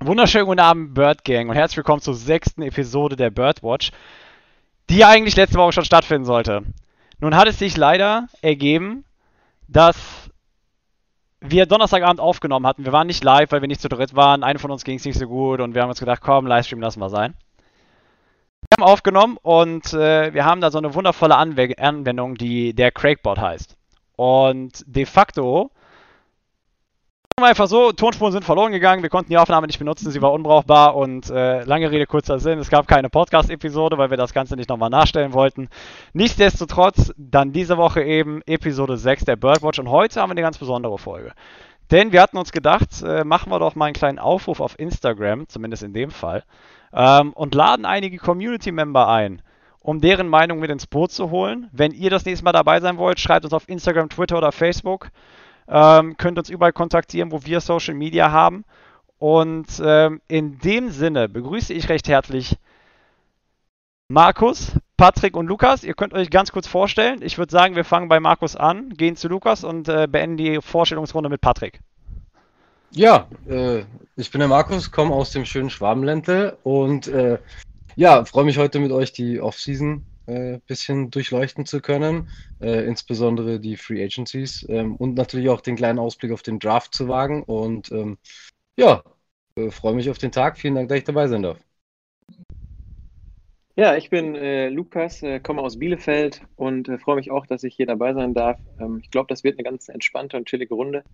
Wunderschönen 0.00 0.46
guten 0.46 0.60
Abend, 0.60 0.94
Bird 0.94 1.24
Gang, 1.24 1.48
und 1.50 1.56
herzlich 1.56 1.78
willkommen 1.78 2.00
zur 2.00 2.14
sechsten 2.14 2.62
Episode 2.62 3.16
der 3.16 3.30
Birdwatch, 3.30 3.90
die 4.88 5.04
eigentlich 5.04 5.34
letzte 5.34 5.58
Woche 5.58 5.72
schon 5.72 5.84
stattfinden 5.84 6.24
sollte. 6.24 6.62
Nun 7.18 7.34
hat 7.34 7.48
es 7.48 7.58
sich 7.58 7.76
leider 7.76 8.28
ergeben, 8.40 9.04
dass 9.66 10.30
wir 11.40 11.66
Donnerstagabend 11.66 12.20
aufgenommen 12.20 12.64
hatten. 12.64 12.84
Wir 12.84 12.92
waren 12.92 13.08
nicht 13.08 13.24
live, 13.24 13.50
weil 13.50 13.60
wir 13.60 13.66
nicht 13.66 13.80
zu 13.80 13.88
dritt 13.88 14.14
waren. 14.14 14.44
Eine 14.44 14.60
von 14.60 14.70
uns 14.70 14.84
ging 14.84 14.98
es 14.98 15.04
nicht 15.04 15.18
so 15.18 15.26
gut 15.26 15.60
und 15.60 15.74
wir 15.74 15.82
haben 15.82 15.88
uns 15.88 15.98
gedacht, 15.98 16.22
komm, 16.22 16.46
Livestream 16.46 16.80
lassen 16.80 17.00
wir 17.00 17.10
sein. 17.10 17.34
Wir 18.70 18.76
haben 18.84 18.92
aufgenommen 18.92 19.36
und 19.42 19.92
äh, 19.94 20.32
wir 20.32 20.44
haben 20.44 20.60
da 20.60 20.70
so 20.70 20.78
eine 20.78 20.94
wundervolle 20.94 21.36
Anw 21.36 21.74
Anwendung, 21.76 22.36
die 22.36 22.72
der 22.72 22.92
Craigbot 22.92 23.40
heißt. 23.40 23.76
Und 24.14 24.84
de 24.86 25.06
facto 25.06 25.72
einfach 27.44 27.66
so, 27.66 27.92
Tonspuren 27.92 28.32
sind 28.32 28.44
verloren 28.44 28.72
gegangen, 28.72 29.02
wir 29.02 29.10
konnten 29.10 29.30
die 29.30 29.38
Aufnahme 29.38 29.66
nicht 29.66 29.78
benutzen, 29.78 30.10
sie 30.10 30.22
war 30.22 30.32
unbrauchbar 30.32 30.96
und 30.96 31.30
äh, 31.30 31.64
lange 31.64 31.90
Rede, 31.90 32.06
kurzer 32.06 32.38
Sinn, 32.38 32.58
es 32.58 32.70
gab 32.70 32.88
keine 32.88 33.10
Podcast-Episode, 33.10 33.98
weil 33.98 34.10
wir 34.10 34.16
das 34.16 34.32
Ganze 34.32 34.56
nicht 34.56 34.68
nochmal 34.68 34.90
nachstellen 34.90 35.32
wollten. 35.32 35.68
Nichtsdestotrotz, 36.12 37.12
dann 37.16 37.52
diese 37.52 37.76
Woche 37.76 38.02
eben 38.02 38.42
Episode 38.46 38.96
6 38.96 39.24
der 39.24 39.36
Birdwatch 39.36 39.78
und 39.78 39.90
heute 39.90 40.20
haben 40.20 40.30
wir 40.30 40.32
eine 40.32 40.42
ganz 40.42 40.58
besondere 40.58 40.98
Folge. 40.98 41.32
Denn 41.90 42.12
wir 42.12 42.22
hatten 42.22 42.36
uns 42.36 42.52
gedacht, 42.52 43.02
äh, 43.02 43.24
machen 43.24 43.50
wir 43.50 43.58
doch 43.58 43.74
mal 43.74 43.86
einen 43.86 43.94
kleinen 43.94 44.18
Aufruf 44.18 44.60
auf 44.60 44.78
Instagram, 44.78 45.48
zumindest 45.48 45.82
in 45.82 45.92
dem 45.92 46.10
Fall, 46.10 46.44
ähm, 46.92 47.32
und 47.32 47.54
laden 47.54 47.86
einige 47.86 48.18
Community-Member 48.18 49.08
ein 49.08 49.42
um 49.80 50.02
deren 50.02 50.28
Meinung 50.28 50.58
mit 50.58 50.70
ins 50.70 50.86
Boot 50.86 51.12
zu 51.12 51.30
holen. 51.30 51.70
Wenn 51.72 51.92
ihr 51.92 52.10
das 52.10 52.26
nächste 52.26 52.44
Mal 52.44 52.52
dabei 52.52 52.78
sein 52.80 52.98
wollt, 52.98 53.18
schreibt 53.18 53.44
uns 53.46 53.54
auf 53.54 53.66
Instagram, 53.70 54.10
Twitter 54.10 54.36
oder 54.36 54.52
Facebook. 54.52 55.08
Ähm, 55.68 56.16
könnt 56.16 56.38
uns 56.38 56.48
überall 56.48 56.72
kontaktieren, 56.72 57.30
wo 57.30 57.44
wir 57.44 57.60
Social 57.60 57.94
Media 57.94 58.30
haben. 58.30 58.64
Und 59.18 59.66
ähm, 59.84 60.20
in 60.28 60.58
dem 60.60 60.90
Sinne 60.90 61.28
begrüße 61.28 61.74
ich 61.74 61.88
recht 61.88 62.08
herzlich 62.08 62.56
Markus, 64.08 64.72
Patrick 64.96 65.36
und 65.36 65.46
Lukas. 65.46 65.84
Ihr 65.84 65.94
könnt 65.94 66.14
euch 66.14 66.30
ganz 66.30 66.50
kurz 66.52 66.66
vorstellen. 66.66 67.20
Ich 67.20 67.36
würde 67.36 67.52
sagen, 67.52 67.76
wir 67.76 67.84
fangen 67.84 68.08
bei 68.08 68.20
Markus 68.20 68.56
an, 68.56 68.90
gehen 68.90 69.16
zu 69.16 69.28
Lukas 69.28 69.64
und 69.64 69.88
äh, 69.88 70.06
beenden 70.08 70.38
die 70.38 70.60
Vorstellungsrunde 70.62 71.28
mit 71.28 71.40
Patrick. 71.40 71.80
Ja, 72.90 73.26
äh, 73.46 73.82
ich 74.16 74.30
bin 74.30 74.38
der 74.38 74.48
Markus, 74.48 74.90
komme 74.90 75.14
aus 75.14 75.30
dem 75.32 75.44
schönen 75.44 75.68
Schwabenländle 75.68 76.56
und 76.62 77.06
äh, 77.08 77.38
ja, 77.96 78.24
freue 78.24 78.44
mich 78.44 78.56
heute 78.56 78.78
mit 78.78 78.92
euch 78.92 79.12
die 79.12 79.40
Offseason 79.40 80.04
äh, 80.28 80.60
bisschen 80.66 81.10
durchleuchten 81.10 81.64
zu 81.64 81.80
können, 81.80 82.28
äh, 82.60 82.84
insbesondere 82.84 83.60
die 83.60 83.76
Free 83.76 84.04
Agencies 84.04 84.64
ähm, 84.68 84.94
und 84.96 85.14
natürlich 85.14 85.48
auch 85.48 85.62
den 85.62 85.76
kleinen 85.76 85.98
Ausblick 85.98 86.32
auf 86.32 86.42
den 86.42 86.58
Draft 86.58 86.94
zu 86.94 87.08
wagen. 87.08 87.42
Und 87.42 87.90
ähm, 87.90 88.18
ja, 88.76 89.02
äh, 89.56 89.70
freue 89.70 89.94
mich 89.94 90.10
auf 90.10 90.18
den 90.18 90.30
Tag. 90.30 90.58
Vielen 90.58 90.74
Dank, 90.74 90.88
dass 90.88 90.98
ich 90.98 91.04
dabei 91.04 91.28
sein 91.28 91.42
darf. 91.42 91.58
Ja, 93.74 93.96
ich 93.96 94.10
bin 94.10 94.34
äh, 94.34 94.68
Lukas, 94.68 95.22
äh, 95.22 95.40
komme 95.40 95.62
aus 95.62 95.78
Bielefeld 95.78 96.42
und 96.56 96.88
äh, 96.88 96.98
freue 96.98 97.16
mich 97.16 97.30
auch, 97.30 97.46
dass 97.46 97.62
ich 97.62 97.76
hier 97.76 97.86
dabei 97.86 98.12
sein 98.12 98.34
darf. 98.34 98.58
Ähm, 98.80 99.00
ich 99.02 99.10
glaube, 99.10 99.28
das 99.28 99.44
wird 99.44 99.56
eine 99.56 99.62
ganz 99.62 99.88
entspannte 99.88 100.36
und 100.36 100.46
chillige 100.46 100.74
Runde. 100.74 101.04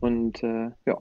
Und 0.00 0.42
ja. 0.42 1.00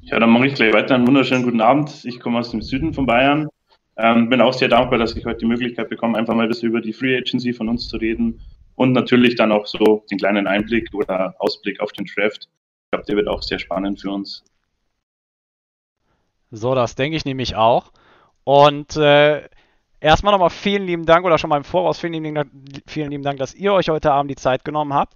Ja, 0.00 0.18
dann 0.18 0.30
mache 0.30 0.48
ich 0.48 0.54
gleich 0.54 0.74
weiter. 0.74 0.96
Einen 0.96 1.06
wunderschönen 1.06 1.44
guten 1.44 1.60
Abend. 1.60 2.04
Ich 2.04 2.18
komme 2.18 2.40
aus 2.40 2.50
dem 2.50 2.60
Süden 2.60 2.92
von 2.92 3.06
Bayern, 3.06 3.48
ähm, 3.96 4.28
bin 4.28 4.40
auch 4.40 4.54
sehr 4.54 4.68
dankbar, 4.68 4.98
dass 4.98 5.16
ich 5.16 5.24
heute 5.24 5.40
die 5.40 5.46
Möglichkeit 5.46 5.88
bekomme, 5.88 6.18
einfach 6.18 6.34
mal 6.34 6.44
ein 6.44 6.48
bisschen 6.48 6.68
über 6.68 6.80
die 6.80 6.92
Free 6.92 7.16
Agency 7.16 7.52
von 7.52 7.68
uns 7.68 7.88
zu 7.88 7.96
reden 7.96 8.40
und 8.74 8.92
natürlich 8.92 9.34
dann 9.36 9.52
auch 9.52 9.66
so 9.66 10.04
den 10.10 10.18
kleinen 10.18 10.46
Einblick 10.46 10.88
oder 10.94 11.34
Ausblick 11.38 11.80
auf 11.80 11.92
den 11.92 12.06
Draft. 12.06 12.48
Ich 12.48 12.90
glaube, 12.90 13.06
der 13.06 13.16
wird 13.16 13.28
auch 13.28 13.42
sehr 13.42 13.58
spannend 13.58 14.00
für 14.00 14.10
uns. 14.10 14.44
So, 16.50 16.74
das 16.74 16.94
denke 16.94 17.16
ich 17.16 17.24
nämlich 17.24 17.54
auch. 17.56 17.92
Und 18.44 18.96
äh, 18.96 19.42
erstmal 20.00 20.32
nochmal 20.32 20.50
vielen 20.50 20.86
lieben 20.86 21.06
Dank 21.06 21.24
oder 21.24 21.38
schon 21.38 21.48
mal 21.48 21.56
im 21.56 21.64
Voraus 21.64 21.98
vielen 21.98 22.12
lieben, 22.12 22.34
Dank, 22.34 22.50
vielen 22.86 23.10
lieben 23.10 23.22
Dank, 23.22 23.38
dass 23.38 23.54
ihr 23.54 23.72
euch 23.72 23.88
heute 23.88 24.12
Abend 24.12 24.30
die 24.30 24.36
Zeit 24.36 24.64
genommen 24.64 24.92
habt. 24.92 25.14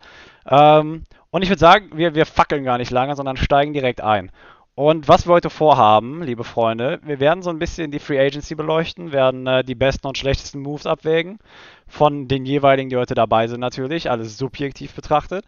Ähm, 0.48 1.04
und 1.30 1.42
ich 1.42 1.48
würde 1.48 1.60
sagen, 1.60 1.90
wir, 1.94 2.14
wir 2.14 2.24
fackeln 2.24 2.64
gar 2.64 2.78
nicht 2.78 2.90
lange, 2.90 3.16
sondern 3.16 3.36
steigen 3.36 3.72
direkt 3.72 4.00
ein. 4.00 4.30
Und 4.78 5.08
was 5.08 5.26
wir 5.26 5.32
heute 5.32 5.48
vorhaben, 5.48 6.22
liebe 6.22 6.44
Freunde, 6.44 7.00
wir 7.02 7.18
werden 7.18 7.40
so 7.40 7.48
ein 7.48 7.58
bisschen 7.58 7.90
die 7.90 7.98
Free 7.98 8.20
Agency 8.20 8.54
beleuchten, 8.54 9.10
werden 9.10 9.46
äh, 9.46 9.64
die 9.64 9.74
besten 9.74 10.06
und 10.06 10.18
schlechtesten 10.18 10.60
Moves 10.60 10.84
abwägen, 10.84 11.38
von 11.88 12.28
den 12.28 12.44
jeweiligen, 12.44 12.90
die 12.90 12.96
heute 12.98 13.14
dabei 13.14 13.46
sind 13.48 13.60
natürlich, 13.60 14.10
alles 14.10 14.36
subjektiv 14.36 14.92
betrachtet. 14.92 15.46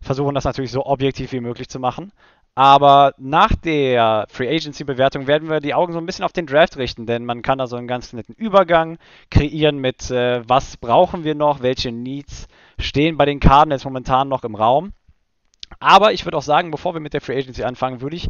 Versuchen 0.00 0.36
das 0.36 0.44
natürlich 0.44 0.70
so 0.70 0.86
objektiv 0.86 1.32
wie 1.32 1.40
möglich 1.40 1.68
zu 1.68 1.80
machen. 1.80 2.12
Aber 2.54 3.14
nach 3.18 3.52
der 3.56 4.26
Free 4.30 4.48
Agency 4.48 4.84
Bewertung 4.84 5.26
werden 5.26 5.50
wir 5.50 5.58
die 5.58 5.74
Augen 5.74 5.92
so 5.92 5.98
ein 5.98 6.06
bisschen 6.06 6.24
auf 6.24 6.32
den 6.32 6.46
Draft 6.46 6.76
richten, 6.76 7.04
denn 7.04 7.24
man 7.24 7.42
kann 7.42 7.58
da 7.58 7.66
so 7.66 7.74
einen 7.74 7.88
ganz 7.88 8.12
netten 8.12 8.36
Übergang 8.36 8.98
kreieren 9.28 9.78
mit, 9.78 10.08
äh, 10.12 10.48
was 10.48 10.76
brauchen 10.76 11.24
wir 11.24 11.34
noch, 11.34 11.62
welche 11.62 11.90
Needs 11.90 12.46
stehen 12.78 13.16
bei 13.16 13.24
den 13.24 13.40
Karten 13.40 13.72
jetzt 13.72 13.84
momentan 13.84 14.28
noch 14.28 14.44
im 14.44 14.54
Raum. 14.54 14.92
Aber 15.80 16.12
ich 16.12 16.24
würde 16.24 16.36
auch 16.36 16.42
sagen, 16.42 16.70
bevor 16.70 16.94
wir 16.94 17.00
mit 17.00 17.12
der 17.12 17.20
Free 17.20 17.38
Agency 17.38 17.64
anfangen, 17.64 18.00
würde 18.00 18.16
ich 18.16 18.28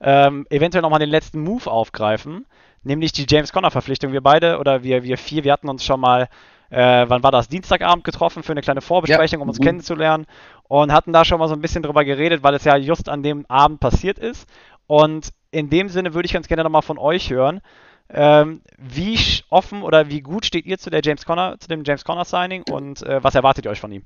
ähm, 0.00 0.46
eventuell 0.50 0.82
nochmal 0.82 1.00
den 1.00 1.10
letzten 1.10 1.40
Move 1.40 1.70
aufgreifen, 1.70 2.46
nämlich 2.82 3.12
die 3.12 3.26
James 3.28 3.52
Conner-Verpflichtung. 3.52 4.12
Wir 4.12 4.20
beide 4.20 4.58
oder 4.58 4.82
wir, 4.82 5.02
wir 5.02 5.18
vier, 5.18 5.44
wir 5.44 5.52
hatten 5.52 5.68
uns 5.68 5.84
schon 5.84 6.00
mal, 6.00 6.28
äh, 6.70 7.04
wann 7.08 7.22
war 7.22 7.32
das? 7.32 7.48
Dienstagabend 7.48 8.04
getroffen 8.04 8.42
für 8.42 8.52
eine 8.52 8.62
kleine 8.62 8.80
Vorbesprechung, 8.80 9.40
ja. 9.40 9.42
um 9.42 9.48
uns 9.48 9.58
mhm. 9.58 9.64
kennenzulernen 9.64 10.26
und 10.64 10.92
hatten 10.92 11.12
da 11.12 11.24
schon 11.24 11.38
mal 11.38 11.48
so 11.48 11.54
ein 11.54 11.60
bisschen 11.60 11.82
drüber 11.82 12.04
geredet, 12.04 12.42
weil 12.42 12.54
es 12.54 12.64
ja 12.64 12.76
just 12.76 13.08
an 13.08 13.22
dem 13.22 13.46
Abend 13.46 13.80
passiert 13.80 14.18
ist. 14.18 14.48
Und 14.86 15.30
in 15.50 15.70
dem 15.70 15.88
Sinne 15.88 16.14
würde 16.14 16.26
ich 16.26 16.32
ganz 16.32 16.48
gerne 16.48 16.62
nochmal 16.62 16.82
von 16.82 16.98
euch 16.98 17.30
hören. 17.30 17.60
Ähm, 18.08 18.62
wie 18.78 19.18
offen 19.50 19.82
oder 19.82 20.08
wie 20.08 20.20
gut 20.20 20.46
steht 20.46 20.64
ihr 20.64 20.78
zu 20.78 20.90
der 20.90 21.00
James 21.02 21.24
Conner, 21.24 21.58
zu 21.58 21.66
dem 21.68 21.82
James 21.84 22.04
Conner 22.04 22.24
Signing 22.24 22.62
und 22.70 23.02
äh, 23.02 23.22
was 23.22 23.34
erwartet 23.34 23.64
ihr 23.64 23.70
euch 23.70 23.80
von 23.80 23.90
ihm? 23.90 24.04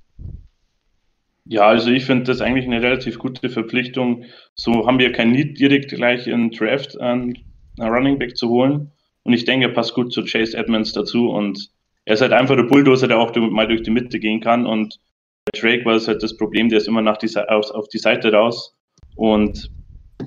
Ja, 1.45 1.67
also 1.67 1.91
ich 1.91 2.05
finde 2.05 2.25
das 2.25 2.41
eigentlich 2.41 2.67
eine 2.67 2.83
relativ 2.83 3.19
gute 3.19 3.49
Verpflichtung. 3.49 4.25
So 4.55 4.87
haben 4.87 4.99
wir 4.99 5.12
kein 5.12 5.33
Need, 5.33 5.59
direkt 5.59 5.91
gleich 5.91 6.27
in 6.27 6.51
Draft 6.51 7.01
einen 7.01 7.37
Running 7.78 8.19
Back 8.19 8.37
zu 8.37 8.49
holen. 8.49 8.93
Und 9.23 9.33
ich 9.33 9.45
denke, 9.45 9.67
er 9.67 9.73
passt 9.73 9.95
gut 9.95 10.12
zu 10.12 10.25
Chase 10.25 10.56
Edmonds 10.56 10.93
dazu. 10.93 11.31
Und 11.31 11.71
er 12.05 12.15
ist 12.15 12.21
halt 12.21 12.33
einfach 12.33 12.56
der 12.56 12.65
Bulldozer, 12.65 13.09
der 13.09 13.19
auch 13.19 13.34
mal 13.34 13.67
durch 13.67 13.83
die 13.83 13.91
Mitte 13.91 14.19
gehen 14.19 14.41
kann. 14.41 14.67
Und 14.67 14.99
bei 15.45 15.59
Drake 15.59 15.84
war 15.84 15.95
es 15.95 16.09
halt 16.09 16.23
das 16.23 16.37
Problem, 16.37 16.69
der 16.69 16.79
ist 16.79 16.89
immer 16.89 17.03
nach 17.03 17.17
die, 17.17 17.29
auf, 17.37 17.71
auf 17.71 17.89
die 17.89 17.99
Seite 17.99 18.33
raus. 18.33 18.77
Und 19.17 19.71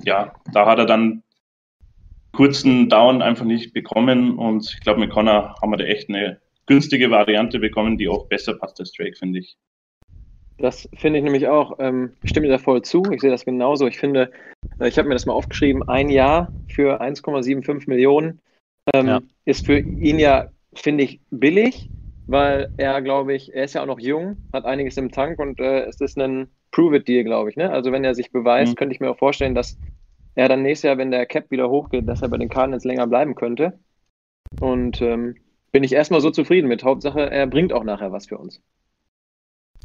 ja, 0.04 0.34
da 0.52 0.66
hat 0.66 0.78
er 0.78 0.86
dann 0.86 1.22
kurzen 2.32 2.88
Down 2.88 3.22
einfach 3.22 3.44
nicht 3.44 3.72
bekommen. 3.72 4.38
Und 4.38 4.68
ich 4.74 4.80
glaube, 4.80 5.00
mit 5.00 5.10
Connor 5.10 5.54
haben 5.60 5.70
wir 5.70 5.76
da 5.76 5.84
echt 5.84 6.08
eine 6.08 6.40
günstige 6.66 7.10
Variante 7.10 7.58
bekommen, 7.58 7.98
die 7.98 8.08
auch 8.08 8.26
besser 8.28 8.54
passt 8.54 8.80
als 8.80 8.92
Drake, 8.92 9.16
finde 9.16 9.40
ich. 9.40 9.56
Das 10.58 10.88
finde 10.94 11.18
ich 11.18 11.24
nämlich 11.24 11.48
auch, 11.48 11.78
ähm, 11.80 12.12
ich 12.22 12.30
stimme 12.30 12.46
dir 12.46 12.52
da 12.52 12.58
voll 12.58 12.82
zu, 12.82 13.02
ich 13.10 13.20
sehe 13.20 13.30
das 13.30 13.44
genauso. 13.44 13.86
Ich 13.86 13.98
finde, 13.98 14.30
äh, 14.78 14.88
ich 14.88 14.98
habe 14.98 15.08
mir 15.08 15.14
das 15.14 15.26
mal 15.26 15.32
aufgeschrieben, 15.32 15.82
ein 15.88 16.08
Jahr 16.08 16.52
für 16.68 17.00
1,75 17.00 17.88
Millionen 17.88 18.40
ähm, 18.94 19.06
ja. 19.06 19.20
ist 19.44 19.66
für 19.66 19.78
ihn 19.78 20.18
ja, 20.18 20.48
finde 20.74 21.04
ich, 21.04 21.20
billig, 21.30 21.90
weil 22.26 22.72
er, 22.76 23.02
glaube 23.02 23.34
ich, 23.34 23.54
er 23.54 23.64
ist 23.64 23.74
ja 23.74 23.82
auch 23.82 23.86
noch 23.86 23.98
jung, 23.98 24.36
hat 24.52 24.64
einiges 24.64 24.96
im 24.96 25.10
Tank 25.10 25.38
und 25.38 25.58
äh, 25.60 25.86
es 25.86 26.00
ist 26.00 26.18
ein 26.18 26.48
Prove-It-Deal, 26.70 27.24
glaube 27.24 27.50
ich. 27.50 27.56
Ne? 27.56 27.70
Also 27.70 27.92
wenn 27.92 28.04
er 28.04 28.14
sich 28.14 28.30
beweist, 28.30 28.72
mhm. 28.72 28.76
könnte 28.76 28.94
ich 28.94 29.00
mir 29.00 29.10
auch 29.10 29.18
vorstellen, 29.18 29.54
dass 29.54 29.76
er 30.34 30.48
dann 30.48 30.62
nächstes 30.62 30.88
Jahr, 30.88 30.98
wenn 30.98 31.10
der 31.10 31.26
Cap 31.26 31.50
wieder 31.50 31.68
hochgeht, 31.70 32.08
dass 32.08 32.22
er 32.22 32.28
bei 32.28 32.38
den 32.38 32.48
Cardinals 32.48 32.84
länger 32.84 33.06
bleiben 33.06 33.34
könnte. 33.34 33.78
Und 34.60 35.00
ähm, 35.00 35.36
bin 35.72 35.84
ich 35.84 35.92
erstmal 35.92 36.20
so 36.20 36.30
zufrieden 36.30 36.68
mit. 36.68 36.84
Hauptsache, 36.84 37.30
er 37.30 37.46
bringt 37.46 37.72
auch 37.72 37.84
nachher 37.84 38.12
was 38.12 38.26
für 38.26 38.38
uns. 38.38 38.62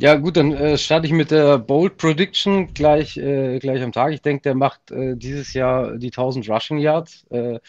Ja, 0.01 0.15
gut, 0.15 0.37
dann 0.37 0.53
äh, 0.53 0.77
starte 0.77 1.07
ich 1.07 1.11
mit 1.11 1.29
der 1.29 1.57
Bold 1.57 1.97
Prediction 1.97 2.73
gleich, 2.73 3.17
äh, 3.17 3.59
gleich 3.59 3.83
am 3.83 3.91
Tag. 3.91 4.13
Ich 4.13 4.21
denke, 4.21 4.43
der 4.43 4.55
macht 4.55 4.91
äh, 4.91 5.17
dieses 5.17 5.53
Jahr 5.53 5.97
die 5.97 6.07
1000 6.07 6.49
Rushing 6.49 6.77
Yards. 6.77 7.25
Äh, 7.29 7.59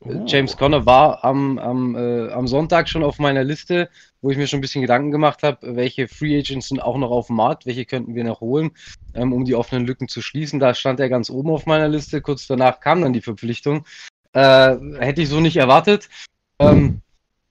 oh. 0.00 0.24
James 0.26 0.58
Conner 0.58 0.84
war 0.84 1.24
am, 1.24 1.58
am, 1.58 1.96
äh, 1.96 2.30
am 2.32 2.46
Sonntag 2.46 2.86
schon 2.86 3.02
auf 3.02 3.18
meiner 3.18 3.44
Liste, 3.44 3.88
wo 4.20 4.30
ich 4.30 4.36
mir 4.36 4.46
schon 4.46 4.58
ein 4.58 4.60
bisschen 4.60 4.82
Gedanken 4.82 5.10
gemacht 5.10 5.42
habe, 5.42 5.74
welche 5.74 6.06
Free 6.06 6.38
Agents 6.38 6.68
sind 6.68 6.82
auch 6.82 6.98
noch 6.98 7.10
auf 7.10 7.28
dem 7.28 7.36
Markt, 7.36 7.64
welche 7.64 7.86
könnten 7.86 8.14
wir 8.14 8.24
noch 8.24 8.42
holen, 8.42 8.72
ähm, 9.14 9.32
um 9.32 9.46
die 9.46 9.54
offenen 9.54 9.86
Lücken 9.86 10.06
zu 10.06 10.20
schließen. 10.20 10.60
Da 10.60 10.74
stand 10.74 11.00
er 11.00 11.08
ganz 11.08 11.30
oben 11.30 11.48
auf 11.48 11.64
meiner 11.64 11.88
Liste. 11.88 12.20
Kurz 12.20 12.46
danach 12.46 12.80
kam 12.80 13.00
dann 13.00 13.14
die 13.14 13.22
Verpflichtung. 13.22 13.86
Äh, 14.34 14.76
hätte 14.98 15.22
ich 15.22 15.30
so 15.30 15.40
nicht 15.40 15.56
erwartet. 15.56 16.10
Ähm, 16.58 17.00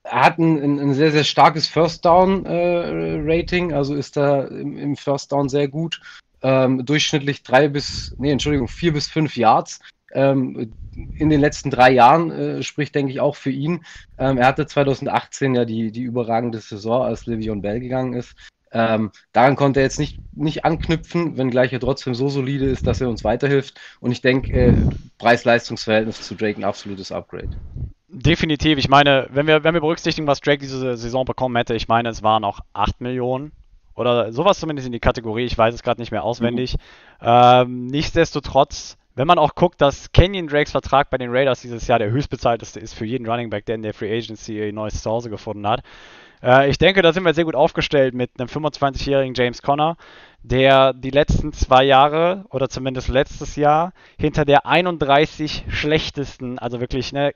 er 0.09 0.25
hat 0.25 0.37
ein, 0.39 0.79
ein, 0.79 0.93
sehr, 0.93 1.11
sehr 1.11 1.23
starkes 1.23 1.67
First 1.67 2.05
Down 2.05 2.45
äh, 2.45 3.19
Rating, 3.21 3.73
also 3.73 3.95
ist 3.95 4.17
da 4.17 4.43
im, 4.45 4.77
im 4.77 4.95
First 4.95 5.31
Down 5.31 5.49
sehr 5.49 5.67
gut. 5.67 6.01
Ähm, 6.41 6.85
durchschnittlich 6.85 7.43
drei 7.43 7.67
bis, 7.67 8.15
nee, 8.17 8.31
Entschuldigung, 8.31 8.67
vier 8.67 8.93
bis 8.93 9.07
fünf 9.07 9.35
Yards. 9.35 9.79
Ähm, 10.13 10.73
in 11.15 11.29
den 11.29 11.39
letzten 11.39 11.69
drei 11.69 11.91
Jahren 11.91 12.31
äh, 12.31 12.63
spricht, 12.63 12.95
denke 12.95 13.11
ich, 13.11 13.19
auch 13.19 13.35
für 13.35 13.51
ihn. 13.51 13.85
Ähm, 14.17 14.37
er 14.37 14.47
hatte 14.47 14.65
2018 14.65 15.55
ja 15.55 15.65
die, 15.65 15.91
die 15.91 16.01
überragende 16.01 16.59
Saison, 16.59 17.03
als 17.03 17.25
Le'Veon 17.25 17.61
Bell 17.61 17.79
gegangen 17.79 18.13
ist. 18.13 18.35
Ähm, 18.71 19.11
daran 19.31 19.55
konnte 19.55 19.79
er 19.79 19.85
jetzt 19.85 19.99
nicht, 19.99 20.19
nicht 20.35 20.65
anknüpfen, 20.65 21.37
wenngleich 21.37 21.73
er 21.73 21.79
trotzdem 21.79 22.13
so 22.15 22.29
solide 22.29 22.65
ist, 22.65 22.85
dass 22.87 23.01
er 23.01 23.09
uns 23.09 23.23
weiterhilft. 23.23 23.79
Und 23.99 24.11
ich 24.11 24.21
denke, 24.21 24.51
äh, 24.53 24.73
Preis-Leistungs-Verhältnis 25.17 26.21
zu 26.21 26.35
Drake 26.35 26.59
ein 26.59 26.63
absolutes 26.63 27.11
Upgrade. 27.11 27.49
Definitiv. 28.11 28.79
Ich 28.79 28.89
meine, 28.89 29.27
wenn 29.31 29.45
wir, 29.45 29.63
wenn 29.63 29.75
wir 29.75 29.81
berücksichtigen, 29.81 30.25
was 30.25 30.41
Drake 30.41 30.59
diese 30.59 30.97
Saison 30.97 31.25
bekommen 31.25 31.55
hätte, 31.55 31.75
ich 31.75 31.87
meine, 31.87 32.09
es 32.09 32.23
waren 32.23 32.43
auch 32.43 32.61
8 32.73 33.01
Millionen 33.01 33.51
oder 33.93 34.31
sowas 34.31 34.59
zumindest 34.59 34.87
in 34.87 34.93
die 34.93 34.99
Kategorie. 34.99 35.45
Ich 35.45 35.57
weiß 35.57 35.75
es 35.75 35.83
gerade 35.83 36.01
nicht 36.01 36.11
mehr 36.11 36.23
auswendig. 36.23 36.75
Mhm. 37.21 37.27
Ähm, 37.27 37.85
nichtsdestotrotz, 37.87 38.97
wenn 39.13 39.27
man 39.27 39.37
auch 39.37 39.53
guckt, 39.53 39.79
dass 39.79 40.11
Kenyon 40.11 40.47
Drakes 40.47 40.71
Vertrag 40.71 41.11
bei 41.11 41.17
den 41.19 41.29
Raiders 41.29 41.61
dieses 41.61 41.85
Jahr 41.85 41.99
der 41.99 42.09
höchstbezahlteste 42.09 42.79
ist 42.79 42.93
für 42.93 43.05
jeden 43.05 43.29
Running 43.29 43.51
Back, 43.51 43.65
der 43.65 43.75
in 43.75 43.83
der 43.83 43.93
Free 43.93 44.15
Agency 44.15 44.59
ein 44.59 44.75
neues 44.75 45.03
Zuhause 45.03 45.29
gefunden 45.29 45.67
hat. 45.67 45.83
Äh, 46.41 46.69
ich 46.69 46.79
denke, 46.79 47.03
da 47.03 47.13
sind 47.13 47.25
wir 47.25 47.35
sehr 47.35 47.45
gut 47.45 47.55
aufgestellt 47.55 48.15
mit 48.15 48.31
einem 48.39 48.47
25-jährigen 48.49 49.35
James 49.35 49.61
Conner, 49.61 49.97
der 50.41 50.93
die 50.93 51.11
letzten 51.11 51.53
zwei 51.53 51.83
Jahre 51.83 52.45
oder 52.49 52.69
zumindest 52.69 53.09
letztes 53.09 53.55
Jahr 53.55 53.93
hinter 54.17 54.45
der 54.45 54.65
31 54.65 55.65
schlechtesten, 55.69 56.57
also 56.57 56.79
wirklich 56.79 57.11
ne, 57.11 57.33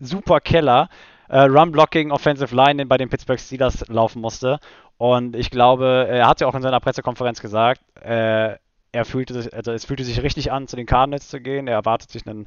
super 0.00 0.40
Keller, 0.40 0.88
äh, 1.28 1.42
Run-Blocking 1.42 2.10
Offensive 2.10 2.54
Line 2.54 2.84
bei 2.86 2.96
den 2.96 3.08
Pittsburgh 3.08 3.38
Steelers 3.38 3.86
laufen 3.88 4.20
musste. 4.20 4.58
Und 4.98 5.36
ich 5.36 5.50
glaube, 5.50 6.06
er 6.10 6.26
hat 6.26 6.40
ja 6.40 6.46
auch 6.46 6.54
in 6.54 6.62
seiner 6.62 6.80
Pressekonferenz 6.80 7.40
gesagt, 7.40 7.80
äh, 8.02 8.56
er 8.92 9.04
fühlte 9.04 9.34
sich, 9.40 9.54
also 9.54 9.72
es 9.72 9.84
fühlte 9.84 10.04
sich 10.04 10.22
richtig 10.22 10.50
an, 10.50 10.66
zu 10.66 10.76
den 10.76 10.86
Cardinals 10.86 11.28
zu 11.28 11.40
gehen. 11.40 11.68
Er 11.68 11.74
erwartet 11.74 12.10
sich 12.10 12.26
einen 12.26 12.46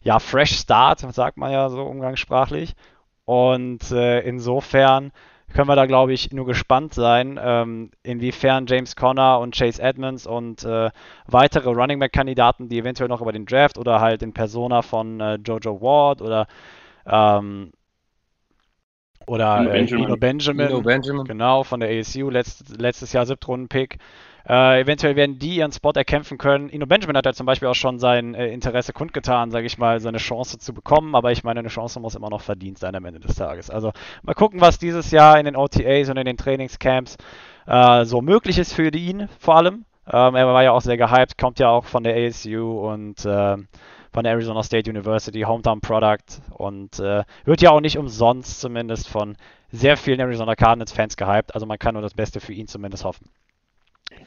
ja, 0.00 0.18
Fresh 0.18 0.58
Start, 0.58 1.00
sagt 1.00 1.36
man 1.36 1.52
ja 1.52 1.68
so 1.68 1.82
umgangssprachlich. 1.82 2.74
Und 3.24 3.90
äh, 3.90 4.20
insofern 4.20 5.12
können 5.52 5.68
wir 5.68 5.76
da, 5.76 5.86
glaube 5.86 6.12
ich, 6.12 6.32
nur 6.32 6.46
gespannt 6.46 6.94
sein, 6.94 7.38
ähm, 7.42 7.90
inwiefern 8.02 8.66
James 8.66 8.96
Conner 8.96 9.40
und 9.40 9.56
Chase 9.56 9.82
Edmonds 9.82 10.26
und 10.26 10.64
äh, 10.64 10.90
weitere 11.26 11.70
Running 11.70 11.98
Back-Kandidaten, 11.98 12.68
die 12.68 12.78
eventuell 12.78 13.08
noch 13.08 13.22
über 13.22 13.32
den 13.32 13.46
Draft 13.46 13.78
oder 13.78 14.00
halt 14.00 14.22
in 14.22 14.32
Persona 14.32 14.82
von 14.82 15.20
äh, 15.20 15.36
Jojo 15.36 15.80
Ward 15.80 16.20
oder 16.20 16.46
ähm, 17.06 17.72
oder 19.26 19.60
Ino 19.60 19.70
Benjamin. 20.16 20.20
Benjamin, 20.20 20.82
Benjamin, 20.82 21.24
genau, 21.24 21.64
von 21.64 21.80
der 21.80 21.90
ASU, 21.90 22.30
letzt, 22.30 22.80
letztes 22.80 23.12
Jahr 23.12 23.26
Siebtrunden-Pick. 23.26 23.98
Äh, 24.48 24.80
eventuell 24.80 25.16
werden 25.16 25.38
die 25.40 25.56
ihren 25.56 25.72
Spot 25.72 25.90
erkämpfen 25.92 26.38
können. 26.38 26.68
Ino 26.68 26.86
Benjamin 26.86 27.16
hat 27.16 27.26
ja 27.26 27.32
zum 27.32 27.46
Beispiel 27.46 27.68
auch 27.68 27.74
schon 27.74 27.98
sein 27.98 28.34
äh, 28.34 28.48
Interesse 28.52 28.92
kundgetan, 28.92 29.50
sage 29.50 29.66
ich 29.66 29.76
mal, 29.76 29.98
seine 30.00 30.18
Chance 30.18 30.58
zu 30.58 30.72
bekommen, 30.72 31.16
aber 31.16 31.32
ich 31.32 31.42
meine, 31.42 31.60
eine 31.60 31.68
Chance 31.68 31.98
muss 31.98 32.14
immer 32.14 32.30
noch 32.30 32.42
verdient 32.42 32.78
sein 32.78 32.94
am 32.94 33.04
Ende 33.04 33.18
des 33.18 33.34
Tages. 33.34 33.70
Also 33.70 33.92
mal 34.22 34.34
gucken, 34.34 34.60
was 34.60 34.78
dieses 34.78 35.10
Jahr 35.10 35.38
in 35.38 35.46
den 35.46 35.56
OTAs 35.56 36.08
und 36.10 36.16
in 36.16 36.26
den 36.26 36.36
Trainingscamps 36.36 37.16
äh, 37.66 38.04
so 38.04 38.22
möglich 38.22 38.58
ist 38.58 38.72
für 38.72 38.88
ihn 38.88 39.28
vor 39.40 39.56
allem. 39.56 39.84
Ähm, 40.06 40.36
er 40.36 40.46
war 40.46 40.62
ja 40.62 40.70
auch 40.70 40.80
sehr 40.80 40.96
gehypt, 40.96 41.36
kommt 41.38 41.58
ja 41.58 41.68
auch 41.68 41.84
von 41.84 42.04
der 42.04 42.14
ASU 42.14 42.88
und 42.88 43.24
äh, 43.24 43.56
von 44.12 44.22
der 44.22 44.32
Arizona 44.32 44.62
State 44.62 44.88
University, 44.88 45.40
Hometown 45.40 45.80
Product 45.80 46.40
und 46.50 47.00
äh, 47.00 47.24
wird 47.44 47.60
ja 47.62 47.70
auch 47.70 47.80
nicht 47.80 47.98
umsonst 47.98 48.60
zumindest 48.60 49.08
von 49.08 49.36
sehr 49.72 49.96
vielen 49.96 50.20
Arizona 50.20 50.54
Cardinals 50.54 50.92
Fans 50.92 51.16
gehypt. 51.16 51.52
Also 51.52 51.66
man 51.66 51.80
kann 51.80 51.94
nur 51.94 52.02
das 52.02 52.14
Beste 52.14 52.38
für 52.38 52.52
ihn 52.52 52.68
zumindest 52.68 53.04
hoffen. 53.04 53.28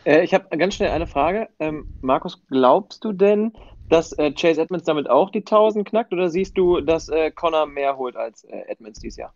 Äh, 0.06 0.24
ich 0.24 0.34
habe 0.34 0.56
ganz 0.58 0.76
schnell 0.76 0.92
eine 0.92 1.08
Frage. 1.08 1.50
Ähm, 1.60 1.94
Markus, 2.02 2.42
glaubst 2.48 3.04
du 3.04 3.12
denn, 3.12 3.54
dass 3.90 4.14
äh, 4.14 4.32
Chase 4.32 4.62
Edmonds 4.62 4.86
damit 4.86 5.10
auch 5.10 5.32
die 5.32 5.40
1000 5.40 5.88
knackt 5.88 6.14
oder 6.14 6.30
siehst 6.30 6.58
du, 6.58 6.82
dass 6.82 7.10
äh, 7.10 7.32
Connor 7.32 7.66
mehr 7.66 7.98
holt 7.98 8.16
als 8.16 8.44
äh, 8.44 8.62
Edmonds 8.68 9.00
dieses 9.00 9.18
Jahr? 9.18 9.34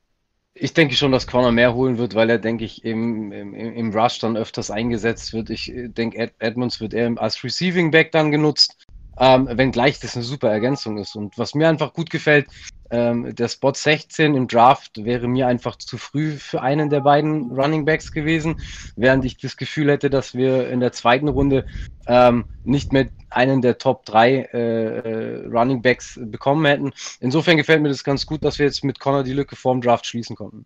Ich 0.55 0.73
denke 0.73 0.93
schon, 0.93 1.11
dass 1.11 1.25
Connor 1.25 1.51
mehr 1.51 1.73
holen 1.73 1.97
wird, 1.97 2.13
weil 2.13 2.29
er, 2.29 2.37
denke 2.37 2.63
ich, 2.63 2.85
im, 2.85 3.31
im, 3.31 3.55
im 3.55 3.91
Rush 3.91 4.19
dann 4.19 4.37
öfters 4.37 4.69
eingesetzt 4.69 5.33
wird. 5.33 5.49
Ich 5.49 5.73
äh, 5.73 5.87
denke, 5.87 6.19
Ed 6.19 6.33
Edmonds 6.39 6.79
wird 6.79 6.93
eher 6.93 7.11
als 7.17 7.43
Receiving 7.43 7.89
Back 7.89 8.11
dann 8.11 8.31
genutzt. 8.31 8.85
Ähm, 9.19 9.47
wenngleich 9.51 9.99
das 9.99 10.15
eine 10.15 10.23
super 10.23 10.49
Ergänzung 10.49 10.97
ist. 10.97 11.15
Und 11.15 11.37
was 11.37 11.53
mir 11.53 11.69
einfach 11.69 11.93
gut 11.93 12.09
gefällt, 12.09 12.47
ähm, 12.89 13.35
der 13.35 13.47
Spot 13.47 13.73
16 13.73 14.35
im 14.35 14.47
Draft 14.47 15.03
wäre 15.03 15.27
mir 15.27 15.47
einfach 15.47 15.77
zu 15.77 15.97
früh 15.97 16.31
für 16.31 16.61
einen 16.61 16.89
der 16.89 17.01
beiden 17.01 17.51
Running 17.51 17.85
Backs 17.85 18.11
gewesen, 18.11 18.61
während 18.95 19.25
ich 19.25 19.37
das 19.37 19.57
Gefühl 19.57 19.89
hätte, 19.89 20.09
dass 20.09 20.35
wir 20.35 20.69
in 20.69 20.79
der 20.79 20.91
zweiten 20.91 21.27
Runde 21.27 21.65
ähm, 22.07 22.45
nicht 22.63 22.93
mehr 22.93 23.09
einen 23.29 23.61
der 23.61 23.77
Top 23.77 24.05
3 24.05 24.31
äh, 24.31 24.57
äh, 24.57 25.47
Running 25.47 25.81
Backs 25.81 26.19
bekommen 26.21 26.65
hätten. 26.65 26.91
Insofern 27.19 27.57
gefällt 27.57 27.81
mir 27.81 27.89
das 27.89 28.03
ganz 28.03 28.25
gut, 28.25 28.43
dass 28.43 28.59
wir 28.59 28.65
jetzt 28.65 28.83
mit 28.83 28.99
Connor 28.99 29.23
die 29.23 29.33
Lücke 29.33 29.55
vorm 29.55 29.81
Draft 29.81 30.05
schließen 30.05 30.35
konnten. 30.35 30.65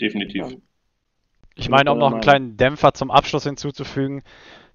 Definitiv. 0.00 0.56
Ich 1.54 1.68
meine, 1.68 1.92
um 1.92 1.98
noch 1.98 2.12
einen 2.12 2.20
kleinen 2.20 2.56
Dämpfer 2.56 2.94
zum 2.94 3.10
Abschluss 3.10 3.44
hinzuzufügen, 3.44 4.22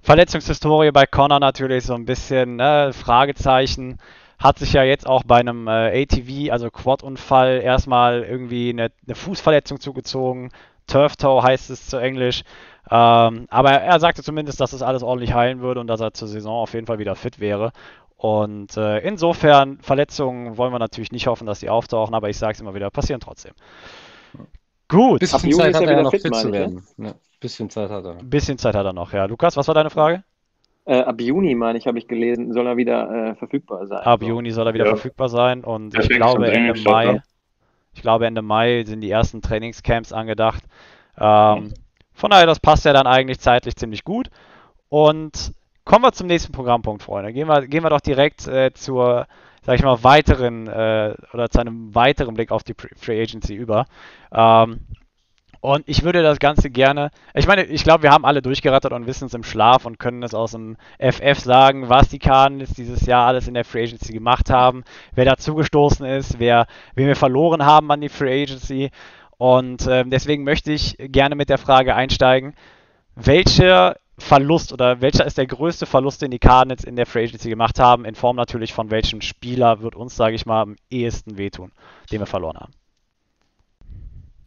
Verletzungshistorie 0.05 0.91
bei 0.91 1.07
Connor 1.07 1.39
natürlich 1.39 1.83
so 1.83 1.95
ein 1.95 2.05
bisschen 2.05 2.57
ne, 2.57 2.91
Fragezeichen. 2.93 3.97
Hat 4.37 4.59
sich 4.59 4.73
ja 4.73 4.83
jetzt 4.83 5.07
auch 5.07 5.23
bei 5.23 5.39
einem 5.39 5.67
äh, 5.67 6.03
ATV, 6.03 6.51
also 6.51 6.69
Quad-Unfall, 6.69 7.59
erstmal 7.63 8.21
irgendwie 8.21 8.69
eine, 8.69 8.91
eine, 9.07 9.15
Fußverletzung 9.15 9.79
zugezogen. 9.79 10.51
Turf 10.85 11.15
Toe 11.15 11.41
heißt 11.41 11.71
es 11.71 11.87
zu 11.87 11.97
Englisch. 11.97 12.43
Ähm, 12.91 13.47
aber 13.49 13.71
er 13.71 13.99
sagte 13.99 14.21
zumindest, 14.21 14.61
dass 14.61 14.69
das 14.69 14.83
alles 14.83 15.01
ordentlich 15.01 15.33
heilen 15.33 15.61
würde 15.61 15.79
und 15.79 15.87
dass 15.87 16.01
er 16.01 16.13
zur 16.13 16.27
Saison 16.27 16.53
auf 16.53 16.75
jeden 16.75 16.85
Fall 16.85 16.99
wieder 16.99 17.15
fit 17.15 17.39
wäre. 17.39 17.71
Und 18.15 18.77
äh, 18.77 18.99
insofern, 18.99 19.79
Verletzungen 19.79 20.55
wollen 20.55 20.71
wir 20.71 20.77
natürlich 20.77 21.13
nicht 21.13 21.25
hoffen, 21.25 21.47
dass 21.47 21.61
sie 21.61 21.69
auftauchen, 21.71 22.13
aber 22.13 22.29
ich 22.29 22.37
sage 22.37 22.53
es 22.53 22.61
immer 22.61 22.75
wieder, 22.75 22.91
passieren 22.91 23.21
trotzdem. 23.21 23.53
Gut. 24.87 25.19
Bisschen 25.19 25.51
Zeit 25.51 25.75
hat 25.75 25.83
er 25.83 25.91
ja 25.93 26.03
noch 26.03 26.11
fit, 26.11 26.21
fit 26.21 26.35
zu 26.35 26.51
werden. 26.51 26.83
Ja. 26.97 27.13
Bisschen 27.39 27.69
Zeit 27.69 27.89
hat 27.89 28.05
er. 28.05 28.15
Bisschen 28.23 28.57
Zeit 28.57 28.75
hat 28.75 28.85
er 28.85 28.93
noch, 28.93 29.13
ja. 29.13 29.25
Lukas, 29.25 29.57
was 29.57 29.67
war 29.67 29.75
deine 29.75 29.89
Frage? 29.89 30.23
Äh, 30.85 30.99
ab 30.99 31.19
Juni, 31.19 31.55
meine 31.55 31.79
ich, 31.79 31.87
habe 31.87 31.97
ich 31.97 32.07
gelesen, 32.07 32.53
soll 32.53 32.67
er 32.67 32.77
wieder 32.77 33.31
äh, 33.31 33.35
verfügbar 33.35 33.87
sein. 33.87 34.03
Ab 34.03 34.19
so. 34.21 34.27
Juni 34.27 34.51
soll 34.51 34.67
er 34.67 34.73
wieder 34.75 34.85
ja. 34.85 34.91
verfügbar 34.91 35.29
sein 35.29 35.63
und 35.63 35.97
ich 35.97 36.09
glaube 36.09 36.51
Ende 36.51 36.79
Mai, 36.81 37.23
ich 37.93 38.03
glaube 38.03 38.27
Ende 38.27 38.43
Mai 38.43 38.83
sind 38.85 39.01
die 39.01 39.09
ersten 39.09 39.41
Trainingscamps 39.41 40.13
angedacht. 40.13 40.63
Ähm, 41.17 41.73
von 42.13 42.29
daher, 42.29 42.45
das 42.45 42.59
passt 42.59 42.85
ja 42.85 42.93
dann 42.93 43.07
eigentlich 43.07 43.39
zeitlich 43.39 43.75
ziemlich 43.75 44.03
gut. 44.03 44.29
Und 44.89 45.53
kommen 45.85 46.03
wir 46.03 46.11
zum 46.11 46.27
nächsten 46.27 46.51
Programmpunkt, 46.51 47.01
Freunde. 47.01 47.33
Gehen 47.33 47.47
wir, 47.47 47.67
gehen 47.67 47.83
wir 47.83 47.89
doch 47.89 48.01
direkt 48.01 48.47
äh, 48.47 48.71
zur, 48.73 49.27
sag 49.65 49.75
ich 49.75 49.83
mal, 49.83 50.03
weiteren 50.03 50.67
äh, 50.67 51.15
oder 51.33 51.49
zu 51.49 51.59
einem 51.59 51.93
weiteren 51.95 52.35
Blick 52.35 52.51
auf 52.51 52.63
die 52.63 52.75
Free 52.75 53.21
Agency 53.21 53.55
über. 53.55 53.85
Ähm, 54.31 54.81
und 55.61 55.83
ich 55.87 56.03
würde 56.03 56.21
das 56.21 56.37
Ganze 56.37 56.69
gerne, 56.69 57.09
ich 57.33 57.47
meine, 57.47 57.63
ich 57.63 57.83
glaube, 57.83 58.03
wir 58.03 58.11
haben 58.11 58.23
alle 58.23 58.43
durchgerattert 58.43 58.93
und 58.93 59.07
wissen 59.07 59.25
es 59.25 59.33
im 59.33 59.43
Schlaf 59.43 59.85
und 59.85 59.97
können 59.97 60.21
es 60.21 60.35
aus 60.35 60.51
dem 60.51 60.77
FF 60.99 61.39
sagen, 61.39 61.89
was 61.89 62.09
die 62.09 62.19
Cardinals 62.19 62.73
dieses 62.73 63.07
Jahr 63.07 63.25
alles 63.25 63.47
in 63.47 63.55
der 63.55 63.65
Free 63.65 63.83
Agency 63.83 64.13
gemacht 64.13 64.51
haben, 64.51 64.83
wer 65.15 65.25
dazugestoßen 65.25 66.05
ist, 66.05 66.37
wer, 66.37 66.67
wen 66.93 67.07
wir 67.07 67.15
verloren 67.15 67.65
haben 67.65 67.91
an 67.91 68.01
die 68.01 68.09
Free 68.09 68.43
Agency. 68.43 68.91
Und 69.37 69.87
äh, 69.87 70.03
deswegen 70.05 70.43
möchte 70.43 70.71
ich 70.71 70.97
gerne 70.99 71.35
mit 71.35 71.49
der 71.49 71.57
Frage 71.57 71.95
einsteigen, 71.95 72.53
welcher 73.15 73.95
Verlust 74.17 74.71
oder 74.71 75.01
welcher 75.01 75.25
ist 75.25 75.37
der 75.37 75.45
größte 75.45 75.85
Verlust, 75.85 76.21
den 76.21 76.31
die 76.31 76.39
Cardinals 76.39 76.85
in 76.85 76.95
der 76.95 77.05
Free 77.05 77.25
Agency 77.25 77.49
gemacht 77.49 77.79
haben, 77.79 78.05
in 78.05 78.15
Form 78.15 78.37
natürlich 78.37 78.73
von 78.73 78.89
welchem 78.89 79.21
Spieler 79.21 79.81
wird 79.81 79.95
uns, 79.95 80.15
sage 80.15 80.35
ich 80.35 80.45
mal, 80.45 80.61
am 80.61 80.75
ehesten 80.89 81.37
wehtun, 81.37 81.71
den 82.11 82.21
wir 82.21 82.25
verloren 82.25 82.57
haben? 82.57 82.71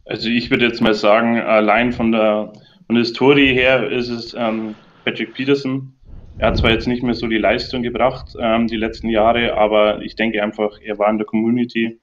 Also 0.05 0.27
ich 0.27 0.49
würde 0.49 0.65
jetzt 0.65 0.81
mal 0.81 0.95
sagen, 0.95 1.39
allein 1.39 1.93
von 1.93 2.11
der, 2.11 2.51
von 2.87 2.95
der 2.95 3.03
Historie 3.03 3.53
her 3.53 3.91
ist 3.91 4.09
es 4.09 4.33
ähm, 4.33 4.73
Patrick 5.05 5.35
Peterson. 5.35 5.93
Er 6.39 6.47
hat 6.47 6.57
zwar 6.57 6.71
jetzt 6.71 6.87
nicht 6.87 7.03
mehr 7.03 7.13
so 7.13 7.27
die 7.27 7.37
Leistung 7.37 7.83
gebracht 7.83 8.33
ähm, 8.39 8.65
die 8.65 8.77
letzten 8.77 9.09
Jahre, 9.09 9.55
aber 9.55 10.01
ich 10.01 10.15
denke 10.15 10.41
einfach, 10.41 10.79
er 10.81 10.97
war 10.97 11.11
in 11.11 11.19
der 11.19 11.27
Community 11.27 11.99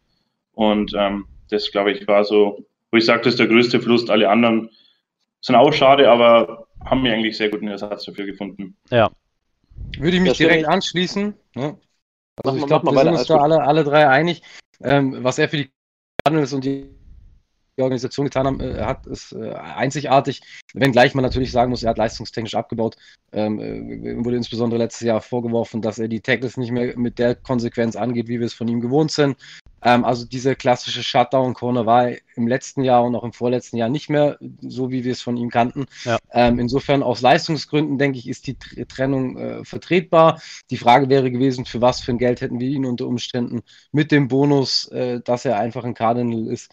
und 0.52 0.92
ähm, 0.96 1.26
das, 1.50 1.70
glaube 1.72 1.92
ich, 1.92 2.06
war 2.06 2.24
so, 2.24 2.64
wo 2.90 2.98
ich 2.98 3.04
sage, 3.04 3.22
das 3.22 3.34
ist 3.34 3.40
der 3.40 3.48
größte 3.48 3.80
Verlust. 3.80 4.10
Alle 4.10 4.28
anderen 4.28 4.70
sind 5.40 5.56
auch 5.56 5.72
schade, 5.72 6.10
aber 6.10 6.65
haben 6.84 7.02
mir 7.02 7.12
eigentlich 7.12 7.36
sehr 7.36 7.50
guten 7.50 7.68
Ersatz 7.68 8.04
dafür 8.04 8.26
gefunden. 8.26 8.76
Ja. 8.90 9.10
Würde 9.98 10.16
ich 10.16 10.22
mich 10.22 10.36
direkt 10.36 10.66
anschließen. 10.66 11.34
Ne? 11.54 11.78
Also 12.44 12.58
ich 12.58 12.66
glaube, 12.66 12.90
wir 12.90 12.98
sind 12.98 13.14
uns 13.14 13.26
da 13.26 13.38
alle, 13.38 13.62
alle 13.62 13.84
drei 13.84 14.08
einig. 14.08 14.42
Ähm, 14.82 15.24
was 15.24 15.38
er 15.38 15.48
für 15.48 15.56
die 15.56 15.70
Cardinals 16.24 16.52
und 16.52 16.64
die 16.64 16.96
die 17.76 17.82
Organisation 17.82 18.26
getan 18.26 18.46
haben, 18.46 18.60
äh, 18.60 18.82
hat, 18.82 19.06
ist 19.06 19.32
äh, 19.32 19.52
einzigartig. 19.52 20.42
Wenngleich 20.72 21.14
man 21.14 21.22
natürlich 21.22 21.52
sagen 21.52 21.70
muss, 21.70 21.82
er 21.82 21.90
hat 21.90 21.98
leistungstechnisch 21.98 22.54
abgebaut. 22.54 22.96
Ähm, 23.32 23.60
äh, 23.60 24.24
wurde 24.24 24.36
insbesondere 24.36 24.78
letztes 24.78 25.06
Jahr 25.06 25.20
vorgeworfen, 25.20 25.82
dass 25.82 25.98
er 25.98 26.08
die 26.08 26.20
Tackles 26.20 26.56
nicht 26.56 26.70
mehr 26.70 26.96
mit 26.98 27.18
der 27.18 27.34
Konsequenz 27.34 27.96
angeht, 27.96 28.28
wie 28.28 28.40
wir 28.40 28.46
es 28.46 28.54
von 28.54 28.68
ihm 28.68 28.80
gewohnt 28.80 29.10
sind. 29.10 29.36
Ähm, 29.82 30.04
also 30.04 30.24
diese 30.24 30.56
klassische 30.56 31.02
Shutdown-Corner 31.02 31.86
war 31.86 32.10
im 32.34 32.46
letzten 32.46 32.82
Jahr 32.82 33.04
und 33.04 33.14
auch 33.14 33.24
im 33.24 33.32
vorletzten 33.32 33.76
Jahr 33.76 33.88
nicht 33.88 34.08
mehr 34.08 34.38
so, 34.60 34.90
wie 34.90 35.04
wir 35.04 35.12
es 35.12 35.22
von 35.22 35.36
ihm 35.36 35.50
kannten. 35.50 35.86
Ja. 36.04 36.18
Ähm, 36.32 36.58
insofern 36.58 37.02
aus 37.02 37.20
Leistungsgründen, 37.20 37.98
denke 37.98 38.18
ich, 38.18 38.28
ist 38.28 38.46
die 38.46 38.56
Trennung 38.56 39.36
äh, 39.36 39.64
vertretbar. 39.64 40.40
Die 40.70 40.76
Frage 40.76 41.08
wäre 41.08 41.30
gewesen, 41.30 41.66
für 41.66 41.80
was 41.80 42.00
für 42.00 42.12
ein 42.12 42.18
Geld 42.18 42.40
hätten 42.40 42.60
wir 42.60 42.68
ihn 42.68 42.86
unter 42.86 43.06
Umständen 43.06 43.62
mit 43.92 44.12
dem 44.12 44.28
Bonus, 44.28 44.88
äh, 44.88 45.20
dass 45.20 45.44
er 45.44 45.58
einfach 45.58 45.84
ein 45.84 45.94
Cardinal 45.94 46.48
ist, 46.48 46.72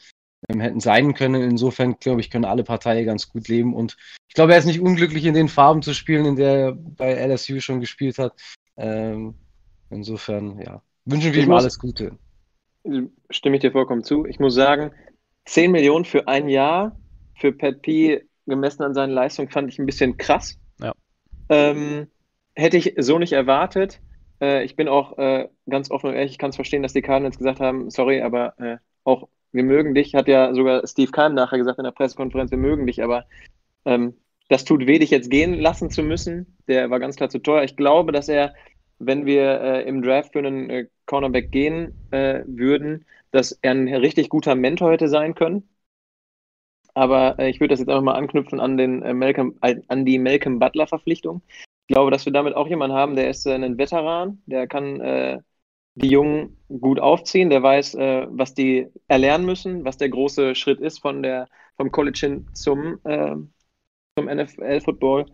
ähm, 0.49 0.59
hätten 0.59 0.79
sein 0.79 1.13
können. 1.13 1.41
Insofern, 1.41 1.97
glaube 1.99 2.21
ich, 2.21 2.29
können 2.29 2.45
alle 2.45 2.63
Parteien 2.63 3.05
ganz 3.05 3.29
gut 3.29 3.47
leben. 3.47 3.73
Und 3.73 3.97
ich 4.27 4.33
glaube, 4.33 4.53
er 4.53 4.59
ist 4.59 4.65
nicht 4.65 4.81
unglücklich, 4.81 5.25
in 5.25 5.33
den 5.33 5.49
Farben 5.49 5.81
zu 5.81 5.93
spielen, 5.93 6.25
in 6.25 6.35
der 6.35 6.55
er 6.55 6.71
bei 6.73 7.13
LSU 7.13 7.59
schon 7.59 7.79
gespielt 7.79 8.17
hat. 8.17 8.33
Ähm, 8.77 9.35
insofern, 9.89 10.59
ja, 10.59 10.81
wünschen 11.05 11.33
wir 11.33 11.41
ich 11.41 11.45
ihm 11.45 11.53
alles 11.53 11.77
Gute. 11.77 12.17
Stimme 13.29 13.55
ich 13.55 13.61
dir 13.61 13.71
vollkommen 13.71 14.03
zu. 14.03 14.25
Ich 14.25 14.39
muss 14.39 14.55
sagen, 14.55 14.91
10 15.45 15.71
Millionen 15.71 16.05
für 16.05 16.27
ein 16.27 16.49
Jahr 16.49 16.97
für 17.35 17.51
Pat 17.51 17.81
P 17.81 18.23
gemessen 18.45 18.83
an 18.83 18.93
seinen 18.93 19.11
Leistungen 19.11 19.49
fand 19.49 19.69
ich 19.69 19.79
ein 19.79 19.85
bisschen 19.85 20.17
krass. 20.17 20.57
Ja. 20.79 20.93
Ähm, 21.49 22.07
hätte 22.55 22.77
ich 22.77 22.95
so 22.97 23.19
nicht 23.19 23.33
erwartet. 23.33 24.01
Äh, 24.41 24.63
ich 24.63 24.75
bin 24.75 24.87
auch 24.87 25.17
äh, 25.17 25.47
ganz 25.69 25.91
offen 25.91 26.09
und 26.09 26.15
ehrlich, 26.15 26.33
ich 26.33 26.37
kann 26.37 26.49
es 26.49 26.55
verstehen, 26.55 26.83
dass 26.83 26.93
die 26.93 27.01
Cardinals 27.01 27.37
gesagt 27.37 27.59
haben, 27.59 27.89
sorry, 27.89 28.21
aber 28.21 28.59
äh, 28.59 28.77
auch 29.03 29.27
wir 29.51 29.63
mögen 29.63 29.93
dich, 29.93 30.15
hat 30.15 30.27
ja 30.27 30.53
sogar 30.53 30.85
Steve 30.87 31.11
Keim 31.11 31.35
nachher 31.35 31.57
gesagt 31.57 31.77
in 31.77 31.85
der 31.85 31.91
Pressekonferenz, 31.91 32.51
wir 32.51 32.57
mögen 32.57 32.87
dich, 32.87 33.03
aber 33.03 33.25
ähm, 33.85 34.15
das 34.49 34.65
tut 34.65 34.87
weh, 34.87 34.99
dich 34.99 35.11
jetzt 35.11 35.29
gehen 35.29 35.59
lassen 35.59 35.89
zu 35.89 36.03
müssen. 36.03 36.57
Der 36.67 36.89
war 36.89 36.99
ganz 36.99 37.15
klar 37.15 37.29
zu 37.29 37.39
teuer. 37.39 37.63
Ich 37.63 37.75
glaube, 37.75 38.11
dass 38.11 38.29
er, 38.29 38.53
wenn 38.99 39.25
wir 39.25 39.61
äh, 39.61 39.87
im 39.87 40.01
Draft 40.01 40.33
für 40.33 40.39
einen 40.39 40.69
äh, 40.69 40.87
Cornerback 41.05 41.51
gehen 41.51 41.93
äh, 42.11 42.43
würden, 42.45 43.05
dass 43.31 43.57
er 43.61 43.71
ein 43.71 43.87
richtig 43.87 44.29
guter 44.29 44.55
Mentor 44.55 44.91
hätte 44.91 45.07
sein 45.09 45.35
können. 45.35 45.67
Aber 46.93 47.39
äh, 47.39 47.49
ich 47.49 47.59
würde 47.59 47.73
das 47.73 47.79
jetzt 47.79 47.89
einfach 47.89 48.03
mal 48.03 48.15
anknüpfen 48.15 48.59
an, 48.59 48.77
den, 48.77 49.01
äh, 49.01 49.13
Malcolm, 49.13 49.57
an 49.61 50.05
die 50.05 50.19
Malcolm 50.19 50.59
Butler-Verpflichtung. 50.59 51.41
Ich 51.87 51.93
glaube, 51.93 52.11
dass 52.11 52.25
wir 52.25 52.33
damit 52.33 52.55
auch 52.55 52.67
jemanden 52.67 52.95
haben, 52.95 53.15
der 53.15 53.29
ist 53.29 53.45
äh, 53.45 53.53
ein 53.53 53.77
Veteran, 53.77 54.41
der 54.45 54.67
kann 54.67 55.43
die 55.95 56.09
Jungen 56.09 56.57
gut 56.67 56.99
aufziehen, 56.99 57.49
der 57.49 57.61
weiß, 57.61 57.95
äh, 57.95 58.27
was 58.29 58.53
die 58.53 58.87
erlernen 59.07 59.45
müssen, 59.45 59.85
was 59.85 59.97
der 59.97 60.09
große 60.09 60.55
Schritt 60.55 60.79
ist 60.79 60.99
von 60.99 61.21
der, 61.21 61.47
vom 61.77 61.91
College 61.91 62.19
hin 62.21 62.47
zum, 62.53 62.99
äh, 63.03 63.35
zum 64.15 64.27
NFL-Football. 64.27 65.25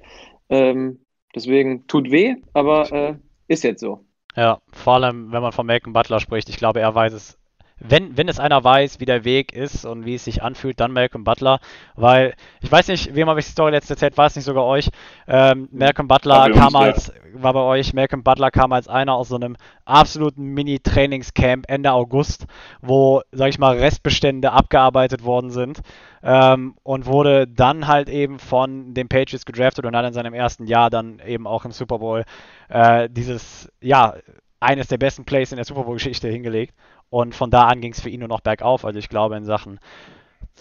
Ähm, 0.50 1.06
deswegen 1.34 1.88
tut 1.88 2.12
weh, 2.12 2.36
aber 2.54 2.92
äh, 2.92 3.16
ist 3.48 3.64
jetzt 3.64 3.82
so. 3.82 4.06
Ja, 4.36 4.62
vor 4.72 4.94
allem, 4.96 5.32
wenn 5.32 5.42
man 5.42 5.52
von 5.52 5.66
Malcolm 5.66 5.94
Butler 5.94 6.20
spricht, 6.20 6.50
ich 6.50 6.58
glaube, 6.58 6.80
er 6.80 6.94
weiß 6.96 7.14
es 7.14 7.39
wenn, 7.80 8.18
wenn 8.18 8.28
es 8.28 8.40
einer 8.40 8.64
weiß, 8.64 9.00
wie 9.00 9.06
der 9.06 9.24
Weg 9.24 9.54
ist 9.54 9.86
und 9.86 10.06
wie 10.06 10.16
es 10.16 10.26
sich 10.26 10.44
anfühlt, 10.44 10.80
dann 10.80 10.92
Malcolm 10.92 11.24
Butler, 11.24 11.60
weil 11.96 12.34
ich 12.62 12.72
weiß 12.72 12.90
nicht, 12.90 13.16
wem 13.16 13.30
habe 13.30 13.40
ich 13.40 13.46
die 13.46 13.52
Story 13.52 13.72
letzte 13.72 13.96
Zeit, 13.96 14.18
war 14.18 14.28
es 14.28 14.36
nicht 14.36 14.46
sogar 14.46 14.66
euch. 14.66 14.90
Ähm, 15.28 15.70
Malcolm 15.72 16.08
Butler 16.08 16.50
kam 16.52 16.76
als, 16.76 17.14
war 17.34 17.54
bei 17.54 17.62
euch, 17.62 17.94
Malcolm 17.94 18.24
Butler 18.24 18.52
kam 18.52 18.74
als 18.74 18.88
einer 18.88 19.14
aus 19.14 19.30
so 19.30 19.36
einem 19.36 19.56
absoluten 19.86 20.44
Mini-Trainingscamp 20.44 21.66
Ende 21.70 21.92
August, 21.94 22.46
wo, 22.82 23.22
sag 23.32 23.50
ich 23.50 23.60
mal, 23.60 23.78
Restbestände 23.78 24.52
abgearbeitet 24.52 25.24
worden 25.24 25.50
sind 25.50 25.80
ähm, 26.22 26.76
und 26.84 27.06
wurde 27.06 27.48
dann 27.48 27.88
halt 27.88 28.10
eben 28.10 28.40
von 28.40 28.94
den 28.94 29.08
Patriots 29.08 29.46
gedraftet 29.46 29.86
und 29.86 29.96
hat 29.96 30.06
in 30.06 30.14
seinem 30.14 30.34
ersten 30.34 30.68
Jahr 30.68 30.90
dann 30.90 31.20
eben 31.26 31.48
auch 31.48 31.66
im 31.66 31.72
Super 31.72 32.00
Bowl 32.00 32.26
äh, 32.68 33.10
dieses, 33.10 33.72
ja, 33.82 34.16
eines 34.60 34.88
der 34.88 34.98
besten 34.98 35.26
Plays 35.26 35.52
in 35.52 35.58
der 35.58 35.66
Super 35.66 35.84
Bowl-Geschichte 35.84 36.28
hingelegt. 36.28 36.74
Und 37.10 37.36
von 37.36 37.50
da 37.50 37.68
an 37.68 37.82
ging 37.82 37.94
es 37.94 38.02
für 38.02 38.10
ihn 38.10 38.20
nur 38.20 38.30
noch 38.30 38.42
bergauf. 38.42 38.86
Also 38.86 39.00
ich 39.00 39.10
glaube 39.10 39.38
in 39.38 39.46
Sachen 39.46 39.80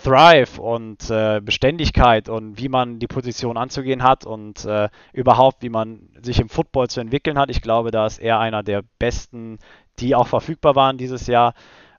Thrive 0.02 0.60
und 0.60 1.10
äh, 1.10 1.40
Beständigkeit 1.40 2.28
und 2.28 2.58
wie 2.58 2.68
man 2.68 2.98
die 3.00 3.08
Position 3.08 3.56
anzugehen 3.56 4.02
hat 4.02 4.24
und 4.24 4.64
äh, 4.64 4.88
überhaupt, 5.12 5.62
wie 5.62 5.70
man 5.70 6.08
sich 6.22 6.38
im 6.40 6.48
Football 6.48 6.88
zu 6.88 7.00
entwickeln 7.00 7.38
hat. 7.38 7.50
Ich 7.50 7.62
glaube, 7.62 7.90
da 7.90 8.06
ist 8.06 8.18
er 8.18 8.38
einer 8.38 8.62
der 8.62 8.82
besten, 8.98 9.58
die 9.98 10.14
auch 10.14 10.28
verfügbar 10.28 10.76
waren 10.76 10.98
dieses 10.98 11.26
Jahr. 11.26 11.54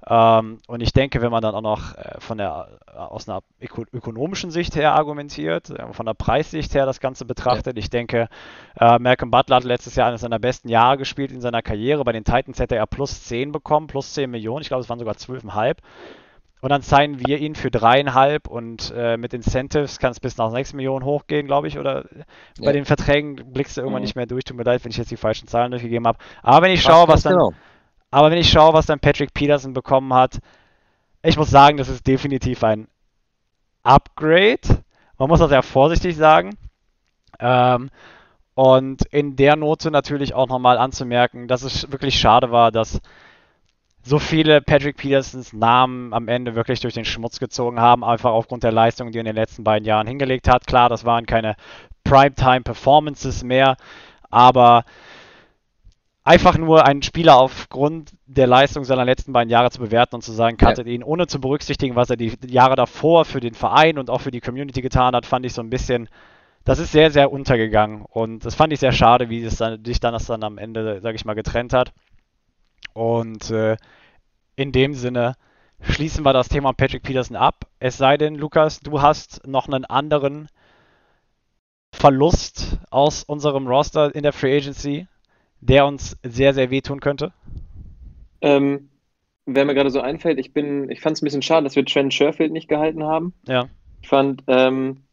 Ähm, 0.07 0.59
und 0.67 0.81
ich 0.81 0.93
denke, 0.93 1.21
wenn 1.21 1.31
man 1.31 1.41
dann 1.41 1.55
auch 1.55 1.61
noch 1.61 1.95
äh, 1.95 2.19
von 2.19 2.37
der, 2.37 2.79
äh, 2.87 2.97
aus 2.97 3.27
einer 3.27 3.41
öko 3.61 3.83
ökonomischen 3.91 4.49
Sicht 4.49 4.75
her 4.75 4.93
argumentiert, 4.93 5.69
äh, 5.69 5.93
von 5.93 6.05
der 6.05 6.13
Preissicht 6.13 6.73
her 6.73 6.85
das 6.85 6.99
Ganze 6.99 7.25
betrachtet, 7.25 7.75
ja. 7.75 7.79
ich 7.79 7.89
denke, 7.89 8.27
Malcolm 8.79 9.29
Butler 9.29 9.57
hat 9.57 9.65
letztes 9.65 9.95
Jahr 9.95 10.07
eines 10.07 10.21
seiner 10.21 10.39
besten 10.39 10.69
Jahre 10.69 10.97
gespielt 10.97 11.33
in 11.33 11.41
seiner 11.41 11.61
Karriere. 11.61 12.05
Bei 12.05 12.13
den 12.13 12.23
Titans 12.23 12.59
hätte 12.59 12.75
er 12.75 12.87
plus 12.87 13.25
10 13.25 13.51
bekommen, 13.51 13.87
plus 13.87 14.13
10 14.13 14.31
Millionen. 14.31 14.61
Ich 14.61 14.69
glaube, 14.69 14.81
es 14.81 14.89
waren 14.89 14.99
sogar 14.99 15.15
12,5. 15.15 15.77
Und 16.61 16.69
dann 16.69 16.81
zeigen 16.81 17.25
wir 17.25 17.39
ihn 17.39 17.55
für 17.55 17.71
dreieinhalb 17.71 18.47
und 18.47 18.93
äh, 18.95 19.15
mit 19.15 19.33
Incentives 19.33 19.97
kann 19.97 20.11
es 20.11 20.19
bis 20.19 20.37
nach 20.37 20.51
6 20.51 20.73
Millionen 20.73 21.05
hochgehen, 21.05 21.47
glaube 21.47 21.67
ich. 21.67 21.79
Oder 21.79 22.05
ja. 22.15 22.65
bei 22.65 22.73
den 22.73 22.83
Verträgen 22.83 23.53
blickst 23.53 23.77
du 23.77 23.81
irgendwann 23.81 24.01
mhm. 24.01 24.05
nicht 24.05 24.15
mehr 24.15 24.25
durch. 24.25 24.43
Tut 24.43 24.57
mir 24.57 24.63
leid, 24.63 24.83
wenn 24.83 24.91
ich 24.91 24.97
jetzt 24.97 25.11
die 25.11 25.17
falschen 25.17 25.47
Zahlen 25.47 25.71
durchgegeben 25.71 26.05
habe. 26.05 26.19
Aber 26.43 26.65
wenn 26.65 26.73
ich 26.73 26.81
schaue, 26.81 27.07
was 27.07 27.23
dann, 27.23 27.33
genau. 27.33 27.53
Aber 28.11 28.31
wenn 28.31 28.39
ich 28.39 28.49
schaue, 28.49 28.73
was 28.73 28.85
dann 28.85 28.99
Patrick 28.99 29.33
Peterson 29.33 29.73
bekommen 29.73 30.13
hat, 30.13 30.39
ich 31.21 31.37
muss 31.37 31.49
sagen, 31.49 31.77
das 31.77 31.89
ist 31.89 32.07
definitiv 32.07 32.63
ein 32.63 32.87
Upgrade. 33.83 34.83
Man 35.17 35.29
muss 35.29 35.39
das 35.39 35.51
ja 35.51 35.61
vorsichtig 35.61 36.15
sagen. 36.15 36.57
Ähm, 37.39 37.89
und 38.55 39.03
in 39.11 39.35
der 39.35 39.55
Note 39.55 39.91
natürlich 39.91 40.33
auch 40.33 40.47
nochmal 40.47 40.77
anzumerken, 40.77 41.47
dass 41.47 41.63
es 41.63 41.91
wirklich 41.91 42.19
schade 42.19 42.51
war, 42.51 42.71
dass 42.71 42.99
so 44.03 44.17
viele 44.17 44.61
Patrick 44.61 44.97
Petersons 44.97 45.53
Namen 45.53 46.13
am 46.13 46.27
Ende 46.27 46.55
wirklich 46.55 46.79
durch 46.79 46.93
den 46.93 47.05
Schmutz 47.05 47.39
gezogen 47.39 47.79
haben, 47.79 48.03
einfach 48.03 48.31
aufgrund 48.31 48.63
der 48.63 48.71
Leistung, 48.71 49.11
die 49.11 49.17
er 49.17 49.21
in 49.21 49.25
den 49.25 49.35
letzten 49.35 49.63
beiden 49.63 49.85
Jahren 49.85 50.07
hingelegt 50.07 50.47
hat. 50.47 50.67
Klar, 50.67 50.89
das 50.89 51.05
waren 51.05 51.25
keine 51.25 51.55
Primetime-Performances 52.05 53.43
mehr, 53.43 53.77
aber 54.29 54.83
einfach 56.29 56.59
nur 56.59 56.85
einen 56.85 57.01
Spieler 57.01 57.37
aufgrund 57.37 58.11
der 58.27 58.45
Leistung 58.45 58.83
seiner 58.83 59.03
letzten 59.03 59.33
beiden 59.33 59.49
Jahre 59.49 59.71
zu 59.71 59.79
bewerten 59.79 60.13
und 60.13 60.21
zu 60.21 60.31
sagen, 60.31 60.57
cuttet 60.57 60.85
ja. 60.85 60.93
ihn, 60.93 61.03
ohne 61.03 61.25
zu 61.25 61.41
berücksichtigen, 61.41 61.95
was 61.95 62.11
er 62.11 62.17
die 62.17 62.37
Jahre 62.45 62.75
davor 62.75 63.25
für 63.25 63.39
den 63.39 63.55
Verein 63.55 63.97
und 63.97 64.11
auch 64.11 64.21
für 64.21 64.29
die 64.29 64.39
Community 64.39 64.83
getan 64.83 65.15
hat, 65.15 65.25
fand 65.25 65.43
ich 65.47 65.53
so 65.53 65.63
ein 65.63 65.71
bisschen, 65.71 66.07
das 66.65 66.77
ist 66.77 66.91
sehr, 66.91 67.09
sehr 67.09 67.31
untergegangen. 67.31 68.03
Und 68.03 68.45
das 68.45 68.53
fand 68.53 68.71
ich 68.71 68.79
sehr 68.79 68.91
schade, 68.91 69.31
wie 69.31 69.43
es 69.43 69.57
dann, 69.57 69.83
sich 69.83 69.99
dann 69.99 70.13
das 70.13 70.27
dann 70.27 70.43
am 70.43 70.59
Ende, 70.59 71.01
sage 71.01 71.15
ich 71.15 71.25
mal, 71.25 71.33
getrennt 71.33 71.73
hat. 71.73 71.93
Und 72.93 73.49
äh, 73.49 73.75
in 74.55 74.71
dem 74.71 74.93
Sinne 74.93 75.33
schließen 75.81 76.23
wir 76.23 76.33
das 76.33 76.47
Thema 76.47 76.73
Patrick 76.73 77.01
Peterson 77.01 77.37
ab. 77.37 77.65
Es 77.79 77.97
sei 77.97 78.17
denn, 78.17 78.35
Lukas, 78.35 78.81
du 78.81 79.01
hast 79.01 79.47
noch 79.47 79.67
einen 79.67 79.85
anderen 79.85 80.47
Verlust 81.91 82.77
aus 82.91 83.23
unserem 83.23 83.65
Roster 83.65 84.13
in 84.13 84.21
der 84.21 84.33
Free 84.33 84.55
Agency, 84.55 85.07
der 85.61 85.85
uns 85.85 86.17
sehr, 86.23 86.53
sehr 86.53 86.71
wehtun 86.71 86.99
könnte? 86.99 87.33
Ähm, 88.41 88.89
wer 89.45 89.65
mir 89.65 89.73
gerade 89.73 89.89
so 89.89 90.01
einfällt, 90.01 90.39
ich 90.39 90.53
bin, 90.53 90.89
ich 90.89 91.01
fand 91.01 91.17
es 91.17 91.21
ein 91.21 91.25
bisschen 91.25 91.41
schade, 91.41 91.63
dass 91.63 91.75
wir 91.75 91.85
Trent 91.85 92.13
Sherfield 92.13 92.51
nicht 92.51 92.67
gehalten 92.67 93.03
haben. 93.03 93.33
Ja. 93.47 93.69
Ich 94.01 94.07
fand, 94.07 94.43
ähm, 94.47 95.03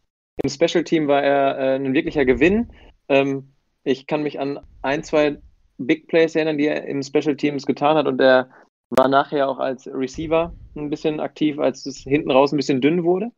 im 0.43 0.50
Special 0.50 0.85
Team 0.85 1.09
war 1.09 1.23
er 1.23 1.59
äh, 1.59 1.75
ein 1.76 1.95
wirklicher 1.95 2.25
Gewinn. 2.25 2.71
Ähm, 3.09 3.53
ich 3.85 4.07
kann 4.07 4.23
mich 4.23 4.38
an 4.38 4.61
ein, 4.83 5.03
zwei 5.03 5.38
Big 5.79 6.09
Plays 6.09 6.35
erinnern, 6.35 6.59
die 6.59 6.67
er 6.67 6.87
im 6.87 7.03
Special 7.03 7.37
Teams 7.37 7.67
getan 7.67 7.97
hat 7.97 8.07
und 8.07 8.21
er 8.21 8.49
war 8.91 9.09
nachher 9.09 9.49
auch 9.49 9.59
als 9.59 9.87
Receiver 9.87 10.55
ein 10.76 10.91
bisschen 10.91 11.21
aktiv, 11.21 11.59
als 11.59 11.87
es 11.87 11.99
hinten 11.99 12.31
raus 12.31 12.53
ein 12.53 12.57
bisschen 12.57 12.81
dünn 12.81 13.05
wurde. 13.05 13.33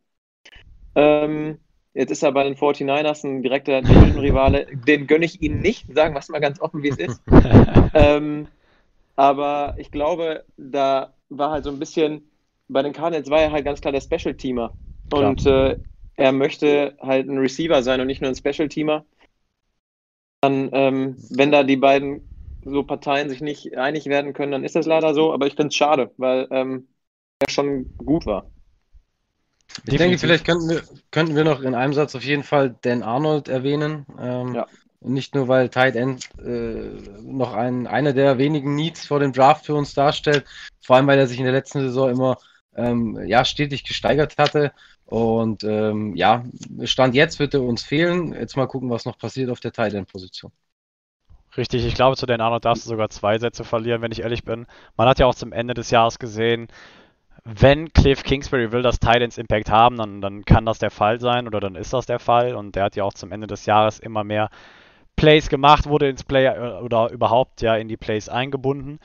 Ähm, 0.95 1.59
Jetzt 1.93 2.11
ist 2.11 2.23
er 2.23 2.31
bei 2.31 2.43
den 2.43 2.55
49ers 2.55 3.25
ein 3.25 3.41
direkter 3.41 3.81
Division-Rivale. 3.81 4.67
Den 4.87 5.07
gönne 5.07 5.25
ich 5.25 5.41
ihnen 5.41 5.61
nicht, 5.61 5.93
sagen 5.93 6.13
wir 6.13 6.19
es 6.19 6.29
mal 6.29 6.39
ganz 6.39 6.61
offen, 6.61 6.83
wie 6.83 6.89
es 6.89 6.97
ist. 6.97 7.21
ähm, 7.93 8.47
aber 9.15 9.75
ich 9.77 9.91
glaube, 9.91 10.45
da 10.57 11.13
war 11.29 11.51
halt 11.51 11.63
so 11.63 11.71
ein 11.71 11.79
bisschen, 11.79 12.29
bei 12.67 12.83
den 12.83 12.93
Cardinals 12.93 13.29
war 13.29 13.41
er 13.41 13.51
halt 13.51 13.65
ganz 13.65 13.81
klar 13.81 13.91
der 13.91 14.01
Special-Teamer. 14.01 14.73
Und 15.11 15.45
äh, 15.45 15.77
er 16.15 16.31
möchte 16.31 16.95
halt 17.01 17.27
ein 17.27 17.37
Receiver 17.37 17.81
sein 17.81 17.99
und 17.99 18.07
nicht 18.07 18.21
nur 18.21 18.29
ein 18.29 18.35
Special-Teamer. 18.35 19.05
Dann, 20.41 20.69
ähm, 20.71 21.15
wenn 21.31 21.51
da 21.51 21.63
die 21.63 21.75
beiden 21.75 22.21
so 22.63 22.83
Parteien 22.83 23.29
sich 23.29 23.41
nicht 23.41 23.77
einig 23.77 24.05
werden 24.05 24.33
können, 24.33 24.51
dann 24.51 24.63
ist 24.63 24.75
das 24.75 24.85
leider 24.85 25.13
so. 25.13 25.33
Aber 25.33 25.47
ich 25.47 25.55
finde 25.55 25.69
es 25.69 25.75
schade, 25.75 26.11
weil 26.17 26.47
ähm, 26.51 26.87
er 27.39 27.49
schon 27.49 27.95
gut 27.97 28.25
war. 28.25 28.49
Ich 29.85 29.97
denke, 29.97 30.17
vielleicht 30.17 30.45
könnten 30.45 30.69
wir, 30.69 30.83
könnten 31.11 31.35
wir 31.35 31.43
noch 31.43 31.61
in 31.61 31.75
einem 31.75 31.93
Satz 31.93 32.15
auf 32.15 32.23
jeden 32.23 32.43
Fall 32.43 32.75
Dan 32.81 33.03
Arnold 33.03 33.47
erwähnen. 33.47 34.05
Ähm, 34.19 34.55
ja. 34.55 34.67
Nicht 35.01 35.33
nur, 35.33 35.47
weil 35.47 35.69
Tight 35.69 35.95
End 35.95 36.27
äh, 36.43 36.89
noch 37.21 37.53
ein, 37.53 37.87
eine 37.87 38.13
der 38.13 38.37
wenigen 38.37 38.75
Needs 38.75 39.05
vor 39.05 39.19
dem 39.19 39.31
Draft 39.31 39.65
für 39.65 39.75
uns 39.75 39.93
darstellt, 39.93 40.45
vor 40.81 40.97
allem 40.97 41.07
weil 41.07 41.19
er 41.19 41.27
sich 41.27 41.37
in 41.37 41.45
der 41.45 41.53
letzten 41.53 41.79
Saison 41.79 42.09
immer 42.09 42.37
ähm, 42.75 43.17
ja, 43.25 43.45
stetig 43.45 43.85
gesteigert 43.85 44.37
hatte. 44.37 44.73
Und 45.05 45.63
ähm, 45.63 46.15
ja, 46.15 46.43
Stand 46.83 47.15
jetzt 47.15 47.39
wird 47.39 47.53
er 47.53 47.63
uns 47.63 47.83
fehlen. 47.83 48.33
Jetzt 48.33 48.57
mal 48.57 48.67
gucken, 48.67 48.89
was 48.89 49.05
noch 49.05 49.17
passiert 49.17 49.49
auf 49.49 49.59
der 49.59 49.71
Tight 49.71 49.93
End 49.93 50.07
Position. 50.07 50.51
Richtig, 51.57 51.85
ich 51.85 51.95
glaube, 51.95 52.15
zu 52.15 52.25
Dan 52.25 52.41
Arnold 52.41 52.65
darfst 52.65 52.85
du 52.85 52.89
sogar 52.89 53.09
zwei 53.09 53.39
Sätze 53.39 53.63
verlieren, 53.63 54.01
wenn 54.01 54.11
ich 54.11 54.21
ehrlich 54.21 54.43
bin. 54.43 54.67
Man 54.97 55.07
hat 55.07 55.17
ja 55.17 55.25
auch 55.25 55.33
zum 55.33 55.51
Ende 55.51 55.73
des 55.73 55.89
Jahres 55.89 56.19
gesehen, 56.19 56.67
wenn 57.45 57.91
Cliff 57.93 58.23
Kingsbury 58.23 58.71
will, 58.71 58.81
dass 58.81 58.99
Titans 58.99 59.37
Impact 59.37 59.69
haben, 59.69 59.97
dann, 59.97 60.21
dann 60.21 60.45
kann 60.45 60.65
das 60.65 60.79
der 60.79 60.91
Fall 60.91 61.19
sein 61.19 61.47
oder 61.47 61.59
dann 61.59 61.75
ist 61.75 61.93
das 61.93 62.05
der 62.05 62.19
Fall. 62.19 62.55
Und 62.55 62.75
der 62.75 62.83
hat 62.85 62.95
ja 62.95 63.03
auch 63.03 63.13
zum 63.13 63.31
Ende 63.31 63.47
des 63.47 63.65
Jahres 63.65 63.99
immer 63.99 64.23
mehr 64.23 64.49
Plays 65.15 65.49
gemacht, 65.49 65.87
wurde 65.87 66.09
ins 66.09 66.23
Play 66.23 66.45
äh, 66.45 66.79
oder 66.81 67.11
überhaupt 67.11 67.61
ja 67.61 67.75
in 67.75 67.87
die 67.87 67.97
Plays 67.97 68.29
eingebunden. 68.29 68.99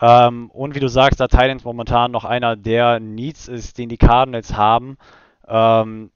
Ähm, 0.00 0.50
und 0.50 0.74
wie 0.74 0.80
du 0.80 0.88
sagst, 0.88 1.20
da 1.20 1.28
Titans 1.28 1.64
momentan 1.64 2.10
noch 2.10 2.24
einer 2.24 2.56
der 2.56 3.00
Needs 3.00 3.48
ist, 3.48 3.78
den 3.78 3.88
die 3.88 3.96
Cardinals 3.96 4.56
haben. 4.56 4.98
Ähm, 5.48 6.10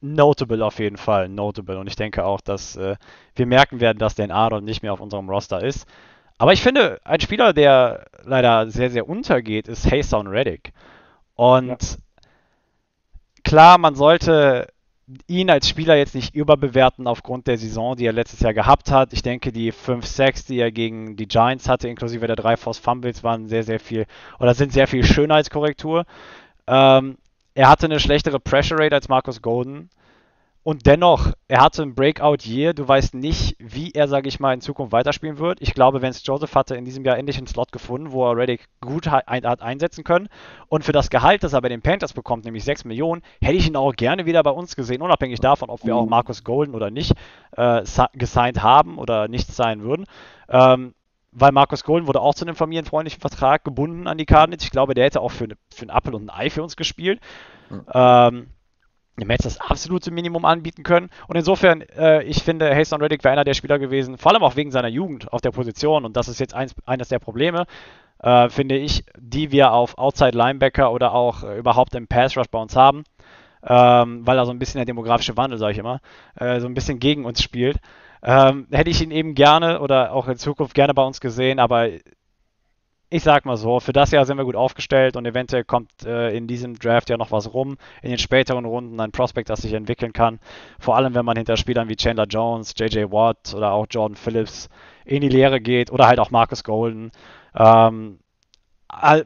notable 0.00 0.64
auf 0.64 0.78
jeden 0.78 0.96
Fall, 0.96 1.28
notable. 1.28 1.78
Und 1.78 1.86
ich 1.88 1.96
denke 1.96 2.24
auch, 2.24 2.40
dass 2.40 2.76
äh, 2.76 2.96
wir 3.34 3.46
merken 3.46 3.80
werden, 3.80 3.98
dass 3.98 4.14
Dan 4.14 4.30
Arnold 4.30 4.64
nicht 4.64 4.82
mehr 4.82 4.92
auf 4.92 5.00
unserem 5.00 5.28
Roster 5.28 5.62
ist. 5.62 5.86
Aber 6.38 6.52
ich 6.52 6.62
finde, 6.62 7.00
ein 7.04 7.20
Spieler, 7.20 7.52
der 7.52 8.06
leider 8.24 8.70
sehr, 8.70 8.90
sehr 8.90 9.08
untergeht, 9.08 9.68
ist 9.68 9.90
Hayson 9.90 10.26
Reddick. 10.26 10.72
Und 11.36 11.68
ja. 11.68 11.78
klar, 13.44 13.78
man 13.78 13.94
sollte 13.94 14.68
ihn 15.28 15.50
als 15.50 15.68
Spieler 15.68 15.96
jetzt 15.96 16.14
nicht 16.14 16.34
überbewerten 16.34 17.06
aufgrund 17.06 17.46
der 17.46 17.58
Saison, 17.58 17.94
die 17.94 18.06
er 18.06 18.12
letztes 18.12 18.40
Jahr 18.40 18.54
gehabt 18.54 18.90
hat. 18.90 19.12
Ich 19.12 19.22
denke, 19.22 19.52
die 19.52 19.70
5 19.70 20.04
6 20.04 20.46
die 20.46 20.58
er 20.58 20.72
gegen 20.72 21.16
die 21.16 21.28
Giants 21.28 21.68
hatte, 21.68 21.88
inklusive 21.88 22.26
der 22.26 22.34
drei 22.34 22.56
Force 22.56 22.78
Fumbles, 22.78 23.22
waren 23.22 23.46
sehr, 23.46 23.62
sehr 23.62 23.78
viel 23.78 24.06
oder 24.40 24.54
sind 24.54 24.72
sehr 24.72 24.88
viel 24.88 25.04
Schönheitskorrektur. 25.04 26.04
Ähm, 26.66 27.18
er 27.54 27.68
hatte 27.68 27.86
eine 27.86 28.00
schlechtere 28.00 28.40
Pressure 28.40 28.78
Rate 28.80 28.96
als 28.96 29.08
Marcus 29.08 29.40
Golden. 29.40 29.90
Und 30.66 30.84
dennoch, 30.84 31.30
er 31.46 31.60
hatte 31.60 31.84
ein 31.84 31.94
Breakout-Year. 31.94 32.74
Du 32.74 32.88
weißt 32.88 33.14
nicht, 33.14 33.54
wie 33.60 33.92
er, 33.92 34.08
sage 34.08 34.26
ich 34.26 34.40
mal, 34.40 34.52
in 34.52 34.60
Zukunft 34.60 34.90
weiterspielen 34.90 35.38
wird. 35.38 35.62
Ich 35.62 35.74
glaube, 35.74 36.02
Vance 36.02 36.22
Joseph 36.24 36.56
hatte 36.56 36.74
in 36.74 36.84
diesem 36.84 37.04
Jahr 37.04 37.16
endlich 37.16 37.38
einen 37.38 37.46
Slot 37.46 37.70
gefunden, 37.70 38.10
wo 38.10 38.28
er 38.28 38.36
Reddick 38.36 38.66
gut 38.80 39.06
hat 39.06 39.62
einsetzen 39.62 40.02
können. 40.02 40.28
Und 40.66 40.82
für 40.82 40.90
das 40.90 41.08
Gehalt, 41.08 41.44
das 41.44 41.52
er 41.52 41.62
bei 41.62 41.68
den 41.68 41.82
Panthers 41.82 42.14
bekommt, 42.14 42.44
nämlich 42.44 42.64
6 42.64 42.84
Millionen, 42.84 43.22
hätte 43.40 43.56
ich 43.56 43.68
ihn 43.68 43.76
auch 43.76 43.94
gerne 43.94 44.26
wieder 44.26 44.42
bei 44.42 44.50
uns 44.50 44.74
gesehen, 44.74 45.02
unabhängig 45.02 45.38
davon, 45.38 45.70
ob 45.70 45.84
wir 45.84 45.94
auch 45.94 46.06
Marcus 46.06 46.42
Golden 46.42 46.74
oder 46.74 46.90
nicht 46.90 47.12
äh, 47.52 47.84
gesigned 48.14 48.60
haben 48.60 48.98
oder 48.98 49.28
nicht 49.28 49.46
sein 49.46 49.82
würden. 49.82 50.06
Ähm, 50.48 50.94
weil 51.30 51.52
Marcus 51.52 51.84
Golden 51.84 52.08
wurde 52.08 52.20
auch 52.20 52.34
zu 52.34 52.44
einem 52.44 52.56
familienfreundlichen 52.56 53.20
Vertrag 53.20 53.62
gebunden 53.62 54.08
an 54.08 54.18
die 54.18 54.26
Cardinals. 54.26 54.64
Ich 54.64 54.72
glaube, 54.72 54.94
der 54.94 55.04
hätte 55.04 55.20
auch 55.20 55.30
für, 55.30 55.46
für 55.72 55.82
einen 55.82 55.90
Apfel 55.90 56.16
und 56.16 56.24
ein 56.24 56.30
Ei 56.30 56.50
für 56.50 56.64
uns 56.64 56.74
gespielt. 56.74 57.20
Mhm. 57.70 57.82
Ähm, 57.94 58.46
dem 59.18 59.30
hätte 59.30 59.44
das 59.44 59.60
absolute 59.60 60.10
Minimum 60.10 60.44
anbieten 60.44 60.82
können. 60.82 61.10
Und 61.26 61.36
insofern, 61.36 61.82
äh, 61.82 62.22
ich 62.24 62.42
finde, 62.42 62.74
Haston 62.74 63.00
Reddick 63.00 63.24
wäre 63.24 63.32
einer 63.32 63.44
der 63.44 63.54
Spieler 63.54 63.78
gewesen, 63.78 64.18
vor 64.18 64.32
allem 64.32 64.42
auch 64.42 64.56
wegen 64.56 64.70
seiner 64.70 64.88
Jugend 64.88 65.32
auf 65.32 65.40
der 65.40 65.50
Position. 65.50 66.04
Und 66.04 66.16
das 66.16 66.28
ist 66.28 66.40
jetzt 66.40 66.54
eins, 66.54 66.74
eines 66.84 67.08
der 67.08 67.18
Probleme, 67.18 67.66
äh, 68.22 68.48
finde 68.48 68.76
ich, 68.76 69.04
die 69.18 69.52
wir 69.52 69.72
auf 69.72 69.96
Outside 69.98 70.36
Linebacker 70.36 70.92
oder 70.92 71.12
auch 71.12 71.42
äh, 71.42 71.58
überhaupt 71.58 71.94
im 71.94 72.06
Pass 72.06 72.36
Rush 72.36 72.48
bei 72.50 72.58
uns 72.58 72.76
haben. 72.76 73.04
Ähm, 73.68 74.26
weil 74.26 74.36
da 74.36 74.44
so 74.44 74.52
ein 74.52 74.58
bisschen 74.58 74.78
der 74.78 74.84
demografische 74.84 75.36
Wandel, 75.36 75.58
sage 75.58 75.72
ich 75.72 75.78
immer, 75.78 76.00
äh, 76.36 76.60
so 76.60 76.66
ein 76.66 76.74
bisschen 76.74 77.00
gegen 77.00 77.24
uns 77.24 77.42
spielt. 77.42 77.78
Ähm, 78.22 78.66
hätte 78.70 78.90
ich 78.90 79.02
ihn 79.02 79.10
eben 79.10 79.34
gerne 79.34 79.80
oder 79.80 80.12
auch 80.12 80.28
in 80.28 80.36
Zukunft 80.36 80.74
gerne 80.74 80.94
bei 80.94 81.04
uns 81.04 81.20
gesehen, 81.20 81.58
aber 81.58 81.88
ich 83.08 83.22
sag 83.22 83.44
mal 83.44 83.56
so, 83.56 83.78
für 83.78 83.92
das 83.92 84.10
Jahr 84.10 84.24
sind 84.24 84.36
wir 84.36 84.44
gut 84.44 84.56
aufgestellt 84.56 85.16
und 85.16 85.26
eventuell 85.26 85.64
kommt 85.64 85.90
äh, 86.04 86.36
in 86.36 86.46
diesem 86.48 86.78
Draft 86.78 87.08
ja 87.08 87.16
noch 87.16 87.30
was 87.30 87.52
rum, 87.54 87.76
in 88.02 88.10
den 88.10 88.18
späteren 88.18 88.64
Runden 88.64 88.98
ein 89.00 89.12
Prospect, 89.12 89.48
das 89.48 89.62
sich 89.62 89.74
entwickeln 89.74 90.12
kann. 90.12 90.40
Vor 90.80 90.96
allem, 90.96 91.14
wenn 91.14 91.24
man 91.24 91.36
hinter 91.36 91.56
Spielern 91.56 91.88
wie 91.88 91.96
Chandler 91.96 92.26
Jones, 92.26 92.74
JJ 92.76 93.10
Watt 93.10 93.54
oder 93.54 93.72
auch 93.72 93.86
Jordan 93.88 94.16
Phillips 94.16 94.68
in 95.04 95.20
die 95.20 95.28
Lehre 95.28 95.60
geht 95.60 95.92
oder 95.92 96.08
halt 96.08 96.18
auch 96.18 96.30
Marcus 96.30 96.64
Golden. 96.64 97.12
Ähm, 97.54 98.18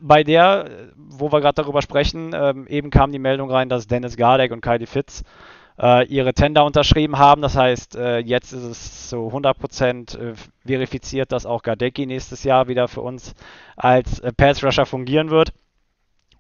bei 0.01 0.25
der, 0.25 0.91
wo 0.97 1.33
wir 1.33 1.41
gerade 1.41 1.63
darüber 1.63 1.81
sprechen, 1.81 2.33
ähm, 2.35 2.67
eben 2.67 2.91
kam 2.91 3.13
die 3.13 3.19
Meldung 3.19 3.51
rein, 3.51 3.69
dass 3.69 3.87
Dennis 3.87 4.17
Gardeck 4.17 4.53
und 4.53 4.63
Kylie 4.63 4.87
Fitz 4.87 5.23
äh, 5.81 6.07
ihre 6.07 6.35
Tender 6.35 6.65
unterschrieben 6.65 7.19
haben. 7.19 7.43
Das 7.43 7.57
heißt, 7.57 7.97
äh, 7.97 8.19
jetzt 8.19 8.53
ist 8.53 8.63
es 8.63 9.11
so 9.11 9.29
100% 9.29 10.19
äh, 10.19 10.35
verifiziert, 10.65 11.33
dass 11.33 11.47
auch 11.47 11.63
Gardecki 11.63 12.07
nächstes 12.07 12.45
Jahr 12.45 12.69
wieder 12.69 12.89
für 12.89 13.01
uns 13.01 13.35
als 13.77 14.21
äh, 14.21 14.33
Pass 14.33 14.63
Rusher 14.63 14.87
fungieren 14.87 15.31
wird. 15.31 15.53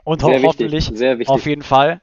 Und 0.04 0.23
ho 0.23 0.32
hoffentlich, 0.42 0.90
auf 1.28 1.47
jeden 1.47 1.62
Fall. 1.62 2.00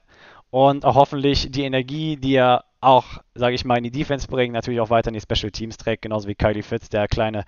Und 0.50 0.86
auch 0.86 0.96
hoffentlich 0.96 1.52
die 1.52 1.64
Energie, 1.64 2.16
die 2.16 2.36
er 2.36 2.64
auch, 2.80 3.06
sage 3.34 3.56
ich 3.56 3.66
mal, 3.66 3.78
in 3.78 3.84
die 3.84 3.92
Defense 3.92 4.28
bringt, 4.28 4.54
natürlich 4.54 4.80
auch 4.80 4.90
weiter 4.90 5.10
in 5.10 5.16
die 5.16 5.22
Special 5.22 5.52
Teams 5.52 5.78
trägt, 5.78 6.04
genauso 6.04 6.28
wie 6.28 6.36
Kylie 6.36 6.64
Fitz, 6.64 6.90
der 6.90 7.08
kleine 7.08 7.44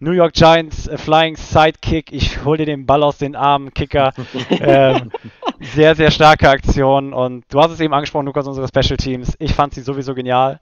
New 0.00 0.12
York 0.12 0.32
Giants 0.32 0.86
äh, 0.86 0.96
Flying 0.96 1.36
Sidekick. 1.36 2.12
Ich 2.12 2.44
hole 2.44 2.58
dir 2.58 2.66
den 2.66 2.86
Ball 2.86 3.02
aus 3.02 3.18
den 3.18 3.34
Armen, 3.34 3.74
Kicker. 3.74 4.12
ähm, 4.50 5.10
sehr, 5.60 5.94
sehr 5.94 6.10
starke 6.10 6.48
Aktion. 6.48 7.12
Und 7.12 7.44
du 7.48 7.60
hast 7.60 7.72
es 7.72 7.80
eben 7.80 7.92
angesprochen, 7.92 8.26
Lukas, 8.26 8.46
unsere 8.46 8.68
Special 8.68 8.96
Teams. 8.96 9.34
Ich 9.38 9.54
fand 9.54 9.74
sie 9.74 9.82
sowieso 9.82 10.14
genial. 10.14 10.60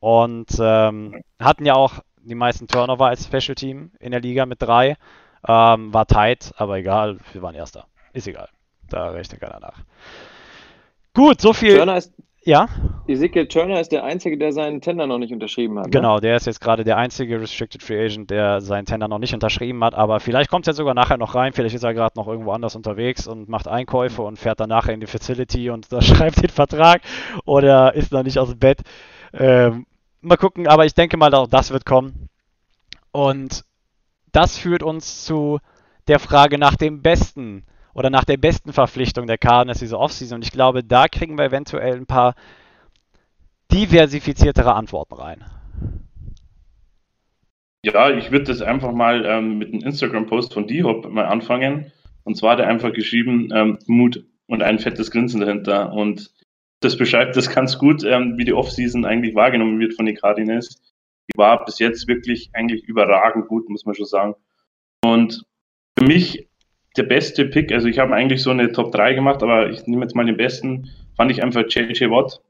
Und 0.00 0.48
ähm, 0.60 1.22
hatten 1.40 1.64
ja 1.64 1.74
auch 1.74 2.00
die 2.22 2.34
meisten 2.34 2.66
Turnover 2.66 3.06
als 3.06 3.24
Special 3.24 3.54
Team 3.54 3.92
in 4.00 4.10
der 4.10 4.20
Liga 4.20 4.44
mit 4.46 4.60
drei. 4.60 4.96
Ähm, 5.46 5.92
war 5.92 6.06
tight, 6.06 6.52
aber 6.56 6.78
egal, 6.78 7.18
wir 7.32 7.42
waren 7.42 7.54
Erster. 7.54 7.86
Ist 8.12 8.28
egal. 8.28 8.48
Da 8.88 9.10
rechnet 9.10 9.40
keiner 9.40 9.60
nach. 9.60 9.78
Gut, 11.14 11.40
so 11.40 11.52
viel. 11.52 11.76
Turner 11.76 11.96
ist, 11.96 12.12
ja. 12.44 12.68
Ezekiel 13.06 13.46
Turner 13.48 13.80
ist 13.80 13.92
der 13.92 14.04
Einzige, 14.04 14.38
der 14.38 14.52
seinen 14.52 14.80
Tender 14.80 15.06
noch 15.06 15.18
nicht 15.18 15.32
unterschrieben 15.32 15.78
hat. 15.78 15.86
Ne? 15.86 15.90
Genau, 15.90 16.16
ne? 16.16 16.20
der 16.22 16.36
ist 16.36 16.46
jetzt 16.46 16.60
gerade 16.60 16.84
der 16.84 16.96
einzige 16.96 17.40
Restricted 17.40 17.82
Free 17.82 18.04
Agent, 18.04 18.30
der 18.30 18.60
seinen 18.60 18.86
Tender 18.86 19.08
noch 19.08 19.18
nicht 19.18 19.34
unterschrieben 19.34 19.82
hat. 19.84 19.94
Aber 19.94 20.20
vielleicht 20.20 20.50
kommt 20.50 20.66
er 20.66 20.74
sogar 20.74 20.94
nachher 20.94 21.16
noch 21.16 21.34
rein. 21.34 21.52
Vielleicht 21.52 21.74
ist 21.74 21.84
er 21.84 21.94
gerade 21.94 22.18
noch 22.18 22.28
irgendwo 22.28 22.52
anders 22.52 22.76
unterwegs 22.76 23.26
und 23.26 23.48
macht 23.48 23.68
Einkäufe 23.68 24.22
und 24.22 24.38
fährt 24.38 24.60
dann 24.60 24.68
nachher 24.68 24.94
in 24.94 25.00
die 25.00 25.06
Facility 25.06 25.70
und 25.70 25.92
da 25.92 26.00
schreibt 26.00 26.42
den 26.42 26.50
Vertrag 26.50 27.02
oder 27.44 27.94
ist 27.94 28.12
noch 28.12 28.22
nicht 28.22 28.38
aus 28.38 28.50
dem 28.50 28.58
Bett. 28.58 28.80
Ähm, 29.32 29.86
mal 30.20 30.36
gucken, 30.36 30.66
aber 30.66 30.86
ich 30.86 30.94
denke 30.94 31.16
mal, 31.16 31.34
auch 31.34 31.48
das 31.48 31.70
wird 31.70 31.84
kommen. 31.84 32.28
Und 33.12 33.64
das 34.32 34.58
führt 34.58 34.82
uns 34.82 35.24
zu 35.24 35.60
der 36.08 36.18
Frage 36.18 36.58
nach 36.58 36.76
dem 36.76 37.02
besten 37.02 37.64
oder 37.94 38.10
nach 38.10 38.24
der 38.24 38.36
besten 38.36 38.72
Verpflichtung 38.72 39.26
der 39.26 39.38
Cardinals 39.38 39.78
diese 39.78 39.98
Offseason. 39.98 40.36
Und 40.36 40.44
ich 40.44 40.52
glaube, 40.52 40.82
da 40.82 41.06
kriegen 41.08 41.38
wir 41.38 41.46
eventuell 41.46 41.94
ein 41.94 42.06
paar 42.06 42.34
diversifiziertere 43.72 44.74
Antworten 44.74 45.14
rein. 45.14 45.44
Ja, 47.84 48.10
ich 48.10 48.30
würde 48.30 48.46
das 48.46 48.62
einfach 48.62 48.92
mal 48.92 49.24
ähm, 49.26 49.58
mit 49.58 49.72
einem 49.72 49.82
Instagram-Post 49.82 50.54
von 50.54 50.66
D-Hop 50.66 51.10
mal 51.10 51.26
anfangen. 51.26 51.92
Und 52.24 52.36
zwar 52.36 52.52
hat 52.52 52.60
er 52.60 52.68
einfach 52.68 52.92
geschrieben, 52.92 53.50
ähm, 53.54 53.78
Mut 53.86 54.24
und 54.46 54.62
ein 54.62 54.78
fettes 54.78 55.10
Grinsen 55.10 55.40
dahinter. 55.40 55.92
Und 55.92 56.30
das 56.80 56.96
beschreibt 56.96 57.36
das 57.36 57.54
ganz 57.54 57.78
gut, 57.78 58.02
ähm, 58.02 58.38
wie 58.38 58.44
die 58.44 58.54
Offseason 58.54 59.04
eigentlich 59.04 59.34
wahrgenommen 59.34 59.78
wird 59.78 59.94
von 59.94 60.06
den 60.06 60.16
Cardinals. 60.16 60.80
Die 61.28 61.38
war 61.38 61.64
bis 61.64 61.78
jetzt 61.78 62.08
wirklich 62.08 62.50
eigentlich 62.54 62.84
überragend 62.84 63.48
gut, 63.48 63.68
muss 63.68 63.84
man 63.84 63.94
schon 63.94 64.06
sagen. 64.06 64.34
Und 65.04 65.44
für 65.98 66.06
mich 66.06 66.48
der 66.96 67.04
beste 67.04 67.46
Pick, 67.46 67.72
also 67.72 67.88
ich 67.88 67.98
habe 67.98 68.14
eigentlich 68.14 68.42
so 68.42 68.50
eine 68.50 68.70
Top 68.72 68.92
3 68.92 69.14
gemacht, 69.14 69.42
aber 69.42 69.70
ich 69.70 69.86
nehme 69.86 70.02
jetzt 70.02 70.14
mal 70.14 70.24
den 70.24 70.36
besten, 70.36 70.90
fand 71.16 71.30
ich 71.30 71.42
einfach 71.42 71.64
JJ 71.68 72.10
Watt. 72.10 72.40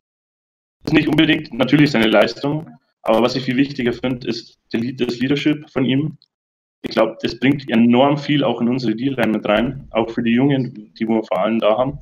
Das 0.82 0.92
ist 0.92 0.98
nicht 0.98 1.08
unbedingt 1.08 1.52
natürlich 1.54 1.90
seine 1.90 2.06
Leistung, 2.06 2.68
aber 3.02 3.22
was 3.22 3.36
ich 3.36 3.44
viel 3.44 3.56
wichtiger 3.56 3.92
finde, 3.92 4.28
ist 4.28 4.58
das 4.70 5.18
Leadership 5.18 5.70
von 5.70 5.84
ihm. 5.84 6.18
Ich 6.82 6.90
glaube, 6.90 7.16
das 7.22 7.38
bringt 7.38 7.70
enorm 7.70 8.18
viel 8.18 8.44
auch 8.44 8.60
in 8.60 8.68
unsere 8.68 8.94
D-Line 8.94 9.32
mit 9.32 9.46
rein, 9.46 9.88
auch 9.90 10.10
für 10.10 10.22
die 10.22 10.32
Jungen, 10.32 10.92
die 10.94 11.08
wir 11.08 11.22
vor 11.24 11.40
allem 11.40 11.58
da 11.58 11.78
haben. 11.78 11.98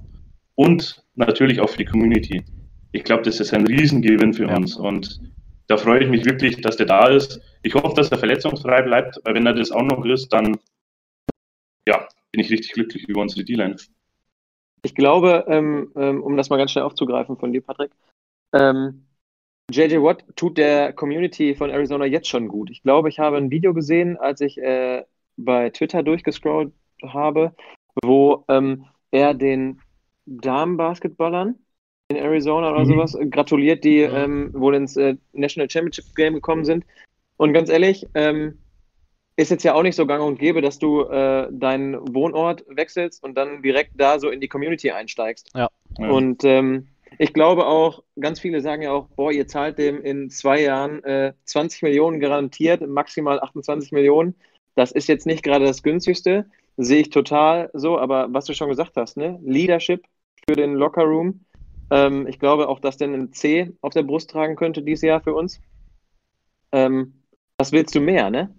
Und 0.57 1.05
natürlich 1.15 1.61
auch 1.61 1.71
für 1.71 1.79
die 1.79 1.85
Community. 1.85 2.43
Ich 2.91 3.05
glaube, 3.05 3.23
das 3.23 3.39
ist 3.39 3.55
ein 3.55 3.67
Riesengewinn 3.67 4.35
für 4.35 4.49
ja. 4.49 4.57
uns 4.57 4.77
und 4.77 5.21
da 5.69 5.77
freue 5.77 6.03
ich 6.03 6.11
mich 6.11 6.25
wirklich, 6.25 6.61
dass 6.61 6.77
der 6.77 6.87
da 6.87 7.07
ist. 7.07 7.41
Ich 7.63 7.75
hoffe, 7.75 7.95
dass 7.95 8.11
er 8.11 8.19
verletzungsfrei 8.19 8.83
bleibt, 8.83 9.21
weil 9.25 9.35
wenn 9.35 9.47
er 9.47 9.55
das 9.55 9.71
auch 9.71 9.83
noch 9.83 10.05
ist, 10.05 10.29
dann 10.33 10.59
ja, 11.89 12.07
bin 12.33 12.41
ich 12.41 12.51
richtig 12.51 12.73
glücklich 12.73 13.09
über 13.09 13.21
unsere 13.21 13.45
D-Line. 13.45 13.77
Ich 14.85 14.95
glaube, 14.95 15.45
ähm, 15.49 15.93
ähm, 15.95 16.23
um 16.23 16.37
das 16.37 16.51
mal 16.51 16.57
ganz 16.57 16.73
schnell 16.73 16.85
aufzugreifen 16.85 17.37
von 17.37 17.53
dir, 17.53 17.61
Patrick, 17.61 17.93
ähm, 18.53 19.07
JJ 19.71 20.03
Watt 20.03 20.25
tut 20.35 20.59
der 20.59 20.93
Community 20.93 21.55
von 21.55 21.71
Arizona 21.71 22.05
jetzt 22.05 22.29
schon 22.29 22.49
gut. 22.49 22.71
Ich 22.71 22.83
glaube, 22.83 23.09
ich 23.09 23.19
habe 23.19 23.37
ein 23.37 23.51
Video 23.51 23.73
gesehen, 23.73 24.17
als 24.17 24.41
ich 24.41 24.59
äh, 24.59 25.05
bei 25.37 25.71
Twitter 25.71 26.03
durchgescrollt 26.03 26.73
habe, 27.03 27.55
wo 28.03 28.45
ähm, 28.49 28.87
er 29.11 29.35
den 29.35 29.81
Damenbasketballern 30.27 31.57
in 32.09 32.17
Arizona 32.17 32.71
oder 32.71 32.81
mhm. 32.81 32.87
sowas 32.87 33.19
gratuliert, 33.31 33.85
die 33.85 34.01
ähm, 34.01 34.51
wohl 34.53 34.75
ins 34.75 34.97
äh, 34.97 35.17
National 35.33 35.71
Championship 35.71 36.15
Game 36.15 36.35
gekommen 36.35 36.65
sind. 36.65 36.85
Und 37.37 37.53
ganz 37.53 37.71
ehrlich, 37.71 38.07
ähm, 38.15 38.59
ist 39.37 39.51
jetzt 39.51 39.65
ja 39.65 39.75
auch 39.75 39.83
nicht 39.83 39.97
so 39.97 40.07
gang 40.07 40.23
und 40.23 40.39
gäbe, 40.39 40.61
dass 40.61 40.79
du 40.79 41.03
äh, 41.03 41.49
deinen 41.51 42.15
Wohnort 42.15 42.65
wechselst 42.69 43.23
und 43.23 43.37
dann 43.37 43.63
direkt 43.63 43.93
da 43.95 44.19
so 44.19 44.29
in 44.29 44.41
die 44.41 44.49
Community 44.49 44.91
einsteigst. 44.91 45.51
Ja. 45.55 45.69
Und 45.97 46.45
ähm, 46.45 46.89
ich 47.19 47.33
glaube 47.33 47.67
auch, 47.67 48.03
ganz 48.19 48.41
viele 48.41 48.61
sagen 48.61 48.83
ja 48.83 48.93
auch, 48.93 49.09
boah, 49.09 49.33
ihr 49.33 49.47
zahlt 49.47 49.79
dem 49.79 50.03
in 50.03 50.31
zwei 50.31 50.63
Jahren 50.63 51.03
äh, 51.05 51.33
20 51.45 51.83
Millionen 51.83 52.21
garantiert, 52.21 52.87
maximal 52.87 53.41
28 53.41 53.93
Millionen. 53.93 54.35
Das 54.75 54.93
ist 54.93 55.09
jetzt 55.09 55.27
nicht 55.27 55.43
gerade 55.43 55.65
das 55.67 55.83
günstigste, 55.83 56.47
sehe 56.77 57.01
ich 57.01 57.11
total 57.11 57.71
so, 57.75 57.99
aber 57.99 58.33
was 58.33 58.47
du 58.47 58.55
schon 58.55 58.69
gesagt 58.69 58.97
hast, 58.97 59.17
ne? 59.17 59.39
Leadership 59.43 60.05
für 60.47 60.57
den 60.57 60.75
Locker 60.75 61.05
Room. 61.05 61.45
Ähm, 61.91 62.27
ich 62.27 62.39
glaube 62.39 62.69
auch, 62.69 62.81
dass 62.81 62.97
der 62.97 63.09
ein 63.09 63.33
C 63.33 63.73
auf 63.83 63.93
der 63.93 64.03
Brust 64.03 64.31
tragen 64.31 64.57
könnte 64.57 64.83
dieses 64.83 65.03
Jahr 65.03 65.21
für 65.21 65.35
uns. 65.35 65.61
Ähm, 66.73 67.23
was 67.59 67.73
willst 67.73 67.95
du 67.95 68.01
mehr, 68.01 68.31
ne? 68.31 68.55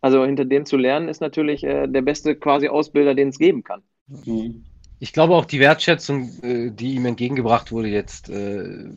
Also 0.00 0.24
hinter 0.24 0.44
dem 0.44 0.64
zu 0.64 0.76
lernen 0.76 1.08
ist 1.08 1.20
natürlich 1.20 1.64
äh, 1.64 1.86
der 1.86 2.02
beste 2.02 2.34
quasi 2.36 2.68
Ausbilder, 2.68 3.14
den 3.14 3.28
es 3.28 3.38
geben 3.38 3.64
kann. 3.64 3.82
Mhm. 4.06 4.64
Ich 4.98 5.14
glaube 5.14 5.34
auch 5.34 5.46
die 5.46 5.60
Wertschätzung, 5.60 6.30
äh, 6.42 6.70
die 6.70 6.94
ihm 6.94 7.06
entgegengebracht 7.06 7.72
wurde 7.72 7.88
jetzt, 7.88 8.28
äh, 8.28 8.90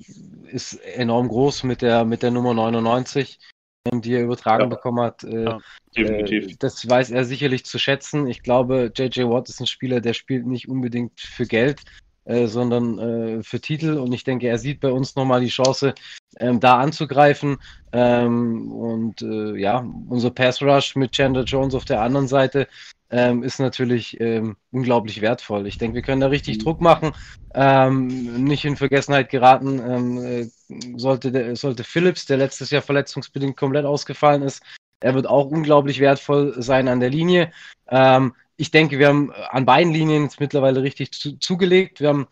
ist 0.52 0.74
enorm 0.74 1.30
groß 1.30 1.63
mit 1.63 1.82
der, 1.82 2.04
mit 2.04 2.24
der 2.24 2.32
Nummer 2.32 2.54
99, 2.54 3.39
ähm, 3.86 4.02
die 4.02 4.13
er 4.13 4.24
übertragen 4.24 4.63
ja. 4.63 4.70
bekommen 4.70 5.00
hat. 5.02 5.24
Äh, 5.24 5.44
ja, 5.44 5.60
definitiv. 5.96 6.58
Das 6.58 6.88
weiß 6.88 7.12
er 7.12 7.24
sicherlich 7.24 7.66
zu 7.66 7.80
schätzen. 7.80 8.28
Ich 8.28 8.44
glaube, 8.44 8.92
JJ 8.96 9.24
Watt 9.24 9.50
ist 9.50 9.62
ein 9.62 9.68
Spieler, 9.68 10.02
der 10.02 10.13
spielt 10.13 10.46
nicht 10.46 10.68
unbedingt 10.68 11.20
für 11.20 11.46
Geld. 11.46 11.82
Äh, 12.25 12.47
sondern 12.47 12.99
äh, 12.99 13.43
für 13.43 13.59
Titel. 13.59 13.97
Und 13.97 14.13
ich 14.13 14.23
denke, 14.23 14.47
er 14.47 14.57
sieht 14.57 14.79
bei 14.79 14.91
uns 14.91 15.15
nochmal 15.15 15.41
die 15.41 15.49
Chance, 15.49 15.93
ähm, 16.39 16.59
da 16.62 16.77
anzugreifen. 16.77 17.57
Ähm, 17.91 18.71
und 18.71 19.21
äh, 19.21 19.57
ja, 19.57 19.86
unser 20.07 20.31
Pass 20.31 20.62
Rush 20.62 20.95
mit 20.95 21.12
Chandler 21.12 21.43
Jones 21.43 21.75
auf 21.75 21.83
der 21.83 22.01
anderen 22.01 22.29
Seite 22.29 22.67
ähm, 23.09 23.43
ist 23.43 23.59
natürlich 23.59 24.19
ähm, 24.21 24.55
unglaublich 24.71 25.21
wertvoll. 25.21 25.67
Ich 25.67 25.77
denke, 25.77 25.95
wir 25.95 26.01
können 26.01 26.21
da 26.21 26.27
richtig 26.27 26.59
mhm. 26.59 26.63
Druck 26.63 26.81
machen, 26.81 27.12
ähm, 27.53 28.43
nicht 28.45 28.63
in 28.63 28.77
Vergessenheit 28.77 29.29
geraten. 29.29 29.81
Ähm, 29.86 30.17
äh, 30.23 30.97
sollte, 30.97 31.31
der, 31.31 31.55
sollte 31.57 31.83
Phillips, 31.83 32.25
der 32.25 32.38
letztes 32.38 32.71
Jahr 32.71 32.81
verletzungsbedingt 32.81 33.57
komplett 33.57 33.86
ausgefallen 33.86 34.43
ist, 34.43 34.63
er 35.01 35.13
wird 35.13 35.27
auch 35.27 35.47
unglaublich 35.47 35.99
wertvoll 35.99 36.55
sein 36.57 36.88
an 36.88 37.01
der 37.01 37.09
Linie. 37.09 37.51
Ähm, 37.89 38.33
ich 38.58 38.72
denke, 38.72 39.00
wir 39.00 39.08
haben 39.08 39.32
an 39.32 39.66
beiden 39.66 39.94
Linien 39.94 40.24
jetzt 40.24 40.39
mittlerweile 40.39 40.84
richtig 40.84 41.12
zu, 41.12 41.38
zugelegt. 41.39 42.00
Wir 42.00 42.10
haben 42.10 42.28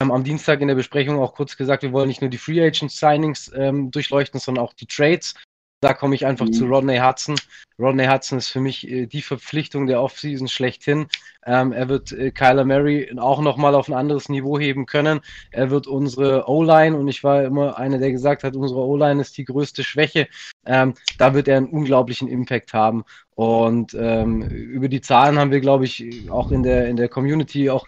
ähm, 0.00 0.10
am 0.10 0.24
Dienstag 0.24 0.60
in 0.60 0.68
der 0.68 0.74
Besprechung 0.74 1.18
auch 1.18 1.34
kurz 1.34 1.56
gesagt, 1.56 1.82
wir 1.82 1.92
wollen 1.92 2.08
nicht 2.08 2.20
nur 2.20 2.30
die 2.30 2.38
Free 2.38 2.64
Agent 2.64 2.92
Signings 2.92 3.50
ähm, 3.54 3.90
durchleuchten, 3.90 4.40
sondern 4.40 4.64
auch 4.64 4.72
die 4.72 4.86
Trades. 4.86 5.34
Da 5.80 5.92
komme 5.92 6.14
ich 6.14 6.24
einfach 6.24 6.46
mhm. 6.46 6.52
zu 6.52 6.64
Rodney 6.64 6.98
Hudson. 6.98 7.36
Rodney 7.78 8.06
Hudson 8.06 8.38
ist 8.38 8.48
für 8.48 8.60
mich 8.60 8.88
äh, 8.88 9.06
die 9.06 9.20
Verpflichtung 9.20 9.86
der 9.86 10.00
Offseason 10.00 10.48
schlechthin. 10.48 11.06
Ähm, 11.44 11.72
er 11.72 11.88
wird 11.88 12.12
äh, 12.12 12.30
Kyler 12.30 12.64
Murray 12.64 13.14
auch 13.18 13.42
nochmal 13.42 13.74
auf 13.74 13.88
ein 13.88 13.94
anderes 13.94 14.30
Niveau 14.30 14.58
heben 14.58 14.86
können. 14.86 15.20
Er 15.50 15.70
wird 15.70 15.86
unsere 15.86 16.48
O-Line, 16.48 16.96
und 16.96 17.08
ich 17.08 17.22
war 17.22 17.44
immer 17.44 17.76
einer, 17.78 17.98
der 17.98 18.10
gesagt 18.10 18.42
hat, 18.42 18.56
unsere 18.56 18.80
O-Line 18.80 19.20
ist 19.20 19.36
die 19.36 19.44
größte 19.44 19.84
Schwäche. 19.84 20.28
Ähm, 20.66 20.94
da 21.18 21.34
wird 21.34 21.48
er 21.48 21.58
einen 21.58 21.68
unglaublichen 21.68 22.28
Impact 22.28 22.72
haben. 22.72 23.04
Und 23.34 23.94
ähm, 23.98 24.42
über 24.42 24.88
die 24.88 25.02
Zahlen 25.02 25.38
haben 25.38 25.50
wir, 25.50 25.60
glaube 25.60 25.84
ich, 25.84 26.30
auch 26.30 26.50
in 26.50 26.62
der, 26.62 26.88
in 26.88 26.96
der 26.96 27.08
Community 27.08 27.68
auch 27.68 27.86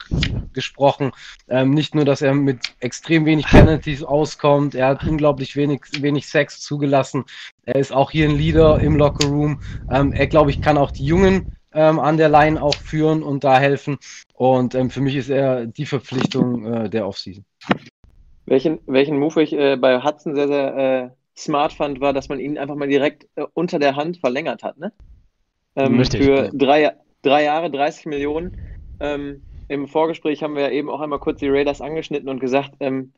gesprochen. 0.52 1.12
Ähm, 1.48 1.70
nicht 1.70 1.94
nur, 1.94 2.04
dass 2.04 2.20
er 2.20 2.34
mit 2.34 2.74
extrem 2.80 3.24
wenig 3.24 3.46
Penalties 3.46 4.02
auskommt, 4.02 4.74
er 4.74 4.88
hat 4.88 5.04
unglaublich 5.04 5.56
wenig, 5.56 5.80
wenig 6.00 6.28
Sex 6.28 6.60
zugelassen. 6.60 7.24
Er 7.64 7.76
ist 7.76 7.92
auch 7.92 8.10
hier 8.10 8.28
ein 8.28 8.36
Leader 8.36 8.78
im 8.80 8.96
Lockerroom. 8.96 9.60
Ähm, 9.90 10.12
er, 10.12 10.26
glaube 10.26 10.50
ich, 10.50 10.60
kann 10.60 10.76
auch 10.76 10.90
die 10.90 11.06
Jungen 11.06 11.52
ähm, 11.72 11.98
an 11.98 12.16
der 12.16 12.28
Line 12.28 12.60
auch 12.60 12.74
führen 12.74 13.22
und 13.22 13.44
da 13.44 13.58
helfen. 13.58 13.98
Und 14.34 14.74
ähm, 14.74 14.90
für 14.90 15.00
mich 15.00 15.16
ist 15.16 15.30
er 15.30 15.66
die 15.66 15.86
Verpflichtung 15.86 16.66
äh, 16.66 16.90
der 16.90 17.06
Offseason. 17.06 17.44
Welchen, 18.46 18.80
welchen 18.86 19.18
Move 19.18 19.42
ich 19.42 19.52
äh, 19.52 19.76
bei 19.76 20.02
Hudson 20.02 20.34
sehr, 20.34 20.48
sehr 20.48 20.76
äh, 20.76 21.10
smart 21.42 21.72
fand, 21.72 22.00
war, 22.00 22.12
dass 22.12 22.28
man 22.28 22.40
ihn 22.40 22.58
einfach 22.58 22.74
mal 22.74 22.88
direkt 22.88 23.26
äh, 23.36 23.44
unter 23.54 23.78
der 23.78 23.96
Hand 23.96 24.18
verlängert 24.18 24.62
hat. 24.62 24.78
Ne? 24.78 24.92
ähm, 25.78 25.98
Richtig, 25.98 26.24
für 26.24 26.44
ja. 26.44 26.50
drei, 26.52 26.92
drei 27.22 27.44
Jahre 27.44 27.70
30 27.70 28.06
Millionen. 28.06 28.56
Ähm, 29.00 29.42
Im 29.68 29.86
Vorgespräch 29.86 30.42
haben 30.42 30.54
wir 30.54 30.62
ja 30.62 30.70
eben 30.70 30.90
auch 30.90 31.00
einmal 31.00 31.20
kurz 31.20 31.38
die 31.38 31.48
Raiders 31.48 31.80
angeschnitten 31.80 32.28
und 32.28 32.40
gesagt, 32.40 32.74
ähm, 32.80 33.12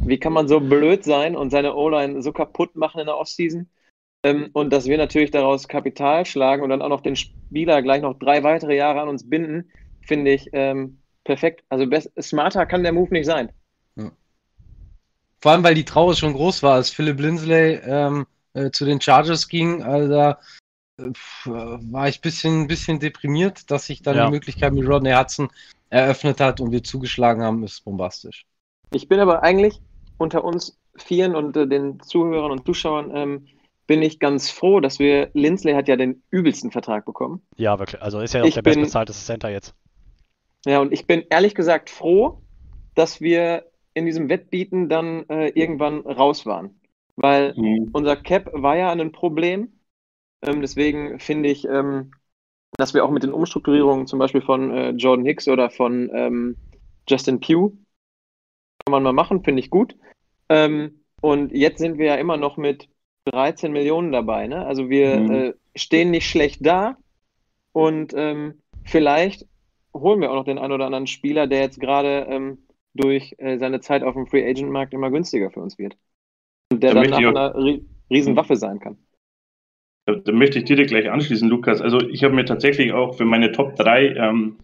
wie 0.00 0.18
kann 0.18 0.32
man 0.32 0.48
so 0.48 0.60
blöd 0.60 1.04
sein 1.04 1.36
und 1.36 1.50
seine 1.50 1.74
O-Line 1.74 2.22
so 2.22 2.32
kaputt 2.32 2.76
machen 2.76 3.00
in 3.00 3.06
der 3.06 3.18
Offseason? 3.18 3.68
Ähm, 4.22 4.50
und 4.52 4.72
dass 4.72 4.86
wir 4.86 4.96
natürlich 4.96 5.30
daraus 5.30 5.68
Kapital 5.68 6.24
schlagen 6.24 6.62
und 6.62 6.70
dann 6.70 6.82
auch 6.82 6.88
noch 6.88 7.02
den 7.02 7.16
Spieler 7.16 7.82
gleich 7.82 8.02
noch 8.02 8.18
drei 8.18 8.42
weitere 8.42 8.76
Jahre 8.76 9.00
an 9.02 9.08
uns 9.08 9.28
binden, 9.28 9.70
finde 10.00 10.32
ich 10.32 10.48
ähm, 10.52 10.98
perfekt. 11.24 11.64
Also 11.68 11.86
best, 11.86 12.10
smarter 12.20 12.64
kann 12.64 12.84
der 12.84 12.92
Move 12.92 13.12
nicht 13.12 13.26
sein. 13.26 13.52
Ja. 13.96 14.12
Vor 15.46 15.52
allem, 15.52 15.62
weil 15.62 15.76
die 15.76 15.84
Trauer 15.84 16.16
schon 16.16 16.32
groß 16.32 16.64
war, 16.64 16.74
als 16.74 16.90
Philip 16.90 17.20
Linsley 17.20 17.78
ähm, 17.84 18.26
äh, 18.54 18.72
zu 18.72 18.84
den 18.84 19.00
Chargers 19.00 19.46
ging. 19.46 19.80
Also 19.80 20.12
da 20.12 20.40
war 20.96 22.08
ich 22.08 22.18
ein 22.18 22.20
bisschen, 22.20 22.66
bisschen 22.66 22.98
deprimiert, 22.98 23.70
dass 23.70 23.86
sich 23.86 24.02
dann 24.02 24.16
ja. 24.16 24.24
die 24.24 24.32
Möglichkeit 24.32 24.72
mit 24.72 24.88
Rodney 24.88 25.12
Hudson 25.12 25.48
eröffnet 25.88 26.40
hat 26.40 26.60
und 26.60 26.72
wir 26.72 26.82
zugeschlagen 26.82 27.44
haben, 27.44 27.62
ist 27.62 27.84
bombastisch. 27.84 28.44
Ich 28.92 29.06
bin 29.06 29.20
aber 29.20 29.44
eigentlich 29.44 29.80
unter 30.18 30.42
uns 30.42 30.80
Vieren 30.96 31.36
und 31.36 31.56
äh, 31.56 31.68
den 31.68 32.00
Zuhörern 32.00 32.50
und 32.50 32.66
Zuschauern 32.66 33.12
ähm, 33.14 33.46
bin 33.86 34.02
ich 34.02 34.18
ganz 34.18 34.50
froh, 34.50 34.80
dass 34.80 34.98
wir, 34.98 35.30
Lindsley 35.34 35.74
hat 35.74 35.86
ja 35.86 35.94
den 35.94 36.24
übelsten 36.28 36.72
Vertrag 36.72 37.04
bekommen. 37.04 37.40
Ja, 37.56 37.78
wirklich. 37.78 38.02
Also 38.02 38.18
ist 38.18 38.34
ja 38.34 38.42
auch 38.42 38.46
ich 38.46 38.54
der 38.54 38.62
bin, 38.62 38.80
bestbezahlte 38.80 39.12
Center 39.12 39.50
jetzt. 39.50 39.76
Ja, 40.64 40.80
und 40.80 40.92
ich 40.92 41.06
bin 41.06 41.24
ehrlich 41.30 41.54
gesagt 41.54 41.88
froh, 41.88 42.42
dass 42.96 43.20
wir 43.20 43.64
in 43.96 44.06
diesem 44.06 44.28
Wettbieten 44.28 44.88
dann 44.88 45.28
äh, 45.28 45.48
irgendwann 45.48 46.00
raus 46.00 46.46
waren. 46.46 46.80
Weil 47.16 47.54
mhm. 47.56 47.90
unser 47.92 48.16
Cap 48.16 48.50
war 48.52 48.76
ja 48.76 48.92
ein 48.92 49.12
Problem 49.12 49.72
ähm, 50.42 50.60
deswegen 50.60 51.18
finde 51.18 51.48
ich, 51.48 51.66
ähm, 51.66 52.12
dass 52.76 52.94
wir 52.94 53.04
auch 53.04 53.10
mit 53.10 53.22
den 53.22 53.32
Umstrukturierungen 53.32 54.06
zum 54.06 54.18
Beispiel 54.18 54.42
von 54.42 54.70
äh, 54.70 54.90
Jordan 54.90 55.24
Hicks 55.24 55.48
oder 55.48 55.70
von 55.70 56.10
ähm, 56.12 56.56
Justin 57.08 57.40
Pugh 57.40 57.72
kann 58.84 58.92
man 58.92 59.02
mal 59.02 59.12
machen, 59.12 59.42
finde 59.42 59.60
ich 59.60 59.70
gut. 59.70 59.96
Ähm, 60.48 61.00
und 61.20 61.52
jetzt 61.52 61.78
sind 61.78 61.98
wir 61.98 62.06
ja 62.06 62.14
immer 62.16 62.36
noch 62.36 62.56
mit 62.56 62.88
13 63.26 63.72
Millionen 63.72 64.12
dabei. 64.12 64.46
Ne? 64.46 64.64
Also 64.64 64.88
wir 64.90 65.16
mhm. 65.16 65.30
äh, 65.34 65.54
stehen 65.74 66.10
nicht 66.10 66.28
schlecht 66.28 66.64
da 66.64 66.96
und 67.72 68.12
ähm, 68.14 68.62
vielleicht 68.84 69.46
holen 69.94 70.20
wir 70.20 70.30
auch 70.30 70.36
noch 70.36 70.44
den 70.44 70.58
einen 70.58 70.72
oder 70.72 70.86
anderen 70.86 71.06
Spieler, 71.06 71.46
der 71.46 71.60
jetzt 71.60 71.80
gerade 71.80 72.26
ähm, 72.28 72.58
durch 72.96 73.34
äh, 73.38 73.58
seine 73.58 73.80
Zeit 73.80 74.02
auf 74.02 74.14
dem 74.14 74.26
Free 74.26 74.48
Agent 74.48 74.70
Markt 74.70 74.94
immer 74.94 75.10
günstiger 75.10 75.50
für 75.50 75.60
uns 75.60 75.78
wird. 75.78 75.96
Und 76.72 76.82
der 76.82 76.94
da 76.94 77.02
dann 77.02 77.10
nach 77.10 77.18
einer 77.18 77.80
Riesenwaffe 78.10 78.56
sein 78.56 78.80
kann. 78.80 78.98
Da, 80.06 80.14
da, 80.14 80.32
möchte 80.32 80.58
ich 80.58 80.64
dir 80.64 80.76
gleich 80.84 81.10
anschließen, 81.10 81.48
Lukas. 81.48 81.80
Also 81.80 82.00
ich 82.08 82.22
habe 82.24 82.34
mir 82.34 82.44
tatsächlich 82.44 82.92
auch 82.92 83.16
für 83.16 83.24
meine 83.24 83.52
Top 83.52 83.76
3 83.76 84.14
ähm, 84.14 84.58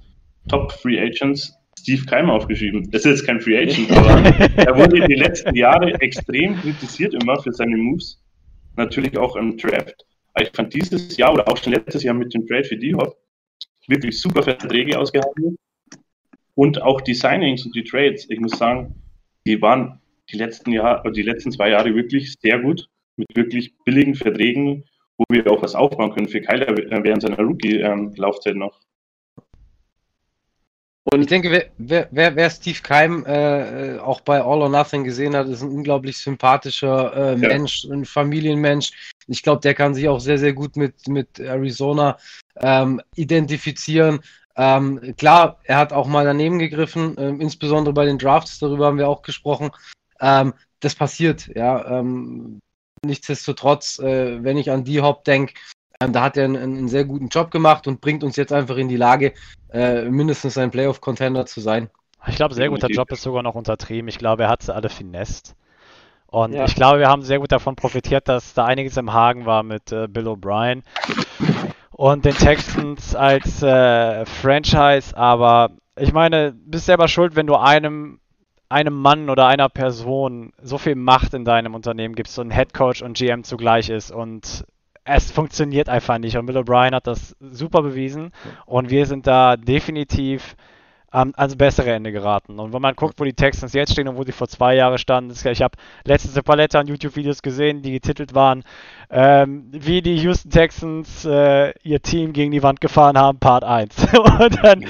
Top 0.48 0.72
Free 0.72 1.00
Agents 1.00 1.56
Steve 1.78 2.04
Keim 2.06 2.30
aufgeschrieben. 2.30 2.90
Das 2.90 3.04
ist 3.04 3.10
jetzt 3.10 3.26
kein 3.26 3.40
Free 3.40 3.58
Agent, 3.58 3.90
aber 3.90 4.24
er 4.56 4.76
wurde 4.76 5.06
die 5.06 5.14
letzten 5.14 5.54
Jahre 5.54 5.94
extrem 6.00 6.56
kritisiert 6.56 7.14
immer 7.14 7.40
für 7.40 7.52
seine 7.52 7.76
Moves. 7.76 8.22
Natürlich 8.76 9.16
auch 9.18 9.36
im 9.36 9.56
Draft. 9.56 10.06
Aber 10.34 10.44
ich 10.44 10.50
fand 10.54 10.72
dieses 10.72 11.16
Jahr 11.16 11.32
oder 11.32 11.48
auch 11.48 11.56
schon 11.56 11.72
letztes 11.72 12.02
Jahr 12.02 12.14
mit 12.14 12.32
dem 12.34 12.46
Trade 12.46 12.64
für 12.64 12.76
D-Hop 12.76 13.16
wirklich 13.88 14.20
super 14.20 14.42
Verträge 14.42 14.98
ausgehandelt. 14.98 15.56
Und 16.54 16.82
auch 16.82 17.00
die 17.00 17.14
Signings 17.14 17.64
und 17.64 17.74
die 17.74 17.84
Trades, 17.84 18.28
ich 18.28 18.40
muss 18.40 18.58
sagen, 18.58 18.94
die 19.46 19.60
waren 19.60 20.00
die 20.30 20.36
letzten 20.36 20.72
Jahre, 20.72 21.10
die 21.12 21.22
letzten 21.22 21.50
zwei 21.50 21.70
Jahre 21.70 21.94
wirklich 21.94 22.34
sehr 22.40 22.58
gut 22.60 22.88
mit 23.16 23.28
wirklich 23.34 23.74
billigen 23.84 24.14
Verträgen 24.14 24.84
wo 25.22 25.34
wir 25.34 25.50
auch 25.50 25.62
was 25.62 25.74
aufbauen 25.74 26.12
können 26.12 26.28
für 26.28 26.40
Kyler 26.40 26.68
äh, 26.68 27.04
während 27.04 27.22
seiner 27.22 27.38
Rookie-Laufzeit 27.38 28.56
noch. 28.56 28.80
Und 31.04 31.20
ich 31.20 31.26
denke, 31.26 31.50
wer, 31.50 32.08
wer, 32.10 32.36
wer 32.36 32.50
Steve 32.50 32.78
Keim 32.82 33.26
äh, 33.26 33.98
auch 33.98 34.20
bei 34.20 34.40
All 34.40 34.62
or 34.62 34.68
Nothing 34.68 35.04
gesehen 35.04 35.34
hat, 35.34 35.48
ist 35.48 35.62
ein 35.62 35.68
unglaublich 35.68 36.16
sympathischer 36.16 37.32
äh, 37.32 37.36
Mensch, 37.36 37.84
ja. 37.84 37.92
ein 37.92 38.04
Familienmensch. 38.04 38.92
Ich 39.26 39.42
glaube, 39.42 39.60
der 39.60 39.74
kann 39.74 39.94
sich 39.94 40.08
auch 40.08 40.20
sehr, 40.20 40.38
sehr 40.38 40.52
gut 40.52 40.76
mit, 40.76 41.08
mit 41.08 41.40
Arizona 41.40 42.18
ähm, 42.60 43.00
identifizieren. 43.16 44.20
Ähm, 44.56 45.14
klar, 45.16 45.58
er 45.64 45.78
hat 45.78 45.92
auch 45.92 46.06
mal 46.06 46.24
daneben 46.24 46.58
gegriffen, 46.58 47.16
äh, 47.16 47.28
insbesondere 47.28 47.94
bei 47.94 48.04
den 48.04 48.18
Drafts, 48.18 48.58
darüber 48.58 48.86
haben 48.86 48.98
wir 48.98 49.08
auch 49.08 49.22
gesprochen. 49.22 49.70
Ähm, 50.20 50.52
das 50.80 50.94
passiert, 50.94 51.48
ja. 51.54 51.98
Ähm, 51.98 52.60
nichtsdestotrotz, 53.04 53.98
äh, 53.98 54.42
wenn 54.42 54.58
ich 54.58 54.70
an 54.70 54.84
die 54.84 55.00
Hop 55.00 55.24
denke, 55.24 55.54
ähm, 56.00 56.12
da 56.12 56.22
hat 56.22 56.36
er 56.36 56.44
einen, 56.44 56.56
einen, 56.56 56.88
sehr 56.88 57.04
guten 57.04 57.28
Job 57.28 57.50
gemacht 57.50 57.86
und 57.86 58.00
bringt 58.00 58.24
uns 58.24 58.36
jetzt 58.36 58.52
einfach 58.52 58.76
in 58.76 58.88
die 58.88 58.96
Lage, 58.96 59.32
äh, 59.72 60.04
mindestens 60.04 60.58
ein 60.58 60.70
Playoff-Contender 60.70 61.46
zu 61.46 61.60
sein. 61.60 61.88
Ich 62.28 62.36
glaube, 62.36 62.54
sehr 62.54 62.68
guter 62.68 62.88
Job 62.88 63.10
ist 63.10 63.22
sogar 63.22 63.42
noch 63.42 63.54
untertrieben. 63.54 64.08
Ich 64.08 64.18
glaube, 64.18 64.44
er 64.44 64.48
hat 64.48 64.62
sie 64.62 64.74
alle 64.74 64.88
finest. 64.88 65.56
Und 66.26 66.52
ja. 66.54 66.64
ich 66.64 66.74
glaube, 66.74 66.98
wir 66.98 67.08
haben 67.08 67.22
sehr 67.22 67.40
gut 67.40 67.52
davon 67.52 67.76
profitiert, 67.76 68.28
dass 68.28 68.54
da 68.54 68.64
einiges 68.64 68.96
im 68.96 69.12
Hagen 69.12 69.44
war 69.44 69.62
mit 69.62 69.92
äh, 69.92 70.06
Bill 70.08 70.28
O'Brien 70.28 70.82
und 72.02 72.24
den 72.24 72.34
Texans 72.34 73.14
als 73.14 73.62
äh, 73.62 74.26
Franchise. 74.26 75.16
Aber 75.16 75.70
ich 75.96 76.12
meine, 76.12 76.52
bist 76.52 76.86
selber 76.86 77.06
schuld, 77.06 77.36
wenn 77.36 77.46
du 77.46 77.54
einem 77.54 78.18
einem 78.68 78.94
Mann 78.94 79.30
oder 79.30 79.46
einer 79.46 79.68
Person 79.68 80.52
so 80.60 80.78
viel 80.78 80.96
Macht 80.96 81.32
in 81.34 81.44
deinem 81.44 81.76
Unternehmen 81.76 82.16
gibst 82.16 82.40
und 82.40 82.50
Head 82.50 82.74
Coach 82.74 83.02
und 83.02 83.16
GM 83.16 83.44
zugleich 83.44 83.88
ist 83.88 84.10
und 84.10 84.64
es 85.04 85.30
funktioniert 85.30 85.88
einfach 85.88 86.18
nicht. 86.18 86.36
Und 86.36 86.46
Bill 86.46 86.56
O'Brien 86.56 86.92
hat 86.92 87.06
das 87.06 87.36
super 87.38 87.82
bewiesen 87.82 88.32
und 88.66 88.90
wir 88.90 89.06
sind 89.06 89.28
da 89.28 89.56
definitiv 89.56 90.56
ähm, 91.12 91.32
ans 91.36 91.56
bessere 91.56 91.92
Ende 91.92 92.12
geraten. 92.12 92.58
Und 92.58 92.72
wenn 92.72 92.82
man 92.82 92.94
guckt, 92.94 93.20
wo 93.20 93.24
die 93.24 93.34
Texans 93.34 93.72
jetzt 93.72 93.92
stehen 93.92 94.08
und 94.08 94.16
wo 94.16 94.24
sie 94.24 94.32
vor 94.32 94.48
zwei 94.48 94.74
Jahren 94.74 94.98
standen, 94.98 95.32
ich 95.32 95.62
habe 95.62 95.76
letztens 96.04 96.34
eine 96.34 96.42
Palette 96.42 96.78
an 96.78 96.86
YouTube-Videos 96.86 97.42
gesehen, 97.42 97.82
die 97.82 97.92
getitelt 97.92 98.34
waren, 98.34 98.64
ähm, 99.10 99.68
wie 99.72 100.00
die 100.02 100.16
Houston 100.16 100.50
Texans 100.50 101.24
äh, 101.24 101.72
ihr 101.82 102.00
Team 102.00 102.32
gegen 102.32 102.50
die 102.50 102.62
Wand 102.62 102.80
gefahren 102.80 103.18
haben, 103.18 103.38
Part 103.38 103.64
1. 103.64 104.06
und 104.40 104.58
dann 104.62 104.84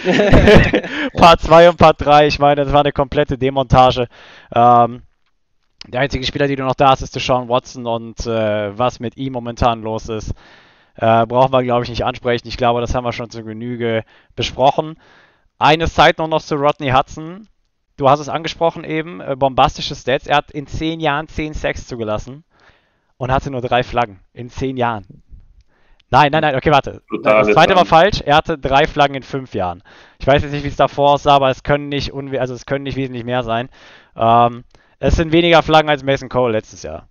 Part 1.16 1.40
2 1.40 1.70
und 1.70 1.78
Part 1.78 2.04
3, 2.04 2.26
ich 2.28 2.38
meine, 2.38 2.64
das 2.64 2.72
war 2.72 2.80
eine 2.80 2.92
komplette 2.92 3.36
Demontage. 3.36 4.06
Ähm, 4.54 5.02
der 5.88 6.00
einzige 6.00 6.24
Spieler, 6.24 6.46
du 6.46 6.62
noch 6.62 6.76
da 6.76 6.90
hast, 6.90 7.02
ist 7.02 7.16
Deshaun 7.16 7.48
Watson 7.48 7.86
und 7.86 8.24
äh, 8.26 8.78
was 8.78 9.00
mit 9.00 9.16
ihm 9.16 9.32
momentan 9.32 9.82
los 9.82 10.08
ist, 10.08 10.32
äh, 10.94 11.26
brauchen 11.26 11.52
wir, 11.52 11.62
glaube 11.62 11.82
ich, 11.82 11.90
nicht 11.90 12.04
ansprechen. 12.04 12.46
Ich 12.46 12.56
glaube, 12.56 12.80
das 12.80 12.94
haben 12.94 13.04
wir 13.04 13.12
schon 13.12 13.30
zu 13.30 13.42
Genüge 13.42 14.04
besprochen. 14.36 14.96
Eine 15.62 15.88
Zeit 15.88 16.18
noch, 16.18 16.26
noch 16.26 16.42
zu 16.42 16.56
Rodney 16.56 16.90
Hudson. 16.90 17.46
Du 17.96 18.10
hast 18.10 18.18
es 18.18 18.28
angesprochen 18.28 18.82
eben, 18.82 19.20
äh, 19.20 19.36
bombastische 19.38 19.94
Stats. 19.94 20.26
Er 20.26 20.38
hat 20.38 20.50
in 20.50 20.66
10 20.66 20.98
Jahren 20.98 21.28
10 21.28 21.54
Sacks 21.54 21.86
zugelassen 21.86 22.42
und 23.16 23.30
hatte 23.30 23.48
nur 23.48 23.60
drei 23.60 23.84
Flaggen. 23.84 24.18
In 24.32 24.50
10 24.50 24.76
Jahren. 24.76 25.22
Nein, 26.10 26.32
nein, 26.32 26.40
nein, 26.40 26.56
okay, 26.56 26.72
warte. 26.72 27.02
das 27.22 27.46
zweite 27.46 27.76
war 27.76 27.84
falsch. 27.84 28.22
Er 28.22 28.38
hatte 28.38 28.58
drei 28.58 28.88
Flaggen 28.88 29.14
in 29.14 29.22
fünf 29.22 29.54
Jahren. 29.54 29.84
Ich 30.18 30.26
weiß 30.26 30.42
jetzt 30.42 30.50
nicht, 30.50 30.64
wie 30.64 30.68
es 30.68 30.74
davor 30.74 31.12
aussah, 31.12 31.36
aber 31.36 31.48
es 31.48 31.62
können 31.62 31.88
nicht, 31.88 32.12
also 32.12 32.54
es 32.54 32.66
können 32.66 32.82
nicht 32.82 32.96
wesentlich 32.96 33.24
mehr 33.24 33.44
sein. 33.44 33.68
Ähm, 34.16 34.64
es 34.98 35.14
sind 35.14 35.30
weniger 35.30 35.62
Flaggen 35.62 35.88
als 35.88 36.02
Mason 36.02 36.28
Cole 36.28 36.52
letztes 36.52 36.82
Jahr. 36.82 37.06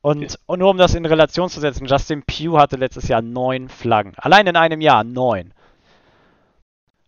Und, 0.00 0.24
okay. 0.24 0.34
und, 0.46 0.58
nur 0.60 0.70
um 0.70 0.78
das 0.78 0.94
in 0.94 1.04
Relation 1.04 1.50
zu 1.50 1.60
setzen, 1.60 1.84
Justin 1.84 2.22
Pugh 2.22 2.58
hatte 2.58 2.76
letztes 2.76 3.08
Jahr 3.08 3.20
neun 3.20 3.68
Flaggen. 3.68 4.14
Allein 4.16 4.46
in 4.46 4.56
einem 4.56 4.80
Jahr 4.80 5.04
neun. 5.04 5.52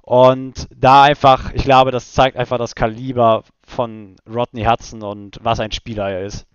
Und 0.07 0.69
da 0.75 1.03
einfach, 1.03 1.53
ich 1.53 1.65
glaube, 1.65 1.91
das 1.91 2.13
zeigt 2.13 2.37
einfach 2.37 2.59
das 2.59 2.75
Kaliber 2.75 3.43
von 3.67 4.15
Rodney 4.33 4.65
Hudson 4.65 5.03
und 5.03 5.39
was 5.43 5.61
ein 5.61 5.73
Spieler 5.73 6.09
er 6.09 6.25
ist. 6.25 6.47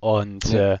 Und 0.00 0.52
ja. 0.52 0.74
äh, 0.74 0.78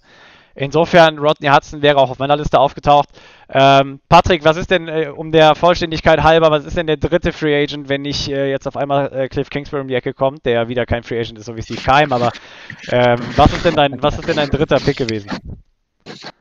Insofern, 0.60 1.18
Rodney 1.18 1.48
Hudson 1.48 1.82
wäre 1.82 1.98
auch 1.98 2.10
auf 2.10 2.18
meiner 2.18 2.36
Liste 2.36 2.58
aufgetaucht. 2.58 3.08
Ähm, 3.48 4.00
Patrick, 4.08 4.44
was 4.44 4.56
ist 4.56 4.72
denn, 4.72 4.88
äh, 4.88 5.12
um 5.14 5.30
der 5.30 5.54
Vollständigkeit 5.54 6.24
halber, 6.24 6.50
was 6.50 6.64
ist 6.64 6.76
denn 6.76 6.88
der 6.88 6.96
dritte 6.96 7.30
Free 7.32 7.62
Agent, 7.62 7.88
wenn 7.88 8.02
nicht 8.02 8.28
äh, 8.28 8.50
jetzt 8.50 8.66
auf 8.66 8.76
einmal 8.76 9.12
äh, 9.12 9.28
Cliff 9.28 9.50
Kingsbury 9.50 9.82
um 9.82 9.88
die 9.88 9.94
Ecke 9.94 10.12
kommt, 10.14 10.44
der 10.44 10.66
wieder 10.66 10.84
kein 10.84 11.04
Free 11.04 11.20
Agent 11.20 11.38
ist, 11.38 11.44
so 11.44 11.56
wie 11.56 11.62
Steve 11.62 11.80
Keim, 11.80 12.12
aber 12.12 12.32
ähm, 12.90 13.20
was, 13.36 13.52
ist 13.52 13.64
denn 13.64 13.76
dein, 13.76 14.02
was 14.02 14.18
ist 14.18 14.26
denn 14.26 14.34
dein 14.34 14.50
dritter 14.50 14.80
Pick 14.80 14.96
gewesen? 14.96 15.30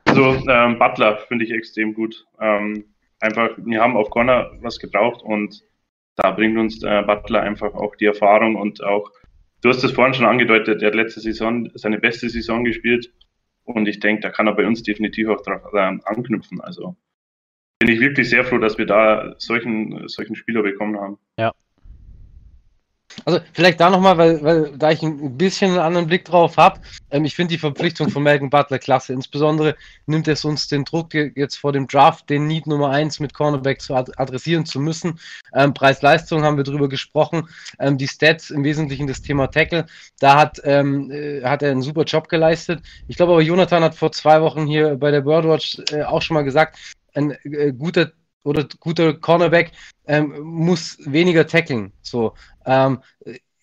Also, 0.05 0.33
ähm, 0.49 0.79
Butler 0.79 1.17
finde 1.27 1.45
ich 1.45 1.51
extrem 1.51 1.93
gut. 1.93 2.25
Ähm, 2.41 2.85
einfach, 3.19 3.51
wir 3.57 3.81
haben 3.81 3.97
auf 3.97 4.09
Corner 4.09 4.51
was 4.61 4.79
gebraucht 4.79 5.21
und 5.23 5.63
da 6.15 6.31
bringt 6.31 6.57
uns 6.57 6.83
äh, 6.83 7.03
Butler 7.03 7.41
einfach 7.41 7.73
auch 7.73 7.95
die 7.95 8.05
Erfahrung 8.05 8.55
und 8.55 8.83
auch, 8.83 9.11
du 9.61 9.69
hast 9.69 9.83
es 9.83 9.91
vorhin 9.91 10.13
schon 10.13 10.25
angedeutet, 10.25 10.81
er 10.81 10.87
hat 10.87 10.95
letzte 10.95 11.19
Saison 11.19 11.69
seine 11.75 11.99
beste 11.99 12.29
Saison 12.29 12.63
gespielt 12.63 13.13
und 13.63 13.87
ich 13.87 13.99
denke, 13.99 14.21
da 14.21 14.29
kann 14.29 14.47
er 14.47 14.55
bei 14.55 14.65
uns 14.65 14.83
definitiv 14.83 15.29
auch 15.29 15.41
drauf 15.41 15.73
äh, 15.73 15.97
anknüpfen. 16.05 16.61
Also 16.61 16.95
bin 17.79 17.89
ich 17.89 17.99
wirklich 17.99 18.29
sehr 18.29 18.43
froh, 18.43 18.57
dass 18.57 18.77
wir 18.77 18.85
da 18.85 19.35
solchen, 19.37 20.07
solchen 20.07 20.35
Spieler 20.35 20.63
bekommen 20.63 20.99
haben. 20.99 21.17
Ja, 21.37 21.53
also 23.25 23.39
vielleicht 23.53 23.79
da 23.79 23.89
nochmal, 23.89 24.17
weil, 24.17 24.43
weil 24.43 24.77
da 24.77 24.91
ich 24.91 25.01
ein 25.01 25.37
bisschen 25.37 25.71
einen 25.71 25.79
anderen 25.79 26.07
Blick 26.07 26.25
drauf 26.25 26.57
habe. 26.57 26.79
Ähm, 27.11 27.25
ich 27.25 27.35
finde 27.35 27.53
die 27.53 27.59
Verpflichtung 27.59 28.09
von 28.09 28.23
Malcolm 28.23 28.49
Butler 28.49 28.79
klasse. 28.79 29.13
Insbesondere 29.13 29.75
nimmt 30.05 30.27
es 30.27 30.45
uns 30.45 30.67
den 30.67 30.85
Druck 30.85 31.13
jetzt 31.13 31.55
vor 31.57 31.73
dem 31.73 31.87
Draft, 31.87 32.29
den 32.29 32.47
Need 32.47 32.67
Nummer 32.67 32.89
1 32.89 33.19
mit 33.19 33.33
Cornerback 33.33 33.81
zu 33.81 33.95
adressieren 33.95 34.65
zu 34.65 34.79
müssen. 34.79 35.19
Ähm, 35.53 35.73
Preis-Leistung 35.73 36.43
haben 36.43 36.57
wir 36.57 36.63
drüber 36.63 36.89
gesprochen. 36.89 37.49
Ähm, 37.79 37.97
die 37.97 38.07
Stats 38.07 38.49
im 38.49 38.63
Wesentlichen 38.63 39.07
das 39.07 39.21
Thema 39.21 39.47
Tackle. 39.47 39.85
Da 40.19 40.37
hat, 40.37 40.61
ähm, 40.63 41.11
äh, 41.11 41.43
hat 41.43 41.63
er 41.63 41.71
einen 41.71 41.81
super 41.81 42.03
Job 42.03 42.29
geleistet. 42.29 42.81
Ich 43.07 43.17
glaube 43.17 43.33
aber, 43.33 43.41
Jonathan 43.41 43.83
hat 43.83 43.95
vor 43.95 44.11
zwei 44.11 44.41
Wochen 44.41 44.65
hier 44.67 44.95
bei 44.95 45.11
der 45.11 45.21
Birdwatch 45.21 45.79
äh, 45.91 46.03
auch 46.03 46.21
schon 46.21 46.35
mal 46.35 46.43
gesagt, 46.43 46.77
ein 47.13 47.31
äh, 47.43 47.73
guter 47.73 48.11
oder 48.47 48.67
guter 48.79 49.13
Cornerback 49.13 49.71
ähm, 50.07 50.39
muss 50.41 50.97
weniger 51.05 51.45
tackeln. 51.45 51.91
So, 52.01 52.33
ähm, 52.65 52.99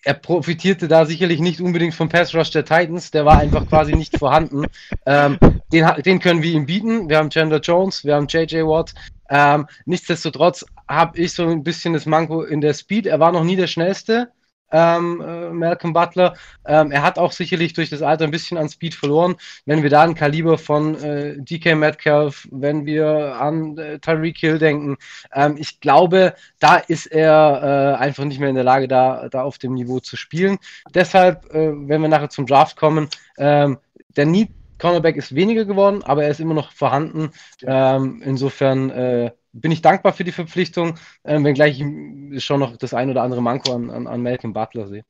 er 0.05 0.13
profitierte 0.13 0.87
da 0.87 1.05
sicherlich 1.05 1.39
nicht 1.39 1.59
unbedingt 1.59 1.95
vom 1.95 2.09
Pass 2.09 2.33
Rush 2.35 2.51
der 2.51 2.63
Titans, 2.63 3.09
der 3.09 3.25
war 3.25 3.39
einfach 3.39 3.67
quasi 3.67 3.95
nicht 3.95 4.17
vorhanden. 4.19 4.65
Ähm, 5.05 5.37
den, 5.73 5.87
den, 6.03 6.19
können 6.19 6.43
wir 6.43 6.53
ihm 6.53 6.67
bieten. 6.67 7.09
Wir 7.09 7.17
haben 7.17 7.31
Chandler 7.31 7.59
Jones, 7.59 8.05
wir 8.05 8.15
haben 8.15 8.27
JJ 8.27 8.61
Watt. 8.61 8.93
Ähm, 9.29 9.65
nichtsdestotrotz 9.85 10.63
habe 10.87 11.17
ich 11.17 11.33
so 11.33 11.47
ein 11.47 11.63
bisschen 11.63 11.93
das 11.93 12.05
Manko 12.05 12.43
in 12.43 12.61
der 12.61 12.75
Speed. 12.75 13.07
Er 13.07 13.19
war 13.19 13.31
noch 13.31 13.43
nie 13.43 13.55
der 13.55 13.67
schnellste 13.67 14.31
ähm, 14.75 15.21
äh, 15.21 15.49
Malcolm 15.51 15.93
Butler. 15.93 16.35
Ähm, 16.65 16.91
er 16.91 17.01
hat 17.01 17.17
auch 17.17 17.31
sicherlich 17.31 17.71
durch 17.73 17.89
das 17.89 18.01
Alter 18.01 18.25
ein 18.25 18.31
bisschen 18.31 18.57
an 18.57 18.67
Speed 18.67 18.93
verloren. 18.93 19.35
Wenn 19.65 19.83
wir 19.83 19.89
da 19.89 20.03
ein 20.03 20.15
Kaliber 20.15 20.57
von 20.57 20.95
äh, 21.01 21.37
DK 21.37 21.75
Metcalf, 21.75 22.47
wenn 22.51 22.85
wir 22.85 23.39
an 23.39 23.77
äh, 23.77 23.99
Tyreek 23.99 24.37
Hill 24.37 24.59
denken, 24.59 24.97
ähm, 25.33 25.55
ich 25.57 25.79
glaube, 25.79 26.35
da 26.59 26.75
ist 26.75 27.05
er 27.05 27.95
äh, 27.97 28.03
einfach 28.03 28.25
nicht 28.25 28.39
mehr 28.39 28.49
in 28.49 28.55
der 28.55 28.65
Lage, 28.65 28.89
da, 28.89 29.29
da 29.29 29.43
auf 29.43 29.57
dem 29.57 29.73
Niveau 29.75 30.01
zu 30.01 30.17
spielen. 30.17 30.57
Deshalb, 30.93 31.45
äh, 31.53 31.71
wenn 31.71 32.01
wir 32.01 32.09
nachher 32.09 32.29
zum 32.29 32.45
Draft 32.45 32.75
kommen, 32.75 33.07
ähm, 33.37 33.77
der 34.17 34.25
Need 34.25 34.49
Cornerback 34.77 35.15
ist 35.15 35.33
weniger 35.33 35.63
geworden, 35.63 36.03
aber 36.03 36.25
er 36.25 36.31
ist 36.31 36.41
immer 36.41 36.53
noch 36.53 36.73
vorhanden. 36.73 37.31
Ähm, 37.65 38.21
insofern 38.25 39.31
bin 39.55 39.71
ich 39.71 39.81
dankbar 39.81 40.13
für 40.13 40.23
die 40.23 40.31
Verpflichtung, 40.31 40.97
äh, 41.23 41.41
wenngleich 41.41 41.79
ich 41.79 42.43
schon 42.43 42.59
noch 42.59 42.75
das 42.77 42.93
ein 42.93 43.09
oder 43.09 43.23
andere 43.23 43.41
Manko 43.41 43.73
an, 43.73 43.89
an, 43.89 44.07
an 44.07 44.21
Malcolm 44.21 44.53
Butler 44.53 44.87
sehe. 44.87 45.03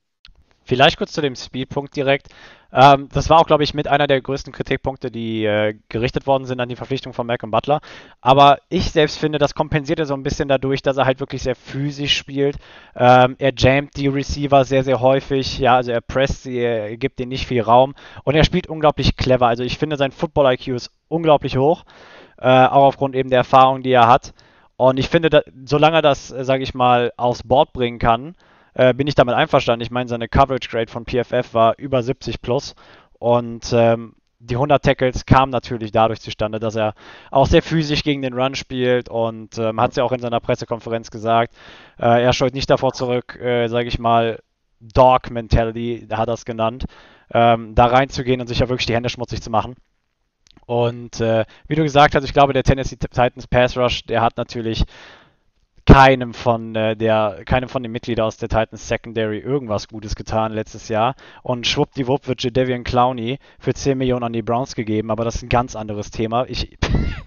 Vielleicht 0.68 0.98
kurz 0.98 1.12
zu 1.12 1.22
dem 1.22 1.36
Speedpunkt 1.36 1.96
direkt. 1.96 2.30
Ähm, 2.74 3.08
das 3.14 3.30
war 3.30 3.40
auch, 3.40 3.46
glaube 3.46 3.64
ich, 3.64 3.76
mit 3.76 3.88
einer 3.88 4.08
der 4.08 4.20
größten 4.20 4.52
Kritikpunkte, 4.52 5.12
die 5.12 5.46
äh, 5.46 5.76
gerichtet 5.90 6.26
worden 6.26 6.46
sind 6.46 6.60
an 6.60 6.70
die 6.70 6.76
Verpflichtung 6.76 7.14
von 7.14 7.28
Malcolm 7.28 7.52
Butler. 7.52 7.82
Aber 8.20 8.58
ich 8.70 8.92
selbst 8.92 9.20
finde, 9.20 9.38
das 9.38 9.54
kompensiert 9.54 10.00
er 10.00 10.08
so 10.08 10.16
ein 10.16 10.24
bisschen 10.24 10.48
dadurch, 10.48 10.82
dass 10.82 10.98
er 10.98 11.06
halt 11.06 11.20
wirklich 11.20 11.44
sehr 11.44 11.56
physisch 11.56 12.18
spielt. 12.18 12.58
Ähm, 12.96 13.36
er 13.38 13.54
jammt 13.56 13.96
die 13.96 14.08
Receiver 14.08 14.66
sehr, 14.66 14.84
sehr 14.84 15.02
häufig. 15.02 15.60
Ja, 15.60 15.76
also 15.76 15.92
er 15.92 16.02
presst 16.02 16.44
sie, 16.44 16.58
er 16.58 16.98
gibt 16.98 17.20
ihnen 17.20 17.30
nicht 17.30 17.46
viel 17.46 17.62
Raum. 17.62 17.94
Und 18.24 18.36
er 18.36 18.44
spielt 18.44 18.68
unglaublich 18.68 19.16
clever. 19.18 19.46
Also 19.48 19.64
ich 19.64 19.78
finde, 19.78 19.98
sein 19.98 20.12
Football-IQ 20.12 20.70
ist 20.70 20.92
unglaublich 21.08 21.58
hoch 21.58 21.86
äh, 22.38 22.48
auch 22.48 22.84
aufgrund 22.84 23.16
eben 23.16 23.30
der 23.30 23.40
Erfahrung, 23.40 23.84
die 23.84 23.92
er 23.92 24.08
hat. 24.08 24.34
Und 24.78 24.98
ich 25.00 25.10
finde, 25.10 25.30
da, 25.30 25.42
solange 25.66 25.98
er 25.98 26.02
das, 26.02 26.32
äh, 26.32 26.44
sage 26.44 26.64
ich 26.64 26.74
mal, 26.74 27.12
aufs 27.18 27.44
Board 27.44 27.74
bringen 27.74 28.00
kann, 28.00 28.36
äh, 28.74 28.94
bin 28.94 29.08
ich 29.08 29.16
damit 29.16 29.36
einverstanden. 29.36 29.84
Ich 29.84 29.92
meine, 29.92 30.10
seine 30.10 30.28
Coverage 30.28 30.70
Grade 30.70 30.92
von 30.92 31.06
PFF 31.06 31.54
war 31.54 31.78
über 31.78 32.04
70 32.04 32.42
plus 32.42 32.76
und 33.20 33.72
ähm, 33.74 34.16
die 34.40 34.56
100 34.56 34.84
Tackles 34.84 35.26
kamen 35.26 35.52
natürlich 35.52 35.92
dadurch 35.92 36.22
zustande, 36.22 36.60
dass 36.60 36.76
er 36.76 36.94
auch 37.32 37.48
sehr 37.48 37.64
physisch 37.64 38.04
gegen 38.04 38.22
den 38.22 38.34
Run 38.34 38.56
spielt 38.56 39.10
und 39.10 39.58
ähm, 39.58 39.80
hat 39.80 39.92
es 39.92 39.98
ja 39.98 40.04
auch 40.04 40.12
in 40.12 40.20
seiner 40.20 40.40
Pressekonferenz 40.40 41.10
gesagt. 41.10 41.54
Äh, 41.98 42.24
er 42.24 42.34
scheut 42.34 42.54
nicht 42.54 42.70
davor 42.70 42.94
zurück, 42.94 43.40
äh, 43.40 43.68
sage 43.68 43.88
ich 43.88 43.98
mal, 43.98 44.40
Dog 44.80 45.32
Mentality, 45.32 46.08
hat 46.12 46.28
er 46.28 46.34
es 46.34 46.46
genannt, 46.46 46.86
ähm, 47.34 47.76
da 47.76 47.86
reinzugehen 47.86 48.42
und 48.42 48.48
sich 48.48 48.60
ja 48.60 48.70
wirklich 48.70 48.86
die 48.86 48.94
Hände 48.94 49.10
schmutzig 49.10 49.42
zu 49.42 49.50
machen. 49.50 49.76
Und 50.66 51.20
äh, 51.22 51.46
wie 51.68 51.76
du 51.76 51.84
gesagt 51.84 52.16
hast, 52.16 52.24
ich 52.24 52.34
glaube, 52.34 52.54
der 52.54 52.64
Tennessee 52.64 52.98
Titans 52.98 53.48
Pass 53.48 53.78
Rush, 53.78 54.04
der 54.06 54.22
hat 54.22 54.38
natürlich 54.38 54.84
keinem 55.86 56.34
von 56.34 56.76
äh, 56.76 56.96
der, 56.96 57.44
keinem 57.46 57.70
von 57.70 57.84
den 57.84 57.92
Mitgliedern 57.92 58.26
aus 58.26 58.38
der 58.38 58.50
Titans 58.50 58.88
Secondary 58.88 59.38
irgendwas 59.38 59.88
Gutes 59.88 60.16
getan 60.16 60.52
letztes 60.52 60.90
Jahr. 60.90 61.16
Und 61.44 61.68
schwuppdiwupp 61.68 62.28
wird 62.28 62.42
Jadavian 62.42 62.84
Clowney 62.84 63.38
für 63.60 63.74
10 63.74 63.98
Millionen 63.98 64.24
an 64.24 64.34
die 64.34 64.42
Browns 64.42 64.74
gegeben, 64.74 65.12
aber 65.12 65.24
das 65.24 65.36
ist 65.36 65.44
ein 65.44 65.50
ganz 65.50 65.76
anderes 65.76 66.10
Thema. 66.10 66.46
Ich, 66.48 66.76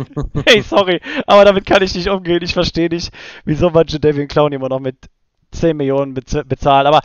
hey, 0.46 0.62
sorry, 0.62 1.01
aber 1.27 1.44
damit 1.44 1.66
kann 1.66 1.83
ich 1.83 1.94
nicht 1.94 2.09
umgehen. 2.09 2.42
Ich 2.42 2.55
verstehe 2.55 2.88
nicht, 2.88 3.12
wieso 3.44 3.70
man 3.70 3.87
Jadavian 3.87 4.29
Clowney 4.29 4.57
immer 4.57 4.68
noch 4.68 4.81
mit 4.81 4.96
10 5.53 5.77
Millionen 5.77 6.14
bezahlt. 6.14 6.87
Aber 6.87 7.01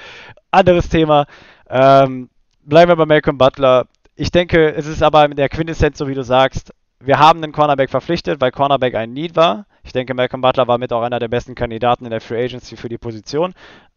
anderes 0.50 0.89
Thema. 0.89 1.28
Ähm, 1.69 2.30
bleiben 2.65 2.91
wir 2.91 2.96
bei 2.96 3.06
Malcolm 3.06 3.38
Butler 3.38 3.88
ich 4.15 4.32
denke, 4.32 4.73
es 4.73 4.86
ist 4.86 5.02
aber 5.02 5.26
in 5.26 5.36
der 5.36 5.49
Quintessenz, 5.49 5.97
so 5.97 6.08
wie 6.08 6.13
du 6.13 6.23
sagst, 6.23 6.73
wir 6.99 7.19
haben 7.19 7.41
den 7.41 7.52
Cornerback 7.52 7.89
verpflichtet, 7.89 8.39
weil 8.39 8.52
Cornerback 8.52 8.95
ein 8.95 9.12
Need 9.12 9.36
war. 9.36 9.65
Ich 9.84 9.91
denke, 9.91 10.13
Malcolm 10.13 10.41
Butler 10.41 10.67
war 10.67 10.78
mit 10.78 10.93
auch 10.93 11.02
einer 11.02 11.19
der 11.19 11.28
besten 11.28 11.56
Kandidaten 11.56 12.06
in 12.06 12.12
der 12.12 12.21
Free 12.21 12.45
Agency 12.45 12.78
für 12.78 12.89
die 12.89 12.97
Position. 12.97 13.54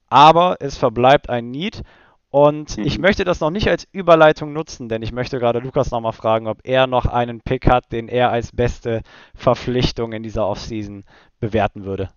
Aber 0.09 0.57
es 0.61 0.77
verbleibt 0.77 1.31
ein 1.31 1.51
Need. 1.51 1.83
Und 2.31 2.77
mhm. 2.77 2.85
ich 2.85 2.99
möchte 2.99 3.25
das 3.25 3.41
noch 3.41 3.51
nicht 3.51 3.69
als 3.69 3.87
Überleitung 3.93 4.53
nutzen, 4.53 4.89
denn 4.89 5.03
ich 5.03 5.13
möchte 5.13 5.39
gerade 5.39 5.61
Lukas 5.61 5.91
nochmal 5.91 6.13
fragen, 6.13 6.49
ob 6.49 6.59
er 6.65 6.87
noch 6.87 7.07
einen 7.07 7.41
Pick 7.41 7.69
hat, 7.69 7.93
den 7.93 8.09
er 8.09 8.31
als 8.31 8.51
beste 8.51 9.03
Verpflichtung 9.35 10.13
in 10.13 10.23
dieser 10.23 10.47
Offseason 10.47 11.05
bewerten 11.39 11.85
würde. 11.85 12.11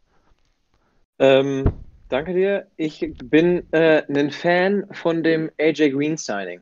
Ähm, 1.20 1.72
danke 2.10 2.34
dir. 2.34 2.68
Ich 2.76 3.14
bin 3.24 3.72
äh, 3.72 4.04
ein 4.10 4.32
Fan 4.32 4.88
von 4.92 5.22
dem 5.22 5.52
AJ 5.60 5.92
Green 5.92 6.18
Signing. 6.18 6.62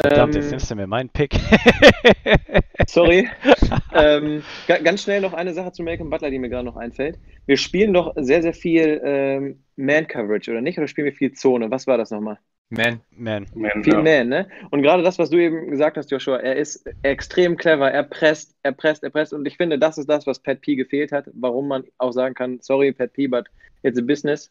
Verdammt, 0.00 0.34
jetzt 0.34 0.50
nimmst 0.50 0.70
du 0.70 0.74
mir 0.74 0.86
meinen 0.86 1.10
Pick. 1.10 1.34
sorry. 2.88 3.28
ähm, 3.94 4.42
ganz 4.66 5.02
schnell 5.02 5.20
noch 5.20 5.34
eine 5.34 5.52
Sache 5.52 5.72
zu 5.72 5.82
Malcolm 5.82 6.08
Butler, 6.08 6.30
die 6.30 6.38
mir 6.38 6.48
gerade 6.48 6.64
noch 6.64 6.76
einfällt. 6.76 7.18
Wir 7.46 7.58
spielen 7.58 7.92
doch 7.92 8.14
sehr, 8.16 8.42
sehr 8.42 8.54
viel 8.54 9.00
ähm, 9.04 9.62
Man-Coverage, 9.76 10.50
oder 10.50 10.62
nicht? 10.62 10.78
Oder 10.78 10.88
spielen 10.88 11.06
wir 11.06 11.12
viel 11.12 11.32
Zone? 11.32 11.70
Was 11.70 11.86
war 11.86 11.98
das 11.98 12.10
nochmal? 12.10 12.38
Man. 12.70 13.00
Man. 13.10 13.46
man 13.54 13.84
viel 13.84 13.92
ja. 13.92 14.02
Man, 14.02 14.28
ne? 14.28 14.48
Und 14.70 14.80
gerade 14.80 15.02
das, 15.02 15.18
was 15.18 15.28
du 15.28 15.36
eben 15.36 15.70
gesagt 15.70 15.98
hast, 15.98 16.10
Joshua, 16.10 16.38
er 16.38 16.56
ist 16.56 16.88
extrem 17.02 17.58
clever, 17.58 17.90
er 17.90 18.04
presst, 18.04 18.56
er 18.62 18.72
presst, 18.72 19.04
er 19.04 19.10
presst. 19.10 19.34
Und 19.34 19.44
ich 19.46 19.58
finde, 19.58 19.78
das 19.78 19.98
ist 19.98 20.08
das, 20.08 20.26
was 20.26 20.38
Pat 20.38 20.62
P 20.62 20.74
gefehlt 20.74 21.12
hat, 21.12 21.26
warum 21.34 21.68
man 21.68 21.84
auch 21.98 22.12
sagen 22.12 22.34
kann, 22.34 22.60
sorry, 22.62 22.92
Pat 22.92 23.12
P, 23.12 23.26
but 23.26 23.46
it's 23.82 23.98
a 23.98 24.02
business. 24.02 24.50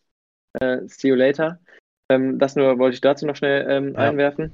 Uh, 0.61 0.87
see 0.87 1.07
you 1.07 1.15
later. 1.15 1.59
Ähm, 2.09 2.37
das 2.37 2.55
nur 2.55 2.77
wollte 2.77 2.95
ich 2.95 3.01
dazu 3.01 3.25
noch 3.25 3.35
schnell 3.35 3.65
ähm, 3.67 3.93
ja. 3.93 4.09
einwerfen. 4.09 4.51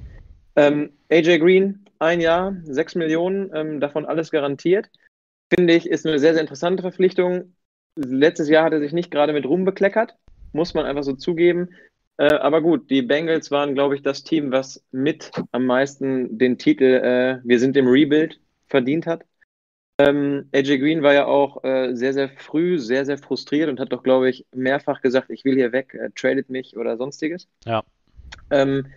Ähm, 0.57 0.91
AJ 1.09 1.39
Green, 1.39 1.85
ein 1.99 2.19
Jahr, 2.19 2.55
sechs 2.63 2.95
Millionen, 2.95 3.51
ähm, 3.53 3.79
davon 3.79 4.05
alles 4.05 4.31
garantiert. 4.31 4.89
Finde 5.53 5.73
ich, 5.75 5.87
ist 5.87 6.05
eine 6.05 6.19
sehr, 6.19 6.33
sehr 6.33 6.41
interessante 6.41 6.81
Verpflichtung. 6.81 7.53
Letztes 7.95 8.49
Jahr 8.49 8.65
hat 8.65 8.73
er 8.73 8.79
sich 8.79 8.91
nicht 8.91 9.11
gerade 9.11 9.33
mit 9.33 9.45
Ruhm 9.45 9.65
bekleckert, 9.65 10.15
muss 10.51 10.73
man 10.73 10.85
einfach 10.85 11.03
so 11.03 11.13
zugeben. 11.13 11.69
Äh, 12.17 12.33
aber 12.33 12.61
gut, 12.61 12.89
die 12.89 13.03
Bengals 13.03 13.51
waren, 13.51 13.75
glaube 13.75 13.95
ich, 13.95 14.01
das 14.01 14.23
Team, 14.23 14.51
was 14.51 14.83
mit 14.91 15.31
am 15.51 15.65
meisten 15.65 16.37
den 16.37 16.57
Titel 16.57 16.85
äh, 16.85 17.39
Wir 17.47 17.59
sind 17.59 17.77
im 17.77 17.87
Rebuild 17.87 18.39
verdient 18.67 19.05
hat. 19.05 19.23
Ähm, 19.99 20.49
AJ 20.53 20.79
Green 20.79 21.03
war 21.03 21.13
ja 21.13 21.25
auch 21.25 21.63
äh, 21.63 21.93
sehr, 21.95 22.13
sehr 22.13 22.29
früh 22.29 22.77
sehr, 22.77 23.05
sehr 23.05 23.17
frustriert 23.17 23.69
und 23.69 23.79
hat 23.79 23.91
doch, 23.91 24.03
glaube 24.03 24.29
ich, 24.29 24.45
mehrfach 24.53 25.01
gesagt, 25.01 25.29
ich 25.29 25.45
will 25.45 25.55
hier 25.55 25.71
weg, 25.71 25.93
äh, 25.93 26.09
tradet 26.15 26.49
mich 26.49 26.77
oder 26.77 26.97
sonstiges. 26.97 27.47
Ja. 27.65 27.83
Ähm, 28.51 28.87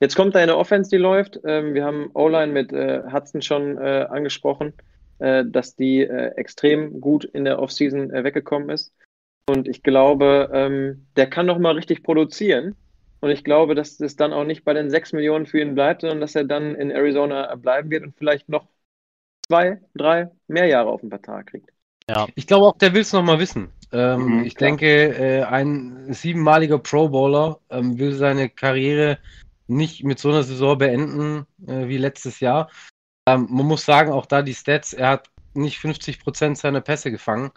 jetzt 0.00 0.16
kommt 0.16 0.34
da 0.34 0.40
eine 0.40 0.56
Offense, 0.56 0.90
die 0.90 0.96
läuft. 0.96 1.40
Ähm, 1.44 1.74
wir 1.74 1.84
haben 1.84 2.10
O-Line 2.14 2.52
mit 2.52 2.72
äh, 2.72 3.02
Hudson 3.12 3.42
schon 3.42 3.78
äh, 3.78 4.06
angesprochen, 4.08 4.72
äh, 5.18 5.44
dass 5.46 5.76
die 5.76 6.02
äh, 6.02 6.34
extrem 6.36 7.00
gut 7.00 7.24
in 7.24 7.44
der 7.44 7.58
Offseason 7.58 8.12
weggekommen 8.12 8.70
ist. 8.70 8.92
Und 9.48 9.66
ich 9.66 9.82
glaube, 9.82 10.50
ähm, 10.52 11.06
der 11.16 11.28
kann 11.28 11.46
noch 11.46 11.58
mal 11.58 11.74
richtig 11.74 12.02
produzieren. 12.02 12.76
Und 13.20 13.30
ich 13.30 13.42
glaube, 13.42 13.74
dass 13.74 13.98
es 13.98 14.16
dann 14.16 14.32
auch 14.32 14.44
nicht 14.44 14.64
bei 14.64 14.74
den 14.74 14.90
6 14.90 15.12
Millionen 15.12 15.46
für 15.46 15.60
ihn 15.60 15.74
bleibt, 15.74 16.02
sondern 16.02 16.20
dass 16.20 16.34
er 16.34 16.44
dann 16.44 16.74
in 16.74 16.90
Arizona 16.90 17.54
bleiben 17.56 17.90
wird 17.90 18.04
und 18.04 18.14
vielleicht 18.16 18.48
noch 18.48 18.66
zwei, 19.48 19.80
drei 19.94 20.30
mehr 20.46 20.66
Jahre 20.66 20.90
auf 20.90 21.00
den 21.00 21.10
Vertrag 21.10 21.46
kriegt. 21.48 21.70
Ja. 22.08 22.26
Ich 22.36 22.46
glaube 22.46 22.66
auch, 22.66 22.78
der 22.78 22.94
will 22.94 23.02
es 23.02 23.12
noch 23.12 23.22
mal 23.22 23.38
wissen. 23.38 23.68
Ähm, 23.92 24.38
mhm, 24.38 24.44
ich 24.44 24.54
klar. 24.54 24.70
denke, 24.70 24.86
äh, 24.86 25.42
ein 25.42 26.12
siebenmaliger 26.12 26.78
Pro 26.78 27.08
Bowler 27.08 27.58
ähm, 27.70 27.98
will 27.98 28.12
seine 28.12 28.48
Karriere 28.48 29.18
nicht 29.68 30.04
mit 30.04 30.18
so 30.18 30.30
einer 30.30 30.42
Saison 30.42 30.78
beenden 30.78 31.46
äh, 31.66 31.88
wie 31.88 31.98
letztes 31.98 32.40
Jahr. 32.40 32.70
Ähm, 33.28 33.46
man 33.50 33.66
muss 33.66 33.84
sagen, 33.84 34.12
auch 34.12 34.26
da 34.26 34.42
die 34.42 34.54
Stats, 34.54 34.92
er 34.92 35.10
hat 35.10 35.30
nicht 35.54 35.78
50 35.78 36.20
Prozent 36.20 36.58
seiner 36.58 36.80
Pässe 36.80 37.10
gefangen. 37.10 37.50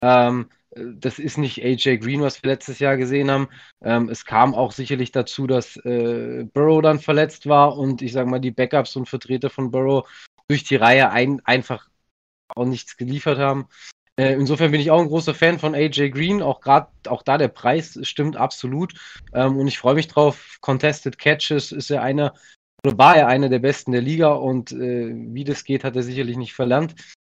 Ähm, 0.00 0.48
das 0.74 1.18
ist 1.18 1.36
nicht 1.36 1.62
AJ 1.62 1.98
Green, 1.98 2.22
was 2.22 2.42
wir 2.42 2.50
letztes 2.50 2.78
Jahr 2.78 2.96
gesehen 2.96 3.30
haben. 3.30 3.48
Ähm, 3.82 4.08
es 4.08 4.24
kam 4.24 4.54
auch 4.54 4.72
sicherlich 4.72 5.12
dazu, 5.12 5.46
dass 5.46 5.76
äh, 5.76 6.44
Burrow 6.52 6.80
dann 6.82 6.98
verletzt 6.98 7.46
war 7.46 7.76
und 7.76 8.00
ich 8.02 8.12
sage 8.12 8.30
mal, 8.30 8.40
die 8.40 8.50
Backups 8.50 8.96
und 8.96 9.08
Vertreter 9.08 9.50
von 9.50 9.70
Burrow 9.70 10.08
durch 10.48 10.64
die 10.64 10.76
Reihe 10.76 11.10
ein, 11.10 11.40
einfach 11.44 11.88
auch 12.48 12.64
nichts 12.64 12.96
geliefert 12.96 13.38
haben. 13.38 13.68
Äh, 14.22 14.34
insofern 14.34 14.70
bin 14.70 14.80
ich 14.80 14.90
auch 14.90 15.00
ein 15.00 15.08
großer 15.08 15.34
Fan 15.34 15.58
von 15.58 15.74
AJ 15.74 16.10
Green, 16.10 16.42
auch 16.42 16.60
gerade 16.60 16.86
auch 17.08 17.22
da 17.22 17.38
der 17.38 17.48
Preis 17.48 17.98
stimmt 18.02 18.36
absolut. 18.36 18.94
Ähm, 19.34 19.56
und 19.56 19.66
ich 19.66 19.78
freue 19.78 19.96
mich 19.96 20.06
drauf. 20.06 20.58
Contested 20.60 21.18
Catches 21.18 21.72
ist 21.72 21.90
er 21.90 22.02
einer 22.02 22.32
oder 22.84 22.98
war 22.98 23.16
er 23.16 23.26
einer 23.26 23.48
der 23.48 23.58
besten 23.58 23.92
der 23.92 24.00
Liga 24.00 24.32
und 24.32 24.70
äh, 24.72 25.12
wie 25.12 25.44
das 25.44 25.64
geht, 25.64 25.82
hat 25.82 25.96
er 25.96 26.02
sicherlich 26.02 26.36
nicht 26.36 26.54
verlernt. 26.54 26.94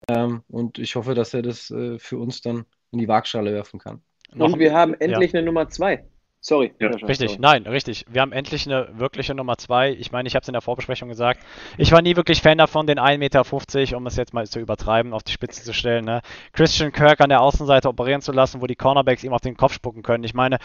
Ähm, 0.09 0.43
und 0.47 0.79
ich 0.79 0.95
hoffe, 0.95 1.13
dass 1.13 1.33
er 1.33 1.41
das 1.41 1.71
äh, 1.71 1.99
für 1.99 2.17
uns 2.17 2.41
dann 2.41 2.65
in 2.91 2.99
die 2.99 3.07
Waagschale 3.07 3.51
werfen 3.51 3.79
kann. 3.79 4.01
Und 4.33 4.59
wir 4.59 4.73
haben 4.73 4.93
endlich 4.93 5.33
ja. 5.33 5.39
eine 5.39 5.45
Nummer 5.45 5.67
zwei. 5.67 6.05
Sorry. 6.39 6.73
Ja. 6.79 6.89
Richtig, 6.89 7.31
sorry. 7.31 7.41
nein, 7.41 7.63
richtig. 7.65 8.05
Wir 8.07 8.21
haben 8.21 8.31
endlich 8.31 8.67
eine 8.67 8.87
wirkliche 8.97 9.33
Nummer 9.33 9.57
2. 9.57 9.91
Ich 9.93 10.11
meine, 10.11 10.27
ich 10.27 10.35
habe 10.35 10.43
es 10.43 10.47
in 10.47 10.53
der 10.53 10.61
Vorbesprechung 10.61 11.09
gesagt. 11.09 11.41
Ich 11.77 11.91
war 11.91 12.01
nie 12.01 12.15
wirklich 12.15 12.41
Fan 12.41 12.57
davon, 12.57 12.87
den 12.87 12.99
1,50 12.99 13.17
Meter, 13.17 13.97
um 13.97 14.07
es 14.07 14.15
jetzt 14.15 14.33
mal 14.33 14.47
zu 14.47 14.59
übertreiben, 14.59 15.13
auf 15.13 15.23
die 15.23 15.31
Spitze 15.31 15.63
zu 15.63 15.73
stellen. 15.73 16.05
Ne? 16.05 16.21
Christian 16.53 16.91
Kirk 16.91 17.21
an 17.21 17.29
der 17.29 17.41
Außenseite 17.41 17.89
operieren 17.89 18.21
zu 18.21 18.31
lassen, 18.31 18.61
wo 18.61 18.67
die 18.67 18.75
Cornerbacks 18.75 19.23
ihm 19.23 19.33
auf 19.33 19.41
den 19.41 19.57
Kopf 19.57 19.73
spucken 19.73 20.03
können. 20.03 20.23
Ich 20.23 20.33
meine, 20.33 20.59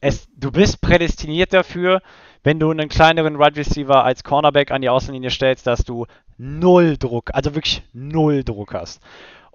es, 0.00 0.28
du 0.36 0.52
bist 0.52 0.80
prädestiniert 0.80 1.52
dafür, 1.52 2.00
wenn 2.42 2.60
du 2.60 2.70
einen 2.70 2.88
kleineren 2.88 3.38
Wide 3.38 3.56
Receiver 3.56 4.04
als 4.04 4.22
Cornerback 4.22 4.70
an 4.70 4.80
die 4.80 4.88
Außenlinie 4.88 5.30
stellst, 5.30 5.66
dass 5.66 5.84
du 5.84 6.06
null 6.38 6.96
Druck, 6.96 7.30
also 7.34 7.54
wirklich 7.54 7.82
null 7.92 8.44
Druck 8.44 8.72
hast. 8.74 9.02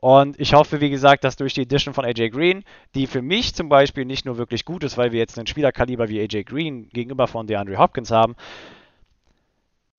Und 0.01 0.39
ich 0.39 0.55
hoffe, 0.55 0.81
wie 0.81 0.89
gesagt, 0.89 1.23
dass 1.23 1.35
durch 1.35 1.53
die 1.53 1.61
Edition 1.61 1.93
von 1.93 2.05
AJ 2.05 2.31
Green, 2.31 2.63
die 2.95 3.05
für 3.05 3.21
mich 3.21 3.53
zum 3.53 3.69
Beispiel 3.69 4.03
nicht 4.03 4.25
nur 4.25 4.39
wirklich 4.39 4.65
gut 4.65 4.83
ist, 4.83 4.97
weil 4.97 5.11
wir 5.11 5.19
jetzt 5.19 5.37
einen 5.37 5.45
Spielerkaliber 5.45 6.09
wie 6.09 6.19
AJ 6.19 6.43
Green 6.43 6.89
gegenüber 6.89 7.27
von 7.27 7.45
DeAndre 7.45 7.77
Hopkins 7.77 8.09
haben, 8.09 8.35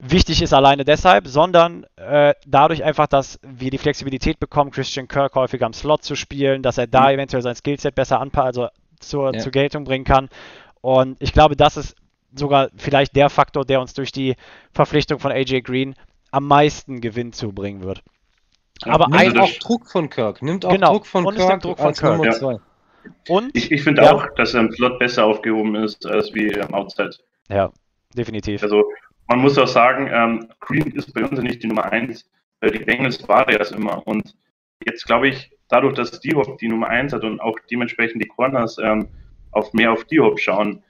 wichtig 0.00 0.42
ist 0.42 0.52
alleine 0.52 0.84
deshalb, 0.84 1.28
sondern 1.28 1.86
äh, 1.94 2.34
dadurch 2.44 2.82
einfach, 2.82 3.06
dass 3.06 3.38
wir 3.42 3.70
die 3.70 3.78
Flexibilität 3.78 4.40
bekommen, 4.40 4.72
Christian 4.72 5.06
Kirk 5.06 5.36
häufiger 5.36 5.66
am 5.66 5.72
Slot 5.72 6.02
zu 6.02 6.16
spielen, 6.16 6.62
dass 6.62 6.78
er 6.78 6.88
da 6.88 7.04
mhm. 7.04 7.14
eventuell 7.14 7.42
sein 7.42 7.54
Skillset 7.54 7.94
besser 7.94 8.20
anpasst, 8.20 8.46
also 8.46 8.68
zur, 8.98 9.32
ja. 9.32 9.38
zur 9.38 9.52
Geltung 9.52 9.84
bringen 9.84 10.04
kann. 10.04 10.28
Und 10.80 11.16
ich 11.22 11.32
glaube, 11.32 11.54
das 11.54 11.76
ist 11.76 11.94
sogar 12.34 12.70
vielleicht 12.76 13.14
der 13.14 13.30
Faktor, 13.30 13.64
der 13.64 13.80
uns 13.80 13.94
durch 13.94 14.10
die 14.10 14.34
Verpflichtung 14.72 15.20
von 15.20 15.30
AJ 15.30 15.60
Green 15.62 15.94
am 16.32 16.48
meisten 16.48 17.00
Gewinn 17.00 17.32
zubringen 17.32 17.84
wird. 17.84 18.02
Aber 18.84 19.08
nimmt 19.08 19.38
auch 19.38 19.52
Druck 19.58 19.90
von 19.90 20.10
Kirk. 20.10 20.42
Nimmt 20.42 20.64
auch 20.64 20.72
genau. 20.72 20.92
Druck 20.92 21.06
von 21.06 21.26
und 21.26 21.36
Kirk 21.36 21.60
Druck 21.62 21.78
von 21.78 21.92
Kirk. 21.92 22.40
Ja. 22.40 22.58
Und 23.28 23.50
ich, 23.54 23.72
ich 23.72 23.82
finde 23.82 24.02
ja. 24.02 24.12
auch, 24.12 24.26
dass 24.36 24.54
er 24.54 24.60
im 24.60 24.72
Slot 24.72 24.98
besser 24.98 25.24
aufgehoben 25.24 25.74
ist 25.74 26.06
als 26.06 26.32
wie 26.34 26.58
am 26.60 26.72
Outside. 26.74 27.16
Ja, 27.48 27.72
definitiv. 28.14 28.62
Also 28.62 28.84
man 29.28 29.40
muss 29.40 29.58
auch 29.58 29.68
sagen, 29.68 30.08
ähm, 30.12 30.48
Green 30.60 30.92
ist 30.92 31.12
bei 31.12 31.24
uns 31.24 31.40
nicht 31.40 31.62
die 31.62 31.66
Nummer 31.66 31.90
1. 31.90 32.28
Äh, 32.60 32.70
die 32.70 32.84
Bengals 32.84 33.26
war 33.28 33.48
er 33.48 33.60
es 33.60 33.70
immer. 33.70 34.06
Und 34.06 34.34
jetzt 34.84 35.06
glaube 35.06 35.28
ich, 35.28 35.50
dadurch, 35.68 35.94
dass 35.94 36.20
D-Hop 36.20 36.58
die 36.58 36.68
Nummer 36.68 36.88
1 36.88 37.12
hat 37.12 37.24
und 37.24 37.40
auch 37.40 37.58
dementsprechend 37.70 38.22
die 38.22 38.28
Corners 38.28 38.78
ähm, 38.78 39.08
auf 39.50 39.72
mehr 39.72 39.92
auf 39.92 40.04
D-Hop 40.04 40.38
schauen, 40.38 40.82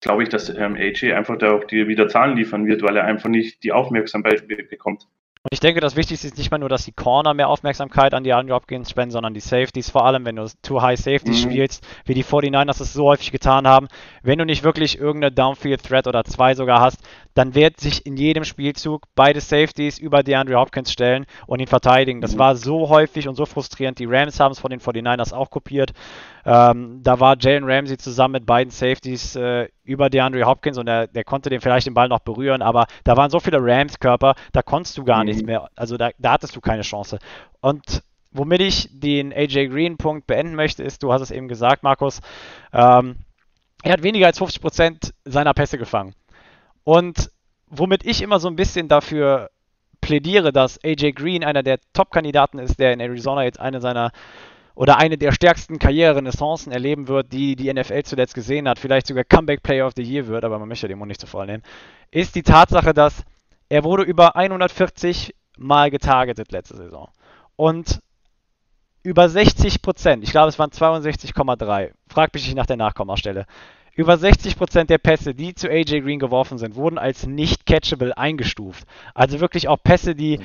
glaube 0.00 0.22
ich, 0.22 0.28
dass 0.28 0.48
ähm, 0.48 0.76
AJ 0.76 1.12
einfach 1.12 1.38
da 1.38 1.52
auch 1.52 1.64
die 1.64 1.88
wieder 1.88 2.08
Zahlen 2.08 2.36
liefern 2.36 2.66
wird, 2.66 2.82
weil 2.82 2.96
er 2.96 3.04
einfach 3.04 3.28
nicht 3.28 3.62
die 3.64 3.72
Aufmerksamkeit 3.72 4.46
bekommt. 4.46 5.08
Und 5.42 5.52
ich 5.52 5.60
denke, 5.60 5.80
das 5.80 5.94
Wichtigste 5.94 6.26
ist 6.26 6.36
nicht 6.36 6.50
mal 6.50 6.58
nur, 6.58 6.68
dass 6.68 6.84
die 6.84 6.92
Corner 6.92 7.32
mehr 7.32 7.48
Aufmerksamkeit 7.48 8.12
an 8.12 8.24
die 8.24 8.32
Andrew 8.32 8.54
Hopkins 8.54 8.90
spenden, 8.90 9.12
sondern 9.12 9.34
die 9.34 9.40
Safeties, 9.40 9.88
vor 9.88 10.04
allem 10.04 10.24
wenn 10.24 10.34
du 10.34 10.46
Too 10.62 10.82
High 10.82 10.98
Safeties 10.98 11.44
mhm. 11.44 11.50
spielst, 11.50 11.86
wie 12.04 12.14
die 12.14 12.24
49ers 12.24 12.82
es 12.82 12.92
so 12.92 13.04
häufig 13.04 13.30
getan 13.30 13.68
haben. 13.68 13.86
Wenn 14.22 14.38
du 14.38 14.44
nicht 14.44 14.64
wirklich 14.64 14.98
irgendeine 14.98 15.32
Downfield 15.32 15.84
Threat 15.84 16.08
oder 16.08 16.24
zwei 16.24 16.54
sogar 16.54 16.80
hast, 16.80 16.98
dann 17.34 17.54
wird 17.54 17.78
sich 17.78 18.04
in 18.04 18.16
jedem 18.16 18.42
Spielzug 18.42 19.04
beide 19.14 19.40
Safeties 19.40 19.98
über 20.00 20.24
die 20.24 20.34
Andrew 20.34 20.58
Hopkins 20.58 20.92
stellen 20.92 21.24
und 21.46 21.60
ihn 21.60 21.68
verteidigen. 21.68 22.20
Das 22.20 22.34
mhm. 22.34 22.38
war 22.40 22.56
so 22.56 22.88
häufig 22.88 23.28
und 23.28 23.36
so 23.36 23.46
frustrierend. 23.46 24.00
Die 24.00 24.06
Rams 24.06 24.40
haben 24.40 24.52
es 24.52 24.58
von 24.58 24.70
den 24.70 24.80
49ers 24.80 25.32
auch 25.32 25.50
kopiert. 25.50 25.92
Ähm, 26.44 27.00
da 27.02 27.20
war 27.20 27.36
Jalen 27.38 27.64
Ramsey 27.64 27.96
zusammen 27.96 28.32
mit 28.32 28.46
beiden 28.46 28.70
Safeties 28.70 29.36
äh, 29.36 29.68
über 29.88 30.10
DeAndre 30.10 30.44
Hopkins 30.44 30.76
und 30.76 30.86
der, 30.86 31.06
der 31.06 31.24
konnte 31.24 31.48
den 31.48 31.60
vielleicht 31.60 31.86
den 31.86 31.94
Ball 31.94 32.08
noch 32.08 32.20
berühren, 32.20 32.60
aber 32.60 32.86
da 33.04 33.16
waren 33.16 33.30
so 33.30 33.40
viele 33.40 33.58
Rams-Körper, 33.60 34.34
da 34.52 34.62
konntest 34.62 34.98
du 34.98 35.04
gar 35.04 35.20
mhm. 35.20 35.24
nichts 35.26 35.42
mehr. 35.42 35.70
Also 35.76 35.96
da, 35.96 36.10
da 36.18 36.32
hattest 36.32 36.54
du 36.54 36.60
keine 36.60 36.82
Chance. 36.82 37.18
Und 37.60 38.02
womit 38.30 38.60
ich 38.60 38.88
den 38.92 39.32
AJ 39.32 39.68
Green-Punkt 39.68 40.26
beenden 40.26 40.54
möchte, 40.54 40.82
ist, 40.82 41.02
du 41.02 41.12
hast 41.12 41.22
es 41.22 41.30
eben 41.30 41.48
gesagt, 41.48 41.82
Markus, 41.82 42.20
ähm, 42.72 43.16
er 43.82 43.92
hat 43.92 44.02
weniger 44.02 44.26
als 44.26 44.38
50% 44.40 45.12
seiner 45.24 45.54
Pässe 45.54 45.78
gefangen. 45.78 46.14
Und 46.84 47.30
womit 47.66 48.04
ich 48.04 48.20
immer 48.20 48.40
so 48.40 48.48
ein 48.48 48.56
bisschen 48.56 48.88
dafür 48.88 49.50
plädiere, 50.02 50.52
dass 50.52 50.78
AJ 50.84 51.12
Green 51.12 51.44
einer 51.44 51.62
der 51.62 51.78
Top-Kandidaten 51.94 52.58
ist, 52.58 52.78
der 52.78 52.92
in 52.92 53.00
Arizona 53.00 53.44
jetzt 53.44 53.58
eine 53.58 53.80
seiner 53.80 54.12
oder 54.78 54.96
eine 54.96 55.18
der 55.18 55.32
stärksten 55.32 55.80
Karriererenaissancen 55.80 56.70
erleben 56.70 57.08
wird, 57.08 57.32
die 57.32 57.56
die 57.56 57.72
NFL 57.72 58.04
zuletzt 58.04 58.34
gesehen 58.34 58.68
hat, 58.68 58.78
vielleicht 58.78 59.08
sogar 59.08 59.24
Comeback 59.24 59.60
Player 59.64 59.84
of 59.84 59.94
the 59.96 60.04
Year 60.04 60.28
wird, 60.28 60.44
aber 60.44 60.56
man 60.60 60.68
möchte 60.68 60.86
dem 60.86 61.02
auch 61.02 61.06
nicht 61.06 61.20
zu 61.20 61.26
voll 61.26 61.46
nehmen, 61.46 61.64
ist 62.12 62.36
die 62.36 62.44
Tatsache, 62.44 62.94
dass 62.94 63.24
er 63.68 63.82
wurde 63.82 64.04
über 64.04 64.36
140 64.36 65.34
Mal 65.56 65.90
getargetet 65.90 66.52
letzte 66.52 66.76
Saison. 66.76 67.08
Und 67.56 67.98
über 69.02 69.28
60 69.28 69.82
Prozent, 69.82 70.22
ich 70.22 70.30
glaube 70.30 70.48
es 70.48 70.60
waren 70.60 70.70
62,3, 70.70 71.90
frag 72.06 72.32
mich 72.32 72.46
nicht 72.46 72.54
nach 72.54 72.66
der 72.66 72.76
Nachkommastelle, 72.76 73.46
über 73.96 74.16
60 74.16 74.56
Prozent 74.56 74.90
der 74.90 74.98
Pässe, 74.98 75.34
die 75.34 75.56
zu 75.56 75.68
AJ 75.68 76.02
Green 76.02 76.20
geworfen 76.20 76.56
sind, 76.56 76.76
wurden 76.76 76.98
als 76.98 77.26
nicht 77.26 77.66
catchable 77.66 78.16
eingestuft. 78.16 78.86
Also 79.12 79.40
wirklich 79.40 79.66
auch 79.66 79.82
Pässe, 79.82 80.14
die 80.14 80.38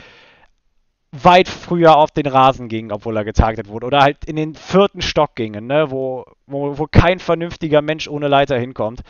weit 1.13 1.47
früher 1.47 1.95
auf 1.95 2.11
den 2.11 2.25
Rasen 2.25 2.67
gingen, 2.67 2.91
obwohl 2.91 3.15
er 3.15 3.23
getargetet 3.23 3.67
wurde. 3.67 3.85
Oder 3.85 4.01
halt 4.01 4.25
in 4.25 4.35
den 4.35 4.55
vierten 4.55 5.01
Stock 5.01 5.35
gingen, 5.35 5.67
ne? 5.67 5.91
wo, 5.91 6.25
wo, 6.47 6.77
wo 6.77 6.87
kein 6.87 7.19
vernünftiger 7.19 7.81
Mensch 7.81 8.07
ohne 8.07 8.27
Leiter 8.27 8.57
hinkommt. 8.57 9.01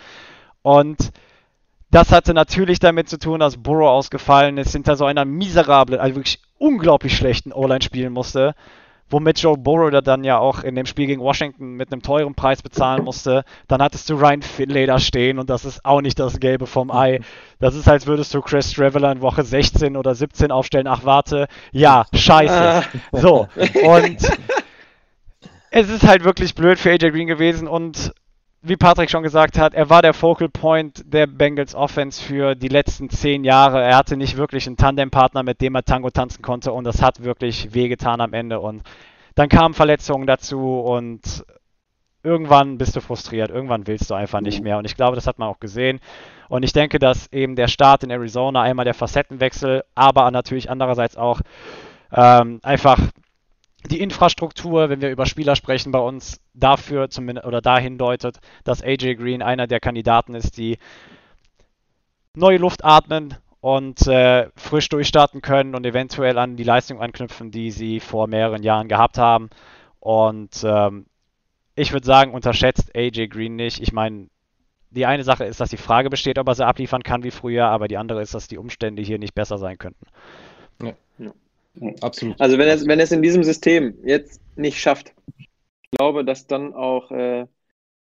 Und 0.62 1.12
Das 1.92 2.12
hatte 2.12 2.34
natürlich 2.34 2.80
damit 2.80 3.08
zu 3.08 3.20
tun, 3.20 3.40
dass 3.40 3.58
Burrow 3.58 3.88
ausgefallen 3.88 4.58
ist, 4.58 4.72
hinter 4.72 4.96
so 4.96 5.06
einer 5.06 5.26
miserablen, 5.26 6.00
also 6.00 6.16
wirklich 6.16 6.40
unglaublich 6.58 7.16
schlechten 7.16 7.54
O-Line 7.54 7.84
spielen 7.84 8.12
musste 8.14 8.56
womit 9.14 9.40
Joe 9.40 9.58
Burrow 9.58 9.92
dann 10.02 10.24
ja 10.24 10.40
auch 10.40 10.64
in 10.64 10.76
dem 10.76 10.86
Spiel 10.86 11.08
gegen 11.08 11.22
Washington 11.22 11.76
mit 11.76 11.92
einem 11.92 12.02
teuren 12.02 12.36
Preis 12.36 12.62
bezahlen 12.62 13.04
musste. 13.04 13.46
Dann 13.68 13.82
hattest 13.82 14.10
du 14.10 14.16
Ryan 14.16 14.42
Finlay 14.42 14.88
da 14.88 15.00
stehen 15.00 15.40
und 15.40 15.50
das 15.50 15.64
ist 15.64 15.86
auch 15.86 16.02
nicht 16.02 16.20
das 16.20 16.40
Gelbe 16.40 16.68
vom 16.68 16.92
Ei. 16.92 17.22
Das 17.60 17.76
ist, 17.76 17.88
als 17.88 18.08
würdest 18.08 18.34
du 18.34 18.42
Chris 18.42 18.74
Traveler 18.74 19.12
in 19.12 19.22
Woche 19.22 19.44
16 19.44 19.96
oder 19.96 20.16
17 20.16 20.52
aufstellen. 20.52 20.88
Ach, 20.88 21.06
warte. 21.06 21.48
Ja, 21.72 22.06
scheiße. 22.14 22.54
Ah. 22.54 22.84
So. 23.12 23.48
Und 23.86 24.18
es 25.70 25.90
ist 25.90 26.08
halt 26.08 26.24
wirklich 26.24 26.56
blöd 26.56 26.80
für 26.80 26.92
AJ 26.92 27.12
Green 27.12 27.28
gewesen 27.28 27.68
und 27.68 28.14
wie 28.66 28.78
Patrick 28.78 29.10
schon 29.10 29.24
gesagt 29.24 29.60
hat, 29.60 29.74
er 29.74 29.90
war 29.90 30.02
der 30.02 30.14
Focal 30.14 30.48
Point 30.48 31.04
der 31.06 31.28
Bengals 31.28 31.76
Offense 31.76 32.24
für 32.24 32.56
die 32.56 32.70
letzten 32.70 33.10
zehn 33.10 33.44
Jahre. 33.44 33.84
Er 33.84 33.98
hatte 33.98 34.16
nicht 34.16 34.38
wirklich 34.38 34.66
einen 34.68 34.78
Tandempartner, 34.78 35.44
mit 35.44 35.60
dem 35.60 35.76
er 35.76 35.84
Tango 35.84 36.10
tanzen 36.10 36.42
konnte 36.42 36.72
und 36.72 36.86
das 36.86 37.02
hat 37.02 37.24
wirklich 37.24 37.74
wehgetan 37.74 38.22
am 38.22 38.32
Ende. 38.32 38.62
Und 38.62 38.84
dann 39.36 39.50
kamen 39.50 39.74
Verletzungen 39.74 40.28
dazu 40.28 40.80
und 40.80 41.44
irgendwann 42.24 42.78
bist 42.78 42.96
du 42.96 43.02
frustriert, 43.02 43.50
irgendwann 43.50 43.86
willst 43.86 44.10
du 44.10 44.14
einfach 44.14 44.40
nicht 44.40 44.64
mehr. 44.64 44.78
Und 44.78 44.86
ich 44.86 44.96
glaube, 44.96 45.16
das 45.16 45.28
hat 45.28 45.40
man 45.40 45.50
auch 45.50 45.60
gesehen. 45.60 46.00
Und 46.48 46.64
ich 46.64 46.72
denke, 46.72 47.00
dass 47.00 47.32
eben 47.34 47.58
der 47.58 47.68
Start 47.68 48.04
in 48.06 48.12
Arizona 48.12 48.62
einmal 48.62 48.86
der 48.86 48.94
Facettenwechsel, 48.94 49.84
aber 49.94 50.32
natürlich 50.32 50.70
andererseits 50.70 51.18
auch 51.18 51.42
ähm, 52.14 52.62
einfach 52.64 53.00
die 53.90 54.02
Infrastruktur, 54.02 54.90
wenn 54.90 55.02
wir 55.02 55.12
über 55.12 55.26
Spieler 55.26 55.56
sprechen, 55.56 55.92
bei 55.92 56.00
uns 56.00 56.40
dafür 56.54 57.10
zumindest 57.10 57.48
oder 57.48 57.62
dahin 57.62 57.98
deutet, 57.98 58.40
dass 58.64 58.82
AJ 58.82 59.16
Green 59.16 59.42
einer 59.42 59.68
der 59.68 59.80
Kandidaten 59.80 60.36
ist, 60.36 60.58
die 60.58 60.78
neue 62.36 62.58
Luft 62.58 62.84
atmen 62.84 63.36
und 63.62 64.08
äh, 64.08 64.50
frisch 64.56 64.90
durchstarten 64.90 65.42
können 65.42 65.76
und 65.76 65.86
eventuell 65.86 66.38
an 66.38 66.56
die 66.56 66.64
Leistung 66.64 67.02
anknüpfen, 67.02 67.52
die 67.52 67.72
sie 67.72 68.00
vor 68.00 68.28
mehreren 68.28 68.64
Jahren 68.64 68.88
gehabt 68.88 69.18
haben. 69.18 69.50
Und 70.00 70.64
ähm, 70.66 71.06
ich 71.76 71.94
würde 71.94 72.06
sagen, 72.06 72.34
unterschätzt 72.34 72.96
AJ 72.96 73.28
Green 73.28 73.56
nicht. 73.56 73.80
Ich 73.80 73.94
meine, 73.94 74.28
die 74.90 75.06
eine 75.06 75.24
Sache 75.24 75.46
ist, 75.46 75.60
dass 75.60 75.70
die 75.70 75.78
Frage 75.78 76.10
besteht, 76.10 76.38
ob 76.38 76.48
er 76.48 76.56
sie 76.56 76.66
abliefern 76.66 77.04
kann 77.04 77.24
wie 77.24 77.32
früher, 77.32 77.68
aber 77.68 77.88
die 77.88 77.98
andere 77.98 78.22
ist, 78.22 78.34
dass 78.34 78.48
die 78.48 78.58
Umstände 78.58 79.02
hier 79.02 79.18
nicht 79.18 79.34
besser 79.34 79.58
sein 79.58 79.78
könnten. 79.78 80.06
Ja, 80.82 80.94
ja. 81.18 81.32
Absolut. 82.02 82.40
Also 82.40 82.58
wenn 82.58 82.68
er 82.68 82.76
es 82.76 82.88
wenn 82.88 83.00
in 83.00 83.22
diesem 83.22 83.44
System 83.44 83.96
jetzt 84.04 84.42
nicht 84.56 84.80
schafft, 84.80 85.14
ich 85.38 85.50
glaube, 85.92 86.24
dass 86.24 86.48
dann 86.48 86.74
auch 86.74 87.12
äh, 87.12 87.46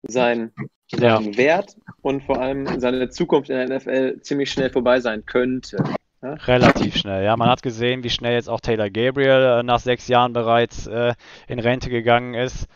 sein, 0.03 0.51
ja. 0.91 1.20
Wert 1.38 1.76
und 2.01 2.24
vor 2.24 2.41
allem 2.41 2.80
seine 2.80 3.09
Zukunft 3.09 3.49
in 3.49 3.57
der 3.57 3.78
NFL 3.78 4.22
ziemlich 4.22 4.51
schnell 4.51 4.70
vorbei 4.70 4.99
sein 4.99 5.26
könnte. 5.26 5.84
Ja? 6.22 6.34
Relativ 6.34 6.97
schnell, 6.97 7.24
ja. 7.24 7.38
Man 7.38 7.49
hat 7.49 7.61
gesehen, 7.61 8.03
wie 8.03 8.09
schnell 8.09 8.34
jetzt 8.34 8.49
auch 8.49 8.59
Taylor 8.59 8.89
Gabriel 8.89 9.59
äh, 9.59 9.63
nach 9.63 9.80
sechs 9.80 10.07
Jahren 10.07 10.34
bereits 10.34 10.88
äh, 10.88 11.13
in 11.47 11.59
Rente 11.59 11.89
gegangen 11.89 12.34
ist. 12.34 12.67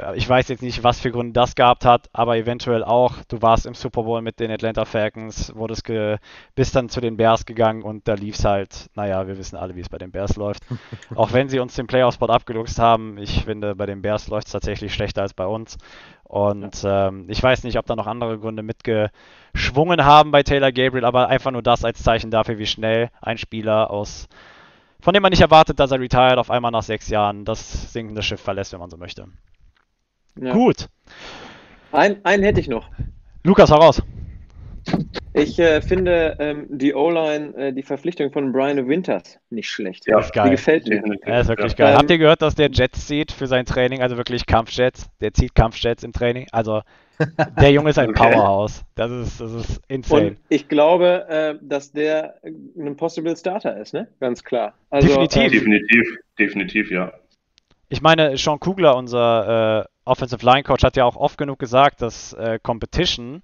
Äh, 0.00 0.16
ich 0.16 0.28
weiß 0.28 0.48
jetzt 0.48 0.62
nicht, 0.62 0.82
was 0.82 1.00
für 1.00 1.10
Gründe 1.10 1.32
das 1.32 1.54
gehabt 1.54 1.84
hat, 1.84 2.08
aber 2.12 2.36
eventuell 2.36 2.84
auch. 2.84 3.14
Du 3.28 3.42
warst 3.42 3.66
im 3.66 3.74
Super 3.74 4.02
Bowl 4.02 4.22
mit 4.22 4.40
den 4.40 4.50
Atlanta 4.50 4.84
Falcons, 4.84 5.54
wurdest 5.54 5.84
ge 5.84 6.18
bist 6.54 6.74
dann 6.76 6.88
zu 6.88 7.00
den 7.00 7.16
Bears 7.16 7.46
gegangen 7.46 7.82
und 7.82 8.08
da 8.08 8.14
lief 8.14 8.36
es 8.36 8.44
halt, 8.44 8.90
naja, 8.94 9.26
wir 9.26 9.38
wissen 9.38 9.56
alle, 9.56 9.76
wie 9.76 9.80
es 9.80 9.88
bei 9.88 9.98
den 9.98 10.10
Bears 10.10 10.36
läuft. 10.36 10.62
auch 11.14 11.32
wenn 11.32 11.48
sie 11.48 11.60
uns 11.60 11.74
den 11.74 11.86
Playoff-Spot 11.86 12.26
abgeluchst 12.26 12.78
haben, 12.78 13.18
ich 13.18 13.44
finde, 13.44 13.74
bei 13.74 13.86
den 13.86 14.02
Bears 14.02 14.28
läuft 14.28 14.46
es 14.46 14.52
tatsächlich 14.52 14.92
schlechter 14.94 15.22
als 15.22 15.34
bei 15.34 15.46
uns. 15.46 15.78
Und 16.24 16.84
ähm, 16.84 17.24
ich 17.28 17.42
weiß 17.42 17.64
nicht, 17.64 17.76
ob 17.76 17.86
da 17.86 17.96
noch 17.96 18.06
andere 18.06 18.38
Gründe 18.38 18.62
mitgeschwungen 18.62 20.04
haben 20.04 20.30
bei 20.30 20.44
Taylor 20.44 20.70
Gabriel, 20.70 21.04
aber 21.04 21.28
einfach 21.28 21.50
nur 21.50 21.62
das 21.62 21.84
als 21.84 22.02
Zeichen 22.04 22.30
dafür, 22.30 22.58
wie 22.58 22.66
schnell 22.66 23.10
ein 23.20 23.36
Spieler 23.36 23.90
aus, 23.90 24.28
von 25.00 25.12
dem 25.12 25.22
man 25.22 25.30
nicht 25.30 25.40
erwartet, 25.40 25.80
dass 25.80 25.90
er 25.90 25.98
retired, 25.98 26.38
auf 26.38 26.50
einmal 26.50 26.70
nach 26.70 26.84
sechs 26.84 27.08
Jahren 27.08 27.44
das 27.44 27.92
sinkende 27.92 28.22
Schiff 28.22 28.40
verlässt, 28.40 28.72
wenn 28.72 28.78
man 28.78 28.90
so 28.90 28.96
möchte. 28.96 29.26
Ja. 30.40 30.52
Gut. 30.52 30.88
Ein, 31.92 32.24
einen 32.24 32.42
hätte 32.42 32.60
ich 32.60 32.68
noch. 32.68 32.88
Lukas, 33.44 33.70
heraus. 33.70 34.02
Ich 35.32 35.58
äh, 35.58 35.80
finde 35.80 36.36
ähm, 36.40 36.66
die 36.70 36.94
O-Line, 36.94 37.54
äh, 37.56 37.72
die 37.72 37.82
Verpflichtung 37.82 38.32
von 38.32 38.52
Brian 38.52 38.88
Winters 38.88 39.38
nicht 39.50 39.70
schlecht. 39.70 40.06
Ja, 40.06 40.18
ist 40.18 40.32
geil. 40.32 40.46
Die 40.46 40.50
gefällt 40.52 40.88
mir. 40.88 41.02
Ja, 41.26 41.40
ist 41.40 41.48
wirklich 41.48 41.72
ja. 41.72 41.78
geil. 41.78 41.92
Ähm, 41.92 41.98
Habt 41.98 42.10
ihr 42.10 42.18
gehört, 42.18 42.42
dass 42.42 42.54
der 42.54 42.70
Jets 42.70 43.06
zieht 43.06 43.30
für 43.30 43.46
sein 43.46 43.64
Training? 43.64 44.02
Also 44.02 44.16
wirklich 44.16 44.46
Kampfjets. 44.46 45.08
Der 45.20 45.32
zieht 45.32 45.54
Kampfjets 45.54 46.02
im 46.02 46.12
Training. 46.12 46.46
Also 46.50 46.82
der 47.60 47.70
Junge 47.70 47.90
ist 47.90 47.98
ein 47.98 48.10
okay. 48.10 48.32
Powerhouse. 48.32 48.84
Das 48.94 49.10
ist, 49.10 49.40
das 49.40 49.52
ist 49.52 49.80
insane. 49.88 50.28
Und 50.28 50.36
ich 50.48 50.68
glaube, 50.68 51.26
äh, 51.28 51.54
dass 51.60 51.92
der 51.92 52.36
ein 52.42 52.96
Possible 52.96 53.36
Starter 53.36 53.76
ist, 53.78 53.94
ne? 53.94 54.08
Ganz 54.18 54.42
klar. 54.42 54.74
Also, 54.88 55.08
definitiv. 55.08 55.52
definitiv, 55.52 56.16
definitiv, 56.38 56.90
ja. 56.90 57.12
Ich 57.88 58.02
meine, 58.02 58.36
Sean 58.36 58.60
Kugler, 58.60 58.96
unser 58.96 59.84
äh, 59.84 59.99
Offensive 60.10 60.44
Line 60.44 60.64
Coach 60.64 60.82
hat 60.82 60.96
ja 60.96 61.04
auch 61.04 61.16
oft 61.16 61.38
genug 61.38 61.58
gesagt, 61.58 62.02
dass 62.02 62.32
äh, 62.32 62.58
Competition 62.62 63.42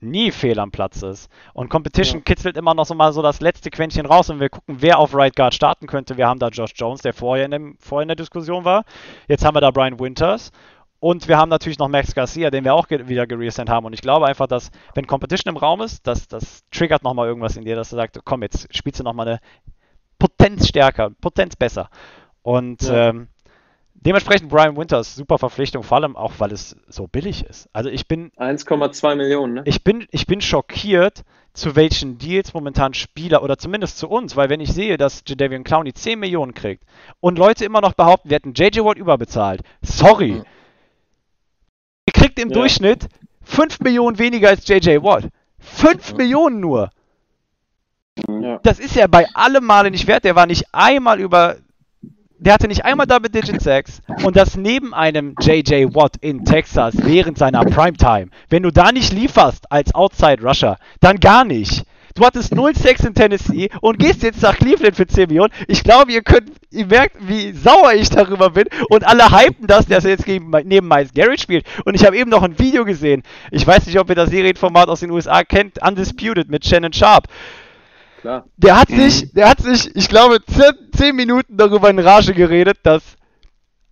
nie 0.00 0.30
fehl 0.30 0.58
am 0.58 0.70
Platz 0.70 1.02
ist. 1.02 1.30
Und 1.54 1.70
Competition 1.70 2.18
ja. 2.18 2.24
kitzelt 2.24 2.56
immer 2.56 2.74
noch 2.74 2.84
so 2.84 2.94
mal 2.94 3.12
so 3.12 3.22
das 3.22 3.40
letzte 3.40 3.70
Quäntchen 3.70 4.06
raus 4.06 4.28
und 4.28 4.40
wir 4.40 4.50
gucken, 4.50 4.76
wer 4.80 4.98
auf 4.98 5.14
Right 5.14 5.34
Guard 5.34 5.54
starten 5.54 5.86
könnte. 5.86 6.16
Wir 6.16 6.26
haben 6.26 6.38
da 6.38 6.48
Josh 6.48 6.72
Jones, 6.74 7.00
der 7.00 7.14
vorher 7.14 7.44
in, 7.46 7.50
dem, 7.52 7.76
vorher 7.78 8.02
in 8.02 8.08
der 8.08 8.16
Diskussion 8.16 8.64
war. 8.64 8.84
Jetzt 9.28 9.44
haben 9.44 9.54
wir 9.54 9.60
da 9.60 9.70
Brian 9.70 9.98
Winters. 9.98 10.52
Und 11.00 11.28
wir 11.28 11.36
haben 11.36 11.50
natürlich 11.50 11.78
noch 11.78 11.88
Max 11.88 12.14
Garcia, 12.14 12.50
den 12.50 12.64
wir 12.64 12.74
auch 12.74 12.88
ge 12.88 13.08
wieder 13.08 13.26
geresendt 13.26 13.68
haben. 13.68 13.84
Und 13.84 13.92
ich 13.92 14.00
glaube 14.00 14.26
einfach, 14.26 14.46
dass, 14.46 14.70
wenn 14.94 15.06
Competition 15.06 15.54
im 15.54 15.58
Raum 15.58 15.82
ist, 15.82 16.06
das, 16.06 16.28
das 16.28 16.64
triggert 16.70 17.02
nochmal 17.02 17.28
irgendwas 17.28 17.56
in 17.56 17.64
dir, 17.64 17.76
dass 17.76 17.90
du 17.90 17.96
sagst, 17.96 18.18
komm, 18.24 18.42
jetzt 18.42 18.74
spielst 18.74 19.00
du 19.00 19.04
nochmal 19.04 19.28
eine 19.28 19.40
Potenz 20.18 20.68
stärker, 20.68 21.10
Potenz 21.20 21.56
besser. 21.56 21.90
Und 22.40 22.82
ja. 22.82 23.10
ähm, 23.10 23.28
Dementsprechend 24.04 24.50
Brian 24.50 24.76
Winters, 24.76 25.14
super 25.14 25.38
Verpflichtung, 25.38 25.82
vor 25.82 25.96
allem 25.96 26.14
auch, 26.14 26.32
weil 26.38 26.52
es 26.52 26.76
so 26.88 27.06
billig 27.06 27.44
ist. 27.44 27.68
Also 27.72 27.88
ich 27.88 28.06
bin. 28.06 28.30
1,2 28.32 29.14
Millionen, 29.14 29.54
ne? 29.54 29.62
Ich 29.64 29.82
bin, 29.82 30.06
ich 30.10 30.26
bin 30.26 30.42
schockiert, 30.42 31.24
zu 31.54 31.76
welchen 31.76 32.18
Deals 32.18 32.52
momentan 32.52 32.92
Spieler, 32.92 33.42
oder 33.42 33.56
zumindest 33.56 33.96
zu 33.96 34.08
uns, 34.08 34.36
weil 34.36 34.50
wenn 34.50 34.60
ich 34.60 34.72
sehe, 34.72 34.98
dass 34.98 35.22
Jadavian 35.26 35.64
Clowney 35.64 35.94
10 35.94 36.18
Millionen 36.18 36.52
kriegt 36.52 36.84
und 37.20 37.38
Leute 37.38 37.64
immer 37.64 37.80
noch 37.80 37.94
behaupten, 37.94 38.28
wir 38.28 38.34
hätten 38.34 38.52
JJ 38.54 38.80
Watt 38.80 38.98
überbezahlt. 38.98 39.62
Sorry. 39.80 40.32
Mhm. 40.32 40.44
Ihr 42.06 42.12
kriegt 42.12 42.38
im 42.38 42.50
ja. 42.50 42.54
Durchschnitt 42.54 43.08
5 43.44 43.80
Millionen 43.80 44.18
weniger 44.18 44.48
als 44.50 44.66
JJ 44.68 45.02
Watt. 45.02 45.28
5 45.60 46.10
mhm. 46.10 46.16
Millionen 46.18 46.60
nur. 46.60 46.90
Ja. 48.28 48.58
Das 48.62 48.78
ist 48.78 48.96
ja 48.96 49.06
bei 49.06 49.26
allem 49.34 49.64
Male 49.64 49.90
nicht 49.90 50.06
wert. 50.06 50.24
Der 50.24 50.36
war 50.36 50.46
nicht 50.46 50.64
einmal 50.72 51.20
über 51.20 51.56
der 52.44 52.54
hatte 52.54 52.68
nicht 52.68 52.84
einmal 52.84 53.06
Double 53.06 53.30
Digit 53.30 53.60
Sex 53.60 54.02
und 54.22 54.36
das 54.36 54.56
neben 54.56 54.92
einem 54.92 55.34
JJ 55.40 55.94
Watt 55.94 56.16
in 56.20 56.44
Texas 56.44 56.94
während 56.98 57.38
seiner 57.38 57.64
Primetime. 57.64 58.28
Wenn 58.48 58.62
du 58.62 58.70
da 58.70 58.92
nicht 58.92 59.12
lieferst 59.12 59.70
als 59.70 59.94
Outside 59.94 60.42
Rusher, 60.42 60.78
dann 61.00 61.20
gar 61.20 61.44
nicht. 61.44 61.84
Du 62.16 62.24
hattest 62.24 62.54
0 62.54 62.76
Sex 62.76 63.02
in 63.04 63.12
Tennessee 63.12 63.70
und 63.80 63.98
gehst 63.98 64.22
jetzt 64.22 64.40
nach 64.42 64.56
Cleveland 64.56 64.94
für 64.94 65.06
10 65.06 65.26
Millionen. 65.26 65.52
Ich 65.66 65.82
glaube, 65.82 66.12
ihr 66.12 66.22
könnt, 66.22 66.52
ihr 66.70 66.86
merkt, 66.86 67.16
wie 67.18 67.50
sauer 67.52 67.92
ich 67.94 68.08
darüber 68.08 68.50
bin 68.50 68.66
und 68.88 69.04
alle 69.04 69.32
hypen 69.32 69.66
das, 69.66 69.86
dass 69.86 70.04
er 70.04 70.12
jetzt 70.12 70.24
gegen, 70.24 70.48
neben 70.64 70.86
Miles 70.86 71.12
Garrett 71.12 71.40
spielt. 71.40 71.66
Und 71.84 71.94
ich 71.94 72.06
habe 72.06 72.16
eben 72.16 72.30
noch 72.30 72.44
ein 72.44 72.56
Video 72.56 72.84
gesehen. 72.84 73.24
Ich 73.50 73.66
weiß 73.66 73.86
nicht, 73.86 73.98
ob 73.98 74.08
ihr 74.10 74.14
das 74.14 74.30
Serienformat 74.30 74.88
aus 74.88 75.00
den 75.00 75.10
USA 75.10 75.42
kennt, 75.42 75.82
Undisputed 75.82 76.48
mit 76.48 76.64
Shannon 76.64 76.92
Sharp. 76.92 77.26
Klar. 78.24 78.46
Der 78.56 78.80
hat 78.80 78.88
sich, 78.88 79.30
der 79.34 79.50
hat 79.50 79.60
sich, 79.60 79.94
ich 79.94 80.08
glaube, 80.08 80.38
zehn, 80.96 81.14
Minuten 81.14 81.58
darüber 81.58 81.90
in 81.90 81.98
Rage 81.98 82.32
geredet, 82.32 82.78
dass 82.82 83.02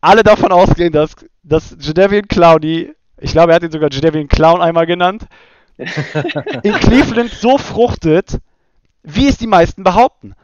alle 0.00 0.22
davon 0.22 0.52
ausgehen, 0.52 0.90
dass, 0.90 1.16
dass 1.42 1.76
Jadavian 1.78 2.26
Clowney, 2.26 2.94
ich 3.20 3.32
glaube, 3.32 3.52
er 3.52 3.56
hat 3.56 3.62
ihn 3.62 3.70
sogar 3.70 3.90
Jadavian 3.92 4.28
Clown 4.28 4.62
einmal 4.62 4.86
genannt, 4.86 5.26
in 5.76 6.72
Cleveland 6.72 7.30
so 7.30 7.58
fruchtet, 7.58 8.38
wie 9.02 9.28
es 9.28 9.36
die 9.36 9.46
meisten 9.46 9.84
behaupten. 9.84 10.34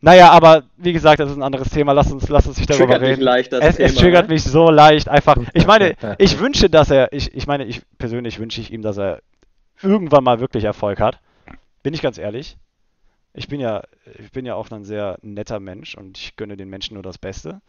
Naja, 0.00 0.30
aber 0.30 0.64
wie 0.76 0.92
gesagt, 0.92 1.20
das 1.20 1.30
ist 1.30 1.36
ein 1.36 1.44
anderes 1.44 1.68
Thema. 1.68 1.92
Lass 1.92 2.10
uns, 2.10 2.28
lass 2.28 2.48
uns 2.48 2.58
nicht 2.58 2.68
darüber 2.68 2.94
triggert 2.94 3.02
reden. 3.02 3.22
Leicht, 3.22 3.52
es, 3.52 3.76
Thema, 3.76 3.88
es, 3.88 3.94
triggert 3.94 4.26
ne? 4.26 4.34
mich 4.34 4.42
so 4.42 4.70
leicht. 4.70 5.08
Einfach. 5.08 5.36
Ich 5.54 5.68
meine, 5.68 5.94
ich 6.18 6.36
wünsche, 6.40 6.68
dass 6.68 6.90
er, 6.90 7.12
ich, 7.12 7.32
ich 7.32 7.46
meine, 7.46 7.64
ich 7.66 7.82
persönlich 7.96 8.40
wünsche 8.40 8.60
ich 8.60 8.72
ihm, 8.72 8.82
dass 8.82 8.98
er 8.98 9.20
irgendwann 9.80 10.24
mal 10.24 10.40
wirklich 10.40 10.64
Erfolg 10.64 10.98
hat. 10.98 11.20
Bin 11.82 11.94
ich 11.94 12.02
ganz 12.02 12.18
ehrlich. 12.18 12.56
Ich 13.32 13.48
bin 13.48 13.60
ja, 13.60 13.82
ich 14.18 14.32
bin 14.32 14.44
ja 14.44 14.54
auch 14.54 14.70
ein 14.70 14.84
sehr 14.84 15.18
netter 15.22 15.60
Mensch 15.60 15.94
und 15.94 16.18
ich 16.18 16.36
gönne 16.36 16.56
den 16.56 16.68
Menschen 16.68 16.94
nur 16.94 17.02
das 17.02 17.18
Beste. 17.18 17.60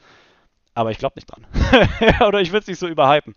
Aber 0.74 0.92
ich 0.92 0.98
glaube 0.98 1.16
nicht 1.16 1.28
dran. 1.28 1.46
Oder 2.28 2.42
ich 2.42 2.52
würde 2.52 2.62
es 2.62 2.68
nicht 2.68 2.80
so 2.80 2.88
überhypen. 2.88 3.36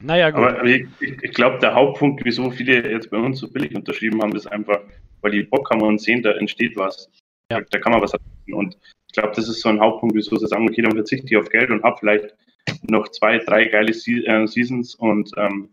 Naja, 0.00 0.30
gut. 0.30 0.42
Aber 0.42 0.64
ich, 0.64 0.86
ich 1.00 1.32
glaube, 1.32 1.58
der 1.58 1.74
Hauptpunkt, 1.74 2.24
wieso 2.24 2.50
viele 2.50 2.90
jetzt 2.90 3.10
bei 3.10 3.18
uns 3.18 3.38
so 3.38 3.50
billig 3.50 3.74
unterschrieben 3.74 4.20
haben, 4.22 4.34
ist 4.34 4.46
einfach, 4.46 4.80
weil 5.20 5.32
die 5.32 5.42
Bock 5.42 5.70
haben 5.70 5.82
und 5.82 6.00
sehen, 6.00 6.22
da 6.22 6.32
entsteht 6.32 6.76
was. 6.76 7.10
Ja. 7.50 7.60
Da, 7.70 7.78
kann 7.78 7.92
man 7.92 8.02
was 8.02 8.12
erreichen. 8.12 8.54
Und 8.54 8.76
ich 9.08 9.12
glaube, 9.14 9.32
das 9.34 9.48
ist 9.48 9.60
so 9.60 9.68
ein 9.68 9.80
Hauptpunkt, 9.80 10.14
wieso 10.16 10.36
sie 10.36 10.46
sagen, 10.46 10.68
okay, 10.68 10.82
dann 10.82 10.94
verzichte 10.94 11.26
ich 11.26 11.36
auf 11.36 11.48
Geld 11.48 11.70
und 11.70 11.82
habe 11.82 11.96
vielleicht 11.98 12.34
noch 12.82 13.08
zwei, 13.08 13.38
drei 13.38 13.66
geile 13.66 13.92
Se 13.92 14.26
äh, 14.26 14.46
Seasons. 14.46 14.94
Und 14.96 15.30
ähm, 15.36 15.70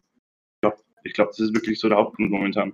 ich 1.03 1.13
glaube, 1.13 1.31
das 1.31 1.39
ist 1.39 1.53
wirklich 1.53 1.79
so 1.79 1.89
der 1.89 1.97
Hauptpunkt 1.97 2.31
momentan. 2.31 2.73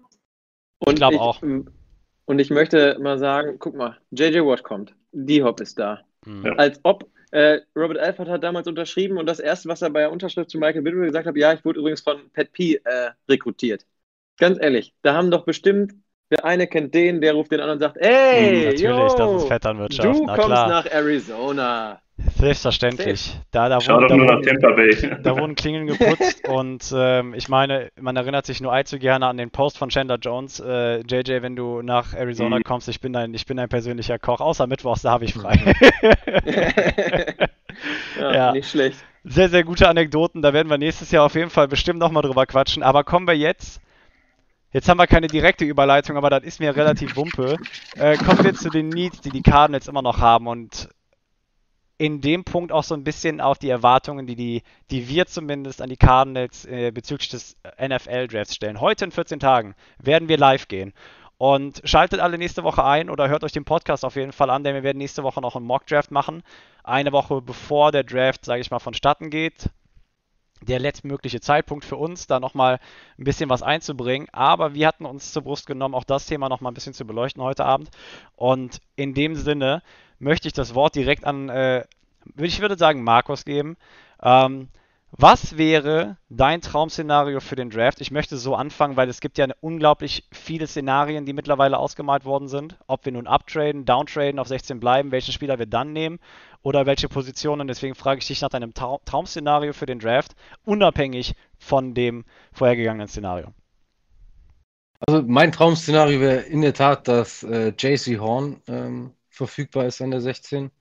Und 0.80 0.94
ich 0.94 0.96
glaube 0.96 1.20
auch. 1.20 1.42
Und 1.42 2.40
ich 2.40 2.50
möchte 2.50 2.98
mal 3.00 3.18
sagen, 3.18 3.58
guck 3.60 3.76
mal, 3.76 3.98
JJ 4.12 4.40
Watt 4.40 4.64
kommt. 4.64 4.94
D-Hop 5.12 5.60
ist 5.62 5.80
da. 5.80 6.02
Mhm. 6.26 6.54
Als 6.58 6.80
ob 6.84 7.10
äh, 7.32 7.60
Robert 7.76 7.98
Alford 7.98 8.30
hat 8.30 8.44
damals 8.44 8.68
unterschrieben 8.68 9.18
und 9.18 9.26
das 9.26 9.40
erste, 9.40 9.70
was 9.70 9.82
er 9.82 9.90
bei 9.90 10.02
der 10.02 10.12
Unterschrift 10.12 10.50
zu 10.50 10.58
Michael 10.58 10.82
Bidwell 10.82 11.08
gesagt 11.08 11.28
hat, 11.28 11.36
ja, 11.36 11.54
ich 11.54 11.66
wurde 11.66 11.80
übrigens 11.80 12.02
von 12.02 12.30
Pat 12.34 12.52
P 12.52 12.76
äh, 12.84 13.12
rekrutiert. 13.28 13.86
Ganz 14.38 14.58
ehrlich, 14.62 14.94
da 15.02 15.14
haben 15.16 15.32
doch 15.32 15.46
bestimmt 15.46 15.94
der 16.32 16.46
eine 16.46 16.68
kennt 16.68 16.94
den, 16.94 17.22
der 17.22 17.34
ruft 17.34 17.52
den 17.52 17.60
an 17.60 17.72
und 17.72 17.80
sagt, 17.80 17.98
ey, 17.98 18.50
hm, 18.50 18.64
natürlich, 18.66 18.82
yo, 18.82 19.16
das 19.18 19.42
ist 19.42 19.48
Vetternwirtschaft. 19.48 20.20
Du 20.20 20.26
Na, 20.26 20.36
kommst 20.36 20.48
klar. 20.50 20.70
nach 20.70 20.86
Arizona. 20.86 22.02
Selbstverständlich. 22.38 23.38
Da, 23.52 23.70
da, 23.70 23.80
Schau 23.80 23.96
wurden, 23.96 24.08
doch 24.08 24.16
nur 24.18 24.26
nach 24.26 24.42
Tampa 24.42 24.72
Bay. 24.72 24.90
Da 25.24 25.38
wurden 25.38 25.56
Klingeln 25.56 25.88
geputzt 25.88 26.48
und 26.48 26.94
ähm, 26.96 27.34
ich 27.34 27.50
meine, 27.50 27.92
man 28.00 28.16
erinnert 28.16 28.46
sich 28.46 28.62
nur 28.62 28.74
allzu 28.74 29.00
gerne 29.00 29.28
an 29.28 29.38
den 29.38 29.52
Post 29.52 29.78
von 29.78 29.90
Chandler 29.90 30.18
Jones. 30.18 30.60
Äh, 30.60 31.02
JJ, 31.02 31.42
wenn 31.42 31.56
du 31.56 31.82
nach 31.82 32.14
Arizona 32.14 32.58
mhm. 32.58 32.64
kommst, 32.64 32.90
ich 32.90 33.00
bin, 33.00 33.14
dein, 33.14 33.34
ich 33.34 33.46
bin 33.46 33.58
dein 33.58 33.70
persönlicher 33.70 34.20
Koch, 34.20 34.42
außer 34.42 34.68
Mittwochs, 34.68 35.02
da 35.02 35.12
habe 35.12 35.26
ich 35.26 35.34
frei. 35.34 35.76
ja, 38.20 38.34
ja, 38.34 38.52
nicht 38.52 38.70
schlecht. 38.70 38.98
Sehr, 39.24 39.50
sehr 39.50 39.64
gute 39.64 39.88
Anekdoten, 39.88 40.42
da 40.42 40.54
werden 40.54 40.70
wir 40.70 40.78
nächstes 40.78 41.12
Jahr 41.12 41.26
auf 41.26 41.36
jeden 41.36 41.50
Fall 41.50 41.68
bestimmt 41.68 42.00
nochmal 42.00 42.24
drüber 42.24 42.46
quatschen. 42.46 42.84
Aber 42.84 43.04
kommen 43.04 43.28
wir 43.28 43.36
jetzt 43.36 43.82
Jetzt 44.72 44.88
haben 44.88 45.00
wir 45.00 45.08
keine 45.08 45.26
direkte 45.26 45.66
Überleitung, 45.66 46.16
aber 46.16 46.30
das 46.30 46.44
ist 46.44 46.60
mir 46.60 46.76
relativ 46.76 47.16
wumpe. 47.16 47.56
Äh, 47.96 48.18
kommen 48.18 48.44
wir 48.44 48.54
zu 48.54 48.70
den 48.70 48.90
Needs, 48.90 49.20
die 49.20 49.32
die 49.32 49.42
Cardinals 49.42 49.88
immer 49.88 50.04
noch 50.04 50.20
haben 50.20 50.46
und 50.46 50.90
in 52.00 52.22
dem 52.22 52.46
Punkt 52.46 52.72
auch 52.72 52.86
so 52.86 52.96
ein 52.96 53.04
bisschen 53.04 53.42
auf 53.42 53.60
die 53.60 53.70
Erwartungen, 53.70 54.26
die, 54.26 54.38
die, 54.38 54.64
die 54.90 55.10
wir 55.10 55.26
zumindest 55.28 55.82
an 55.82 55.90
die 55.90 55.98
Cardinals 55.98 56.66
äh, 56.66 56.92
bezüglich 56.92 57.28
des 57.28 57.58
NFL-Drafts 57.78 58.56
stellen. 58.56 58.80
Heute 58.80 59.06
in 59.06 59.12
14 59.12 59.40
Tagen 59.40 59.76
werden 60.02 60.30
wir 60.30 60.38
live 60.38 60.70
gehen. 60.70 60.94
Und 61.38 61.82
schaltet 61.84 62.22
alle 62.22 62.38
nächste 62.38 62.64
Woche 62.64 62.84
ein 62.86 63.10
oder 63.10 63.28
hört 63.28 63.44
euch 63.44 63.52
den 63.52 63.66
Podcast 63.66 64.04
auf 64.06 64.16
jeden 64.16 64.32
Fall 64.32 64.50
an, 64.50 64.64
denn 64.64 64.76
wir 64.76 64.84
werden 64.84 64.98
nächste 64.98 65.24
Woche 65.24 65.42
noch 65.42 65.58
einen 65.58 65.66
Mock-Draft 65.66 66.10
machen. 66.10 66.42
Eine 66.84 67.12
Woche 67.12 67.42
bevor 67.42 67.92
der 67.92 68.04
Draft, 68.04 68.46
sage 68.46 68.62
ich 68.62 68.72
mal, 68.72 68.80
vonstatten 68.80 69.30
geht 69.30 69.70
der 70.62 70.80
letztmögliche 70.80 71.40
Zeitpunkt 71.40 71.86
für 71.86 71.96
uns, 71.96 72.28
da 72.28 72.40
nochmal 72.40 72.80
ein 73.18 73.24
bisschen 73.24 73.50
was 73.50 73.64
einzubringen. 73.64 74.28
Aber 74.32 74.74
wir 74.74 74.88
hatten 74.88 75.06
uns 75.06 75.32
zur 75.32 75.44
Brust 75.44 75.66
genommen, 75.68 75.96
auch 75.96 76.04
das 76.04 76.26
Thema 76.26 76.50
nochmal 76.50 76.72
ein 76.72 76.76
bisschen 76.76 76.94
zu 76.94 77.06
beleuchten 77.06 77.42
heute 77.42 77.66
Abend. 77.66 77.90
Und 78.36 78.82
in 78.96 79.14
dem 79.14 79.36
Sinne 79.36 79.82
möchte 80.20 80.48
ich 80.48 80.54
das 80.54 80.76
Wort 80.76 80.96
direkt 80.96 81.26
an, 81.26 81.50
äh, 81.50 81.86
ich 82.38 82.62
würde 82.62 82.78
sagen, 82.78 83.04
Markus 83.04 83.46
geben. 83.46 83.78
Ähm, 84.22 84.70
was 85.12 85.58
wäre 85.58 86.18
dein 86.30 86.62
Traum-Szenario 86.62 87.40
für 87.40 87.56
den 87.56 87.72
Draft? 87.72 88.00
Ich 88.00 88.12
möchte 88.12 88.38
so 88.38 88.54
anfangen, 88.54 88.96
weil 88.96 89.10
es 89.10 89.22
gibt 89.22 89.40
ja 89.40 89.48
unglaublich 89.60 90.28
viele 90.32 90.68
Szenarien, 90.68 91.26
die 91.26 91.34
mittlerweile 91.34 91.80
ausgemalt 91.80 92.26
worden 92.26 92.48
sind. 92.48 92.78
Ob 92.86 93.06
wir 93.06 93.12
nun 93.12 93.26
uptraden, 93.26 93.86
downtraden, 93.86 94.40
auf 94.40 94.48
16 94.48 94.80
bleiben, 94.80 95.12
welchen 95.12 95.32
Spieler 95.32 95.58
wir 95.58 95.66
dann 95.66 95.94
nehmen 95.94 96.20
oder 96.62 96.86
welche 96.86 97.10
Positionen. 97.10 97.68
Deswegen 97.68 97.96
frage 97.96 98.20
ich 98.20 98.28
dich 98.28 98.42
nach 98.42 98.50
deinem 98.50 98.76
Traum 98.76 99.00
Traum-Szenario 99.06 99.74
für 99.74 99.88
den 99.88 99.98
Draft, 99.98 100.36
unabhängig 100.64 101.34
von 101.58 101.96
dem 101.96 102.24
vorhergegangenen 102.54 103.08
Szenario. 103.08 103.48
Also 105.08 105.24
mein 105.26 105.52
Traum-Szenario 105.52 106.20
wäre 106.20 106.42
in 106.42 106.62
der 106.62 106.74
Tat, 106.74 107.08
dass 107.08 107.42
äh, 107.42 107.74
JC 107.76 108.20
Horn 108.20 108.62
ähm, 108.68 109.14
verfügbar 109.40 109.86
ist 109.86 110.02
an 110.02 110.12
der 110.12 110.22
16. 110.22 110.72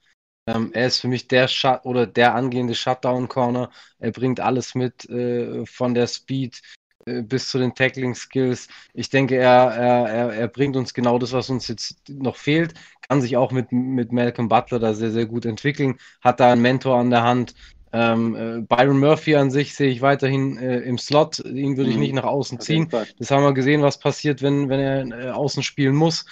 Ähm, 0.47 0.71
er 0.73 0.87
ist 0.87 1.01
für 1.01 1.09
mich 1.09 1.29
der 1.29 1.47
Shut 1.47 1.85
oder 1.85 2.07
der 2.07 2.35
angehende 2.35 2.75
Shutdown-Corner. 2.75 3.71
Er 3.99 4.13
bringt 4.13 4.41
alles 4.41 4.75
mit, 4.75 5.09
äh, 5.11 5.65
von 5.67 5.95
der 5.95 6.07
Speed 6.07 6.63
äh, 7.07 7.23
bis 7.23 7.49
zu 7.51 7.59
den 7.59 7.75
Tackling-Skills. 7.75 8.69
Ich 8.95 9.11
denke, 9.11 9.37
er, 9.37 9.71
er, 9.73 10.33
er 10.33 10.49
bringt 10.49 10.77
uns 10.77 10.95
genau 10.95 11.19
das, 11.19 11.33
was 11.33 11.51
uns 11.51 11.69
jetzt 11.69 12.09
noch 12.09 12.37
fehlt. 12.37 12.75
Kann 13.09 13.21
sich 13.21 13.37
auch 13.37 13.53
mit, 13.53 13.73
mit 13.73 14.13
Malcolm 14.13 14.49
Butler 14.49 14.79
da 14.79 14.95
sehr, 14.95 15.11
sehr 15.11 15.27
gut 15.27 15.45
entwickeln. 15.45 15.99
Hat 16.21 16.41
da 16.41 16.53
einen 16.53 16.63
Mentor 16.63 16.97
an 16.97 17.11
der 17.11 17.23
Hand. 17.23 17.55
Ähm, 17.93 18.35
äh, 18.35 18.61
Byron 18.61 19.01
Murphy 19.01 19.37
an 19.37 19.51
sich 19.51 19.75
sehe 19.75 19.91
ich 19.91 20.03
weiterhin 20.03 20.59
äh, 20.59 20.81
im 20.81 20.99
Slot. 20.99 21.41
Ihn 21.41 21.77
würde 21.77 21.91
ich 21.91 21.97
mhm. 21.97 22.03
nicht 22.03 22.15
nach 22.15 22.25
außen 22.25 22.61
ziehen. 22.61 22.89
Das 23.19 23.31
haben 23.31 23.43
wir 23.43 23.55
gesehen, 23.55 23.83
was 23.83 23.99
passiert, 23.99 24.43
wenn, 24.43 24.69
wenn 24.69 24.81
er 24.81 25.27
äh, 25.27 25.31
außen 25.31 25.63
spielen 25.63 25.95
muss. 25.95 26.27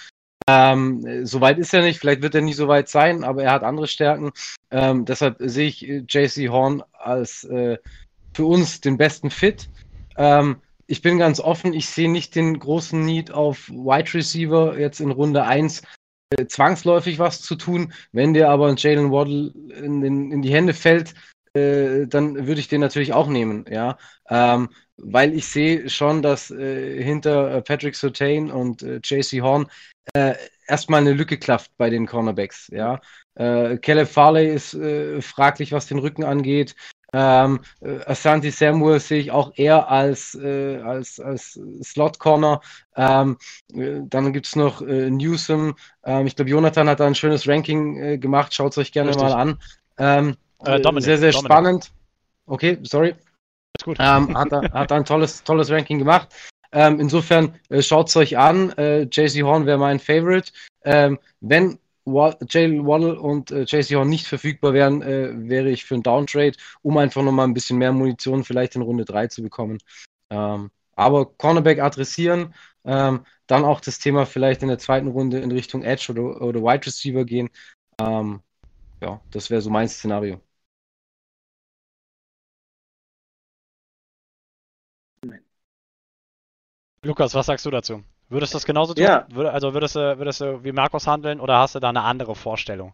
Ähm, 0.49 1.25
Soweit 1.25 1.57
ist 1.57 1.73
er 1.73 1.81
nicht, 1.81 1.99
vielleicht 1.99 2.21
wird 2.21 2.35
er 2.35 2.41
nie 2.41 2.53
so 2.53 2.67
weit 2.67 2.89
sein, 2.89 3.23
aber 3.23 3.43
er 3.43 3.51
hat 3.51 3.63
andere 3.63 3.87
Stärken. 3.87 4.31
Ähm, 4.71 5.05
deshalb 5.05 5.37
sehe 5.39 5.67
ich 5.67 5.87
äh, 5.87 6.03
JC 6.07 6.49
Horn 6.49 6.83
als 6.93 7.43
äh, 7.45 7.77
für 8.33 8.45
uns 8.45 8.81
den 8.81 8.97
besten 8.97 9.29
Fit. 9.29 9.69
Ähm, 10.15 10.57
ich 10.87 11.01
bin 11.01 11.17
ganz 11.17 11.39
offen, 11.39 11.73
ich 11.73 11.87
sehe 11.87 12.09
nicht 12.09 12.35
den 12.35 12.57
großen 12.59 13.03
Need 13.03 13.31
auf 13.31 13.69
Wide 13.69 14.13
Receiver 14.13 14.79
jetzt 14.79 15.01
in 15.01 15.11
Runde 15.11 15.43
1 15.43 15.81
äh, 16.29 16.45
zwangsläufig 16.45 17.19
was 17.19 17.41
zu 17.41 17.55
tun. 17.55 17.93
Wenn 18.11 18.33
der 18.33 18.49
aber 18.49 18.73
Jalen 18.75 19.11
Waddle 19.11 19.53
in, 19.81 20.03
in, 20.03 20.31
in, 20.31 20.41
die 20.41 20.53
Hände 20.53 20.73
fällt, 20.73 21.13
äh, 21.57 22.07
dann 22.07 22.47
würde 22.47 22.59
ich 22.59 22.67
den 22.67 22.81
natürlich 22.81 23.13
auch 23.13 23.27
nehmen, 23.27 23.65
ja. 23.69 23.97
Ähm, 24.29 24.69
weil 24.97 25.33
ich 25.33 25.47
sehe 25.47 25.89
schon, 25.89 26.21
dass 26.21 26.51
äh, 26.51 27.01
hinter 27.03 27.55
äh, 27.55 27.61
Patrick 27.61 27.95
Surtain 27.95 28.51
und 28.51 28.83
äh, 28.83 28.99
JC 29.03 29.41
Horn 29.41 29.67
äh, 30.13 30.35
erstmal 30.67 31.01
eine 31.01 31.13
Lücke 31.13 31.37
klafft 31.37 31.71
bei 31.77 31.89
den 31.89 32.07
Cornerbacks. 32.07 32.67
Ja? 32.71 32.99
Caleb 33.35 34.07
Farley 34.07 34.51
ist 34.51 34.73
äh, 34.73 35.21
fraglich, 35.21 35.71
was 35.71 35.85
den 35.85 35.99
Rücken 35.99 36.23
angeht. 36.23 36.75
Ähm, 37.13 37.61
äh, 37.79 37.99
Asante 38.05 38.51
Samuel 38.51 38.99
sehe 38.99 39.19
ich 39.19 39.31
auch 39.31 39.53
eher 39.55 39.89
als, 39.89 40.35
äh, 40.35 40.77
als, 40.77 41.19
als 41.19 41.59
Slot-Corner. 41.81 42.61
Ähm, 42.95 43.37
äh, 43.73 44.01
dann 44.03 44.33
gibt 44.33 44.47
es 44.47 44.55
noch 44.55 44.81
äh, 44.81 45.09
Newsom. 45.09 45.75
Ähm, 46.03 46.27
ich 46.27 46.35
glaube, 46.35 46.51
Jonathan 46.51 46.89
hat 46.89 46.99
da 46.99 47.07
ein 47.07 47.15
schönes 47.15 47.47
Ranking 47.47 47.97
äh, 48.01 48.17
gemacht. 48.17 48.53
Schaut 48.53 48.73
es 48.73 48.77
euch 48.77 48.91
gerne 48.91 49.09
Richtig. 49.09 49.23
mal 49.23 49.33
an. 49.33 49.59
Ähm, 49.97 50.37
äh, 50.65 50.79
Dominik, 50.79 51.05
sehr, 51.05 51.17
sehr 51.17 51.31
Dominik. 51.31 51.51
spannend. 51.51 51.91
Okay, 52.45 52.79
sorry. 52.83 53.15
Ist 53.77 53.85
gut. 53.85 53.97
Ähm, 53.99 54.37
hat, 54.37 54.51
hat 54.51 54.91
ein 54.91 55.05
tolles, 55.05 55.43
tolles 55.43 55.69
Ranking 55.69 55.99
gemacht. 55.99 56.29
Ähm, 56.71 56.99
insofern 56.99 57.55
äh, 57.69 57.81
schaut 57.81 58.09
es 58.09 58.15
euch 58.15 58.37
an. 58.37 58.71
Äh, 58.77 59.03
JC 59.03 59.43
Horn 59.43 59.65
wäre 59.65 59.77
mein 59.77 59.99
Favorite. 59.99 60.51
Ähm, 60.83 61.19
wenn 61.41 61.79
Jalen 62.05 62.85
Waddle 62.85 63.19
und 63.19 63.51
äh, 63.51 63.63
JC 63.63 63.95
Horn 63.95 64.09
nicht 64.09 64.27
verfügbar 64.27 64.73
wären, 64.73 65.01
äh, 65.01 65.31
wäre 65.49 65.69
ich 65.69 65.85
für 65.85 65.95
einen 65.95 66.03
Downtrade, 66.03 66.53
um 66.81 66.97
einfach 66.97 67.21
nochmal 67.21 67.47
ein 67.47 67.53
bisschen 67.53 67.77
mehr 67.77 67.91
Munition 67.91 68.43
vielleicht 68.43 68.75
in 68.75 68.81
Runde 68.81 69.05
3 69.05 69.27
zu 69.27 69.41
bekommen. 69.43 69.77
Ähm, 70.29 70.71
aber 70.95 71.25
Cornerback 71.25 71.79
adressieren, 71.79 72.53
ähm, 72.85 73.25
dann 73.45 73.65
auch 73.65 73.81
das 73.81 73.99
Thema 73.99 74.25
vielleicht 74.25 74.61
in 74.61 74.69
der 74.69 74.79
zweiten 74.79 75.07
Runde 75.07 75.39
in 75.39 75.51
Richtung 75.51 75.83
Edge 75.83 76.11
oder, 76.11 76.41
oder 76.41 76.61
Wide 76.61 76.85
Receiver 76.85 77.25
gehen. 77.25 77.49
Ähm, 77.99 78.41
ja, 79.01 79.21
das 79.31 79.49
wäre 79.49 79.61
so 79.61 79.69
mein 79.69 79.87
Szenario. 79.87 80.41
Lukas, 87.03 87.33
was 87.33 87.45
sagst 87.45 87.65
du 87.65 87.71
dazu? 87.71 88.03
Würdest 88.29 88.53
du 88.53 88.57
das 88.57 88.65
genauso 88.65 88.93
tun? 88.93 89.03
Ja. 89.03 89.27
also 89.27 89.73
würdest 89.73 89.95
du, 89.95 90.17
würdest 90.17 90.41
du 90.41 90.63
wie 90.63 90.71
Markus 90.71 91.07
handeln 91.07 91.39
oder 91.39 91.59
hast 91.59 91.75
du 91.75 91.79
da 91.79 91.89
eine 91.89 92.01
andere 92.01 92.35
Vorstellung? 92.35 92.93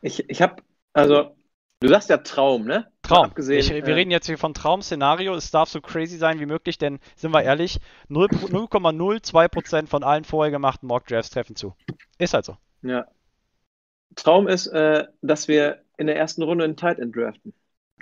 Ich, 0.00 0.28
ich 0.28 0.40
habe, 0.40 0.56
also, 0.92 1.36
du 1.80 1.88
sagst 1.88 2.08
ja 2.08 2.18
Traum, 2.18 2.64
ne? 2.64 2.90
Traum. 3.02 3.26
Abgesehen, 3.26 3.60
ich, 3.60 3.70
wir 3.70 3.86
äh, 3.86 3.92
reden 3.92 4.10
jetzt 4.10 4.26
hier 4.26 4.38
von 4.38 4.54
Traum-Szenario. 4.54 5.34
Es 5.34 5.50
darf 5.50 5.68
so 5.68 5.80
crazy 5.80 6.16
sein 6.16 6.40
wie 6.40 6.46
möglich, 6.46 6.78
denn, 6.78 6.98
sind 7.16 7.32
wir 7.32 7.42
ehrlich, 7.42 7.78
0,02% 8.10 9.86
von 9.86 10.02
allen 10.02 10.24
vorher 10.24 10.50
gemachten 10.50 10.86
Mock-Drafts 10.86 11.30
treffen 11.30 11.56
zu. 11.56 11.74
Ist 12.18 12.32
halt 12.34 12.46
so. 12.46 12.56
Ja. 12.82 13.06
Traum 14.14 14.48
ist, 14.48 14.68
äh, 14.68 15.06
dass 15.22 15.48
wir 15.48 15.82
in 15.96 16.06
der 16.06 16.16
ersten 16.16 16.42
Runde 16.42 16.64
einen 16.64 16.76
Tight 16.76 16.98
End 16.98 17.14
draften. 17.14 17.52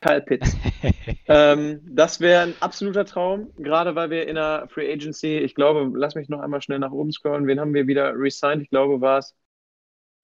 Kyle 0.02 0.20
Pitts. 0.20 0.56
ähm, 1.28 1.80
das 1.84 2.20
wäre 2.20 2.42
ein 2.42 2.54
absoluter 2.60 3.04
Traum, 3.04 3.52
gerade 3.56 3.94
weil 3.94 4.10
wir 4.10 4.26
in 4.28 4.34
der 4.34 4.68
Free 4.68 4.92
Agency, 4.92 5.38
ich 5.38 5.54
glaube, 5.54 5.90
lass 5.96 6.14
mich 6.14 6.28
noch 6.28 6.40
einmal 6.40 6.60
schnell 6.60 6.80
nach 6.80 6.92
oben 6.92 7.12
scrollen. 7.12 7.46
Wen 7.46 7.60
haben 7.60 7.72
wir 7.72 7.86
wieder 7.86 8.12
resigned? 8.14 8.62
Ich 8.62 8.70
glaube, 8.70 9.00
war 9.00 9.18
es 9.18 9.34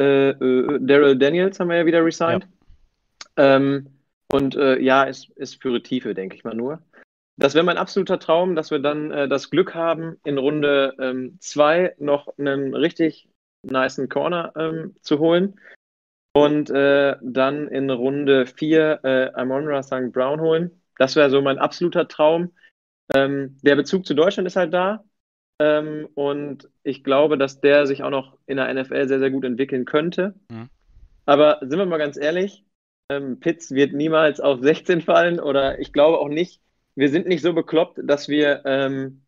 äh, 0.01 0.31
äh, 0.31 0.79
Daryl 0.81 1.17
Daniels 1.17 1.59
haben 1.59 1.69
wir 1.69 1.77
ja 1.79 1.87
wieder 1.87 2.05
resigned. 2.05 2.47
Ja. 3.37 3.57
Ähm, 3.57 3.87
und 4.31 4.57
äh, 4.57 4.79
ja, 4.81 5.05
ist, 5.05 5.31
ist 5.37 5.63
für 5.63 5.83
Tiefe, 5.83 6.15
denke 6.15 6.37
ich 6.37 6.45
mal 6.45 6.55
nur. 6.55 6.83
Das 7.37 7.55
wäre 7.55 7.65
mein 7.65 7.79
absoluter 7.79 8.19
Traum, 8.19 8.57
dass 8.57 8.71
wir 8.71 8.81
dann 8.81 9.11
äh, 9.11 9.29
das 9.29 9.51
Glück 9.51 9.75
haben, 9.75 10.17
in 10.25 10.39
Runde 10.39 11.37
2 11.39 11.79
ähm, 11.79 11.93
noch 11.99 12.37
einen 12.37 12.75
richtig 12.75 13.29
niceen 13.63 14.09
Corner 14.09 14.53
ähm, 14.57 14.97
zu 15.03 15.19
holen. 15.19 15.59
Und 16.35 16.71
äh, 16.71 17.17
dann 17.23 17.69
in 17.69 17.91
Runde 17.91 18.47
4 18.47 19.01
äh, 19.03 19.31
Amonra 19.35 19.83
St. 19.83 20.13
Brown 20.13 20.41
holen. 20.41 20.83
Das 20.99 21.17
wäre 21.17 21.31
so 21.31 21.41
mein 21.41 21.59
absoluter 21.59 22.07
Traum. 22.07 22.53
Ähm, 23.15 23.57
der 23.63 23.77
Bezug 23.77 24.07
zu 24.07 24.15
Deutschland 24.15 24.47
ist 24.47 24.57
halt 24.57 24.73
da. 24.73 25.05
Ähm, 25.61 26.09
und 26.15 26.69
ich 26.85 27.03
glaube, 27.03 27.39
dass 27.39 27.61
der 27.61 27.87
sich 27.87 28.03
auch 28.03 28.11
noch 28.11 28.37
in 28.47 28.59
der 28.59 28.73
NFL 28.73 29.09
sehr, 29.09 29.19
sehr 29.19 29.31
gut 29.31 29.45
entwickeln 29.45 29.85
könnte. 29.85 30.35
Mhm. 30.51 30.69
Aber 31.27 31.59
sind 31.61 31.79
wir 31.79 31.87
mal 31.87 31.99
ganz 31.99 32.17
ehrlich, 32.17 32.65
ähm, 33.11 33.41
Pitts 33.41 33.73
wird 33.73 33.93
niemals 33.93 34.41
auf 34.41 34.61
16 34.61 35.01
fallen 35.01 35.41
oder 35.41 35.79
ich 35.79 35.93
glaube 35.93 36.19
auch 36.19 36.29
nicht, 36.29 36.61
wir 36.95 37.09
sind 37.09 37.27
nicht 37.27 37.43
so 37.43 37.53
bekloppt, 37.53 38.01
dass 38.03 38.29
wir 38.29 38.63
ähm, 38.65 39.23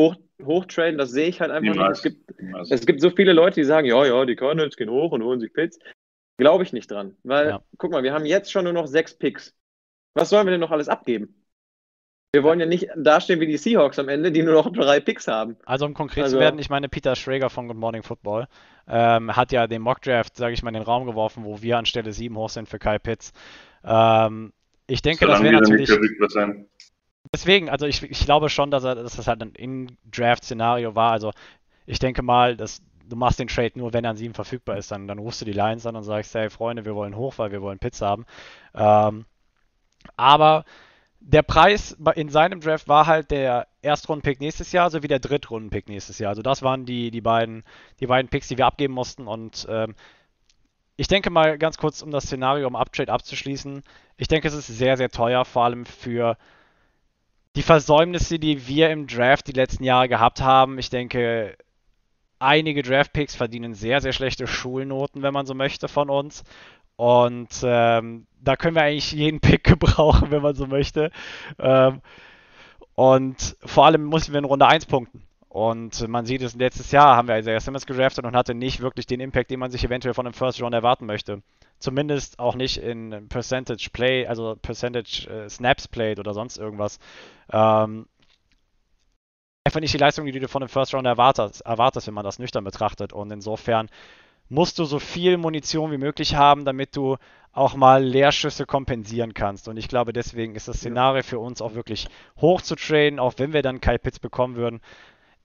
hoch, 0.00 0.16
hochtraden, 0.42 0.98
das 0.98 1.10
sehe 1.10 1.28
ich 1.28 1.40
halt 1.40 1.50
einfach 1.50 1.72
Niemals. 1.72 2.04
nicht. 2.04 2.16
Es 2.16 2.26
gibt, 2.26 2.70
es 2.70 2.86
gibt 2.86 3.00
so 3.00 3.10
viele 3.10 3.32
Leute, 3.32 3.60
die 3.60 3.64
sagen, 3.64 3.86
ja, 3.86 4.04
ja, 4.04 4.24
die 4.24 4.36
Cardinals 4.36 4.76
gehen 4.76 4.90
hoch 4.90 5.12
und 5.12 5.22
holen 5.22 5.40
sich 5.40 5.52
Pits. 5.52 5.78
Glaube 6.42 6.64
ich 6.64 6.72
nicht 6.72 6.90
dran. 6.90 7.16
Weil, 7.22 7.48
ja. 7.48 7.62
guck 7.78 7.92
mal, 7.92 8.02
wir 8.02 8.12
haben 8.12 8.26
jetzt 8.26 8.50
schon 8.50 8.64
nur 8.64 8.72
noch 8.72 8.88
sechs 8.88 9.14
Picks. 9.14 9.54
Was 10.14 10.28
sollen 10.28 10.44
wir 10.44 10.50
denn 10.50 10.60
noch 10.60 10.72
alles 10.72 10.88
abgeben? 10.88 11.42
Wir 12.34 12.42
wollen 12.42 12.58
ja 12.58 12.66
nicht 12.66 12.88
dastehen 12.96 13.38
wie 13.38 13.46
die 13.46 13.58
Seahawks 13.58 13.98
am 14.00 14.08
Ende, 14.08 14.32
die 14.32 14.42
nur 14.42 14.54
noch 14.54 14.72
drei 14.72 14.98
Picks 14.98 15.28
haben. 15.28 15.56
Also 15.66 15.86
um 15.86 15.94
konkret 15.94 16.24
also, 16.24 16.36
zu 16.36 16.40
werden, 16.40 16.58
ich 16.58 16.68
meine, 16.68 16.88
Peter 16.88 17.14
Schrager 17.14 17.48
von 17.48 17.68
Good 17.68 17.76
Morning 17.76 18.02
Football 18.02 18.48
ähm, 18.88 19.36
hat 19.36 19.52
ja 19.52 19.68
den 19.68 19.82
Mockdraft, 19.82 20.36
sage 20.36 20.54
ich 20.54 20.62
mal, 20.64 20.70
in 20.70 20.74
den 20.74 20.82
Raum 20.82 21.06
geworfen, 21.06 21.44
wo 21.44 21.62
wir 21.62 21.78
anstelle 21.78 22.12
7 22.12 22.36
hoch 22.36 22.48
sind 22.48 22.68
für 22.68 22.80
Kyle 22.80 22.98
Pitts. 22.98 23.32
Ähm, 23.84 24.52
ich 24.88 25.00
denke, 25.00 25.26
Solange 25.26 25.52
das 25.52 25.68
wäre 25.70 25.80
natürlich. 25.80 26.18
Deswegen, 27.32 27.70
also 27.70 27.86
ich, 27.86 28.02
ich 28.02 28.24
glaube 28.24 28.48
schon, 28.48 28.72
dass, 28.72 28.82
er, 28.82 28.96
dass 28.96 29.16
das 29.16 29.28
halt 29.28 29.42
ein 29.42 29.54
In-Draft-Szenario 29.54 30.96
war. 30.96 31.12
Also 31.12 31.30
ich 31.86 31.98
denke 31.98 32.22
mal, 32.22 32.56
dass 32.56 32.82
du 33.08 33.16
machst 33.16 33.38
den 33.38 33.48
Trade 33.48 33.72
nur, 33.76 33.92
wenn 33.92 34.04
er 34.04 34.10
an 34.10 34.16
7 34.16 34.34
verfügbar 34.34 34.76
ist. 34.76 34.90
Dann, 34.90 35.06
dann 35.06 35.18
rufst 35.18 35.40
du 35.40 35.44
die 35.44 35.52
Lions 35.52 35.86
an 35.86 35.96
und 35.96 36.04
sagst, 36.04 36.34
hey 36.34 36.50
Freunde, 36.50 36.84
wir 36.84 36.94
wollen 36.94 37.16
hoch, 37.16 37.34
weil 37.38 37.52
wir 37.52 37.62
wollen 37.62 37.78
Pitts 37.78 38.00
haben. 38.00 38.24
Ähm, 38.74 39.24
aber 40.16 40.64
der 41.20 41.42
Preis 41.42 41.96
in 42.16 42.28
seinem 42.28 42.60
Draft 42.60 42.88
war 42.88 43.06
halt 43.06 43.30
der 43.30 43.68
Erstrunden-Pick 43.82 44.40
nächstes 44.40 44.72
Jahr 44.72 44.90
sowie 44.90 45.08
der 45.08 45.20
Drittrunden-Pick 45.20 45.88
nächstes 45.88 46.18
Jahr. 46.18 46.30
Also 46.30 46.42
das 46.42 46.62
waren 46.62 46.84
die, 46.84 47.10
die, 47.10 47.20
beiden, 47.20 47.64
die 48.00 48.06
beiden 48.06 48.28
Picks, 48.28 48.48
die 48.48 48.58
wir 48.58 48.66
abgeben 48.66 48.94
mussten. 48.94 49.28
Und 49.28 49.66
ähm, 49.70 49.94
ich 50.96 51.08
denke 51.08 51.30
mal 51.30 51.58
ganz 51.58 51.78
kurz, 51.78 52.02
um 52.02 52.10
das 52.10 52.24
Szenario 52.24 52.66
um 52.66 52.76
Uptrade 52.76 53.12
abzuschließen. 53.12 53.82
Ich 54.16 54.28
denke, 54.28 54.48
es 54.48 54.54
ist 54.54 54.66
sehr, 54.66 54.96
sehr 54.96 55.10
teuer, 55.10 55.44
vor 55.44 55.64
allem 55.64 55.86
für 55.86 56.36
die 57.54 57.62
Versäumnisse, 57.62 58.38
die 58.38 58.66
wir 58.66 58.90
im 58.90 59.06
Draft 59.06 59.46
die 59.46 59.52
letzten 59.52 59.84
Jahre 59.84 60.08
gehabt 60.08 60.40
haben. 60.40 60.78
Ich 60.78 60.90
denke, 60.90 61.56
einige 62.42 62.82
Draft-Picks 62.82 63.34
verdienen 63.34 63.74
sehr, 63.74 64.00
sehr 64.00 64.12
schlechte 64.12 64.46
Schulnoten, 64.46 65.22
wenn 65.22 65.32
man 65.32 65.46
so 65.46 65.54
möchte, 65.54 65.88
von 65.88 66.10
uns. 66.10 66.44
Und 66.96 67.48
ähm, 67.62 68.26
da 68.40 68.56
können 68.56 68.74
wir 68.74 68.82
eigentlich 68.82 69.12
jeden 69.12 69.40
Pick 69.40 69.64
gebrauchen, 69.64 70.30
wenn 70.30 70.42
man 70.42 70.54
so 70.54 70.66
möchte. 70.66 71.10
Ähm, 71.58 72.00
und 72.94 73.56
vor 73.64 73.86
allem 73.86 74.04
mussten 74.04 74.32
wir 74.32 74.38
in 74.38 74.44
Runde 74.44 74.66
1 74.66 74.86
punkten. 74.86 75.22
Und 75.48 76.08
man 76.08 76.24
sieht 76.24 76.40
es, 76.40 76.54
letztes 76.54 76.92
Jahr 76.92 77.14
haben 77.14 77.28
wir 77.28 77.38
Isaiah 77.38 77.60
Simmons 77.60 77.84
gedraftet 77.84 78.24
und 78.24 78.34
hatte 78.34 78.54
nicht 78.54 78.80
wirklich 78.80 79.06
den 79.06 79.20
Impact, 79.20 79.50
den 79.50 79.60
man 79.60 79.70
sich 79.70 79.84
eventuell 79.84 80.14
von 80.14 80.26
einem 80.26 80.32
First 80.32 80.62
Round 80.62 80.74
erwarten 80.74 81.04
möchte. 81.04 81.42
Zumindest 81.78 82.38
auch 82.38 82.54
nicht 82.54 82.78
in 82.78 83.28
Percentage 83.28 83.90
Play, 83.92 84.26
also 84.26 84.56
Percentage 84.62 85.28
äh, 85.28 85.50
Snaps 85.50 85.88
Played 85.88 86.20
oder 86.20 86.32
sonst 86.32 86.56
irgendwas. 86.56 86.98
Ähm, 87.52 88.06
einfach 89.64 89.80
nicht 89.80 89.94
die 89.94 89.98
Leistung, 89.98 90.26
die 90.26 90.32
du 90.32 90.48
von 90.48 90.62
einem 90.62 90.68
First 90.68 90.94
Round 90.94 91.06
erwartest, 91.06 91.60
erwartest, 91.62 92.06
wenn 92.06 92.14
man 92.14 92.24
das 92.24 92.38
nüchtern 92.38 92.64
betrachtet. 92.64 93.12
Und 93.12 93.30
insofern 93.30 93.88
musst 94.48 94.78
du 94.78 94.84
so 94.84 94.98
viel 94.98 95.36
Munition 95.36 95.92
wie 95.92 95.98
möglich 95.98 96.34
haben, 96.34 96.64
damit 96.64 96.96
du 96.96 97.16
auch 97.52 97.74
mal 97.74 98.02
Leerschüsse 98.02 98.66
kompensieren 98.66 99.34
kannst. 99.34 99.68
Und 99.68 99.76
ich 99.76 99.88
glaube, 99.88 100.12
deswegen 100.12 100.54
ist 100.54 100.68
das 100.68 100.78
Szenario 100.78 101.22
für 101.22 101.38
uns 101.38 101.62
auch 101.62 101.74
wirklich 101.74 102.08
hoch 102.40 102.62
zu 102.62 102.76
traden, 102.76 103.18
auch 103.18 103.34
wenn 103.36 103.52
wir 103.52 103.62
dann 103.62 103.80
Kyle 103.80 103.98
Pitts 103.98 104.18
bekommen 104.18 104.56
würden, 104.56 104.80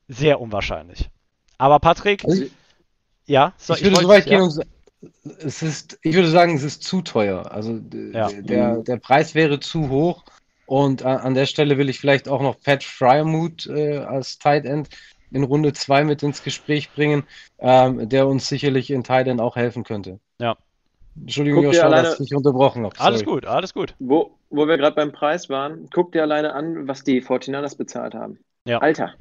sehr 0.08 0.40
unwahrscheinlich. 0.40 1.10
Aber 1.58 1.80
Patrick, 1.80 2.24
also 2.24 2.44
ich, 2.44 2.52
ja, 3.26 3.54
so, 3.58 3.74
ich, 3.74 3.82
ich 3.82 3.88
würde 3.88 4.02
so 4.02 4.08
weit 4.08 4.26
gehen 4.26 4.42
und 4.42 4.62
es 5.40 5.62
ist, 5.62 6.00
ich 6.02 6.16
würde 6.16 6.30
sagen, 6.30 6.56
es 6.56 6.64
ist 6.64 6.84
zu 6.84 7.02
teuer. 7.02 7.52
Also 7.52 7.80
ja. 8.14 8.30
der, 8.32 8.78
der 8.78 8.98
Preis 8.98 9.36
wäre 9.36 9.60
zu 9.60 9.90
hoch. 9.90 10.24
Und 10.68 11.04
an 11.04 11.34
der 11.34 11.46
Stelle 11.46 11.78
will 11.78 11.88
ich 11.88 12.00
vielleicht 12.00 12.28
auch 12.28 12.42
noch 12.42 12.60
Pat 12.60 12.84
Fryermuth 12.84 13.68
äh, 13.68 14.00
als 14.00 14.38
Tight 14.38 14.66
End 14.66 14.90
in 15.32 15.44
Runde 15.44 15.72
2 15.72 16.04
mit 16.04 16.24
ins 16.24 16.44
Gespräch 16.44 16.92
bringen, 16.92 17.24
ähm, 17.60 18.10
der 18.10 18.28
uns 18.28 18.48
sicherlich 18.50 18.92
in 18.92 19.04
Teilen 19.04 19.40
auch 19.40 19.56
helfen 19.56 19.86
könnte. 19.86 20.20
Ja. 20.40 20.58
Entschuldigung, 21.20 21.64
Joshua, 21.64 21.84
alleine... 21.84 22.10
dass 22.10 22.20
ich 22.20 22.36
unterbrochen 22.36 22.84
habe. 22.84 23.00
Alles 23.00 23.24
gut, 23.24 23.46
alles 23.46 23.74
gut. 23.74 23.96
Wo, 24.00 24.38
wo 24.50 24.68
wir 24.68 24.78
gerade 24.78 24.96
beim 24.96 25.14
Preis 25.14 25.50
waren, 25.50 25.90
guck 25.92 26.12
dir 26.12 26.24
alleine 26.24 26.54
an, 26.54 26.86
was 26.88 27.04
die 27.04 27.22
Fortinanders 27.22 27.76
bezahlt 27.76 28.14
haben. 28.14 28.40
Ja. 28.66 28.80
Alter. 28.80 29.14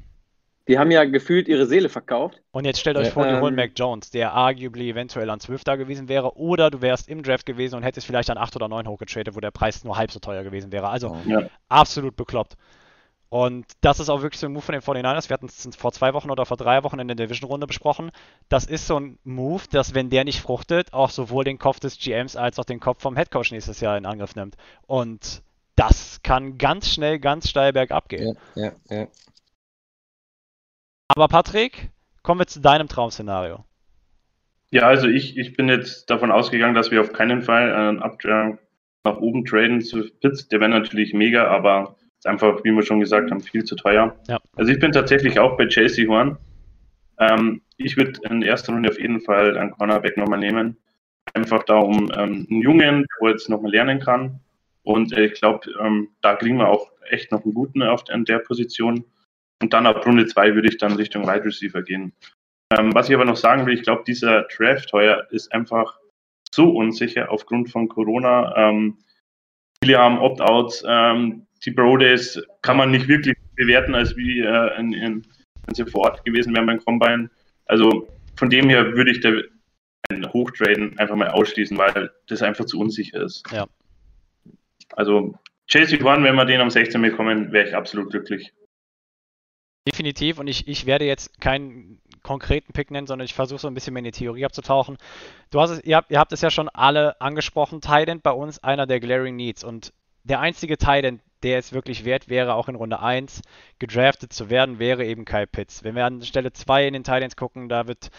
Die 0.67 0.77
haben 0.77 0.91
ja 0.91 1.05
gefühlt 1.05 1.47
ihre 1.47 1.65
Seele 1.65 1.89
verkauft. 1.89 2.41
Und 2.51 2.65
jetzt 2.65 2.79
stellt 2.79 2.97
euch 2.97 3.11
vor, 3.11 3.25
die 3.25 3.33
ähm, 3.33 3.41
holen 3.41 3.55
Mac 3.55 3.71
Jones, 3.75 4.09
der 4.11 4.33
arguably 4.33 4.89
eventuell 4.89 5.29
an 5.29 5.39
12 5.39 5.63
da 5.63 5.75
gewesen 5.75 6.09
wäre, 6.09 6.37
oder 6.37 6.69
du 6.69 6.81
wärst 6.81 7.07
im 7.07 7.23
Draft 7.23 7.45
gewesen 7.45 7.75
und 7.75 7.83
hättest 7.83 8.05
vielleicht 8.05 8.29
an 8.29 8.37
8 8.37 8.55
oder 8.57 8.67
9 8.67 8.87
hochgetradet, 8.87 9.35
wo 9.35 9.39
der 9.39 9.51
Preis 9.51 9.83
nur 9.83 9.97
halb 9.97 10.11
so 10.11 10.19
teuer 10.19 10.43
gewesen 10.43 10.71
wäre. 10.71 10.89
Also 10.89 11.15
ja. 11.25 11.43
absolut 11.69 12.15
bekloppt. 12.15 12.57
Und 13.29 13.65
das 13.81 13.99
ist 13.99 14.09
auch 14.09 14.21
wirklich 14.21 14.39
so 14.39 14.47
ein 14.47 14.53
Move 14.53 14.61
von 14.61 14.73
den 14.73 14.81
49ers. 14.81 15.29
Wir 15.29 15.33
hatten 15.33 15.47
es 15.47 15.75
vor 15.75 15.91
zwei 15.91 16.13
Wochen 16.13 16.31
oder 16.31 16.45
vor 16.45 16.55
drei 16.55 16.83
Wochen 16.83 16.99
in 16.99 17.07
der 17.07 17.15
Division-Runde 17.15 17.67
besprochen. 17.67 18.11
Das 18.47 18.65
ist 18.65 18.87
so 18.87 18.99
ein 18.99 19.19
Move, 19.23 19.63
dass, 19.69 19.93
wenn 19.93 20.09
der 20.09 20.23
nicht 20.23 20.39
fruchtet, 20.39 20.93
auch 20.93 21.09
sowohl 21.09 21.43
den 21.43 21.59
Kopf 21.59 21.79
des 21.79 21.97
GMs 21.97 22.37
als 22.37 22.57
auch 22.57 22.65
den 22.65 22.79
Kopf 22.79 23.01
vom 23.01 23.17
Headcoach 23.17 23.51
nächstes 23.51 23.81
Jahr 23.81 23.97
in 23.97 24.05
Angriff 24.05 24.35
nimmt. 24.35 24.55
Und 24.85 25.41
das 25.75 26.21
kann 26.23 26.57
ganz 26.57 26.89
schnell, 26.89 27.19
ganz 27.19 27.49
steil 27.49 27.73
bergab 27.73 28.07
gehen. 28.07 28.37
Ja, 28.55 28.71
ja, 28.89 28.97
ja. 28.97 29.07
Aber 31.07 31.27
Patrick, 31.27 31.89
kommen 32.23 32.41
wir 32.41 32.47
zu 32.47 32.59
deinem 32.59 32.87
Traum-Szenario. 32.87 33.63
Ja, 34.71 34.83
also 34.83 35.07
ich, 35.07 35.37
ich 35.37 35.55
bin 35.55 35.69
jetzt 35.69 36.09
davon 36.09 36.31
ausgegangen, 36.31 36.75
dass 36.75 36.91
wir 36.91 36.99
auf 37.01 37.13
keinen 37.13 37.41
Fall 37.41 37.73
einen 37.73 38.01
Uptrend 38.01 38.59
nach 39.03 39.17
oben 39.17 39.45
traden 39.45 39.81
zu 39.81 40.03
Pitts. 40.19 40.49
Der 40.49 40.59
wäre 40.59 40.69
natürlich 40.69 41.13
mega, 41.13 41.47
aber 41.47 41.95
ist 42.17 42.27
einfach, 42.27 42.63
wie 42.63 42.71
wir 42.71 42.83
schon 42.83 42.99
gesagt 42.99 43.31
haben, 43.31 43.39
viel 43.39 43.63
zu 43.63 43.75
teuer. 43.75 44.15
Ja. 44.27 44.39
Also 44.55 44.71
ich 44.71 44.79
bin 44.79 44.91
tatsächlich 44.91 45.39
auch 45.39 45.57
bei 45.57 45.65
JC 45.65 46.07
Horn. 46.07 46.37
Ähm, 47.19 47.61
ich 47.77 47.95
würde 47.95 48.19
in 48.29 48.41
erster 48.41 48.73
Runde 48.73 48.89
auf 48.89 48.99
jeden 48.99 49.21
Fall 49.21 49.57
einen 49.57 49.71
Cornerback 49.71 50.17
nochmal 50.17 50.39
nehmen. 50.39 50.77
Einfach 51.33 51.63
da, 51.63 51.77
um 51.77 52.11
ähm, 52.15 52.47
einen 52.49 52.61
Jungen, 52.61 53.05
der 53.21 53.29
jetzt 53.29 53.49
nochmal 53.49 53.71
lernen 53.71 53.99
kann. 53.99 54.39
Und 54.83 55.13
äh, 55.13 55.25
ich 55.25 55.33
glaube, 55.33 55.69
ähm, 55.79 56.09
da 56.21 56.35
kriegen 56.35 56.57
wir 56.57 56.69
auch 56.69 56.91
echt 57.09 57.31
noch 57.31 57.43
einen 57.43 57.53
guten 57.53 57.83
auf 57.83 58.03
in 58.09 58.25
der 58.25 58.39
Position. 58.39 59.05
Und 59.61 59.73
dann 59.73 59.87
ab 59.87 60.05
Runde 60.05 60.25
2 60.25 60.55
würde 60.55 60.69
ich 60.69 60.77
dann 60.77 60.93
Richtung 60.93 61.23
Wide 61.27 61.45
Receiver 61.45 61.81
gehen. 61.81 62.13
Ähm, 62.77 62.93
was 62.93 63.09
ich 63.09 63.15
aber 63.15 63.25
noch 63.25 63.37
sagen 63.37 63.65
will, 63.65 63.73
ich 63.73 63.83
glaube, 63.83 64.03
dieser 64.05 64.43
Draft 64.43 64.91
heuer 64.93 65.27
ist 65.31 65.51
einfach 65.53 65.97
so 66.51 66.69
unsicher 66.71 67.31
aufgrund 67.31 67.69
von 67.69 67.87
Corona. 67.87 68.55
Ähm, 68.55 68.97
viele 69.81 69.97
haben 69.97 70.19
Opt-outs. 70.19 70.83
Ähm, 70.87 71.47
die 71.65 71.71
Pro 71.71 71.97
Days 71.97 72.41
kann 72.61 72.77
man 72.77 72.91
nicht 72.91 73.07
wirklich 73.07 73.37
bewerten, 73.55 73.95
als 73.95 74.15
wie 74.15 74.41
äh, 74.41 74.79
in, 74.79 74.93
in, 74.93 75.27
wenn 75.65 75.75
sie 75.75 75.85
vor 75.85 76.01
Ort 76.01 76.25
gewesen 76.25 76.53
wären 76.53 76.67
beim 76.67 76.83
Combine. 76.83 77.29
Also 77.65 78.07
von 78.35 78.49
dem 78.49 78.69
her 78.69 78.93
würde 78.93 79.11
ich 79.11 79.21
da 79.21 79.31
ein 80.09 80.31
Hochtraden 80.31 80.97
einfach 80.99 81.15
mal 81.15 81.29
ausschließen, 81.29 81.77
weil 81.77 82.11
das 82.27 82.41
einfach 82.41 82.65
zu 82.65 82.79
unsicher 82.79 83.23
ist. 83.23 83.43
Ja. 83.51 83.67
Also 84.95 85.33
Chelsea 85.67 86.03
One, 86.03 86.23
wenn 86.23 86.35
wir 86.35 86.45
den 86.45 86.61
am 86.61 86.69
16 86.69 87.01
bekommen, 87.01 87.51
wäre 87.51 87.67
ich 87.67 87.75
absolut 87.75 88.11
glücklich. 88.11 88.53
Definitiv 89.87 90.37
und 90.37 90.47
ich, 90.47 90.67
ich 90.67 90.85
werde 90.85 91.05
jetzt 91.05 91.39
keinen 91.39 92.01
konkreten 92.21 92.73
Pick 92.73 92.91
nennen, 92.91 93.07
sondern 93.07 93.23
ich 93.25 93.33
versuche 93.33 93.59
so 93.59 93.69
ein 93.69 93.73
bisschen 93.73 93.93
mehr 93.93 93.99
in 93.99 94.05
die 94.05 94.11
Theorie 94.11 94.43
abzutauchen. 94.43 94.97
Du 95.49 95.61
hast 95.61 95.69
es, 95.69 95.83
ihr, 95.85 95.95
habt, 95.95 96.11
ihr 96.11 96.19
habt 96.19 96.33
es 96.33 96.41
ja 96.41 96.51
schon 96.51 96.67
alle 96.67 97.21
angesprochen, 97.21 97.79
Tident 97.79 98.21
bei 98.21 98.31
uns 98.31 98.61
einer 98.61 98.85
der 98.85 98.99
Glaring 98.99 99.37
Needs 99.37 99.63
und 99.63 99.93
der 100.25 100.41
einzige 100.41 100.77
Tident, 100.77 101.21
der 101.41 101.57
es 101.57 101.71
wirklich 101.71 102.03
wert 102.03 102.27
wäre, 102.27 102.55
auch 102.55 102.67
in 102.67 102.75
Runde 102.75 102.99
1 102.99 103.41
gedraftet 103.79 104.33
zu 104.33 104.49
werden, 104.49 104.77
wäre 104.77 105.05
eben 105.05 105.23
Kyle 105.23 105.47
Pitts. 105.47 105.85
Wenn 105.85 105.95
wir 105.95 106.05
an 106.05 106.21
Stelle 106.21 106.51
2 106.51 106.87
in 106.87 106.93
den 106.93 107.05
Titans 107.05 107.37
gucken, 107.37 107.69
da 107.69 107.87
wird 107.87 108.09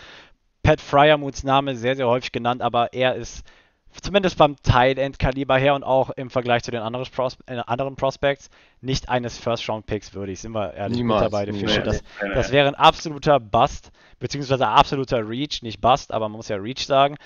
Pat 0.63 0.81
Fryermuths 0.81 1.45
Name 1.45 1.77
sehr, 1.77 1.97
sehr 1.97 2.09
häufig 2.09 2.33
genannt, 2.33 2.63
aber 2.63 2.95
er 2.95 3.15
ist 3.15 3.45
zumindest 4.03 4.39
beim 4.39 4.57
Tight 4.63 4.99
End 4.99 5.19
Kaliber 5.19 5.59
her 5.59 5.75
und 5.75 5.85
auch 5.85 6.11
im 6.11 6.31
Vergleich 6.31 6.63
zu 6.63 6.71
den 6.71 6.81
anderen, 6.81 7.07
Pros 7.07 7.39
äh, 7.47 7.59
anderen 7.67 7.97
Prospects 7.97 8.51
nicht 8.81 9.09
eines 9.09 9.39
First 9.39 9.69
Round 9.69 9.87
Picks 9.87 10.15
würdig, 10.15 10.41
sind 10.41 10.53
wir 10.53 10.75
ehrlich 10.75 10.99
Niemals. 10.99 11.23
dabei, 11.23 11.47
Fische. 11.53 11.83
Das, 11.83 12.03
das 12.21 12.53
wäre 12.53 12.69
ein 12.69 12.75
absoluter 12.75 13.41
Bust, 13.41 13.91
beziehungsweise 14.19 14.67
absoluter 14.67 15.29
Reach, 15.29 15.63
nicht 15.63 15.81
Bust, 15.81 16.13
aber 16.13 16.29
man 16.29 16.37
muss 16.37 16.49
ja 16.49 16.57
Reach 16.57 16.87
sagen. 16.87 17.17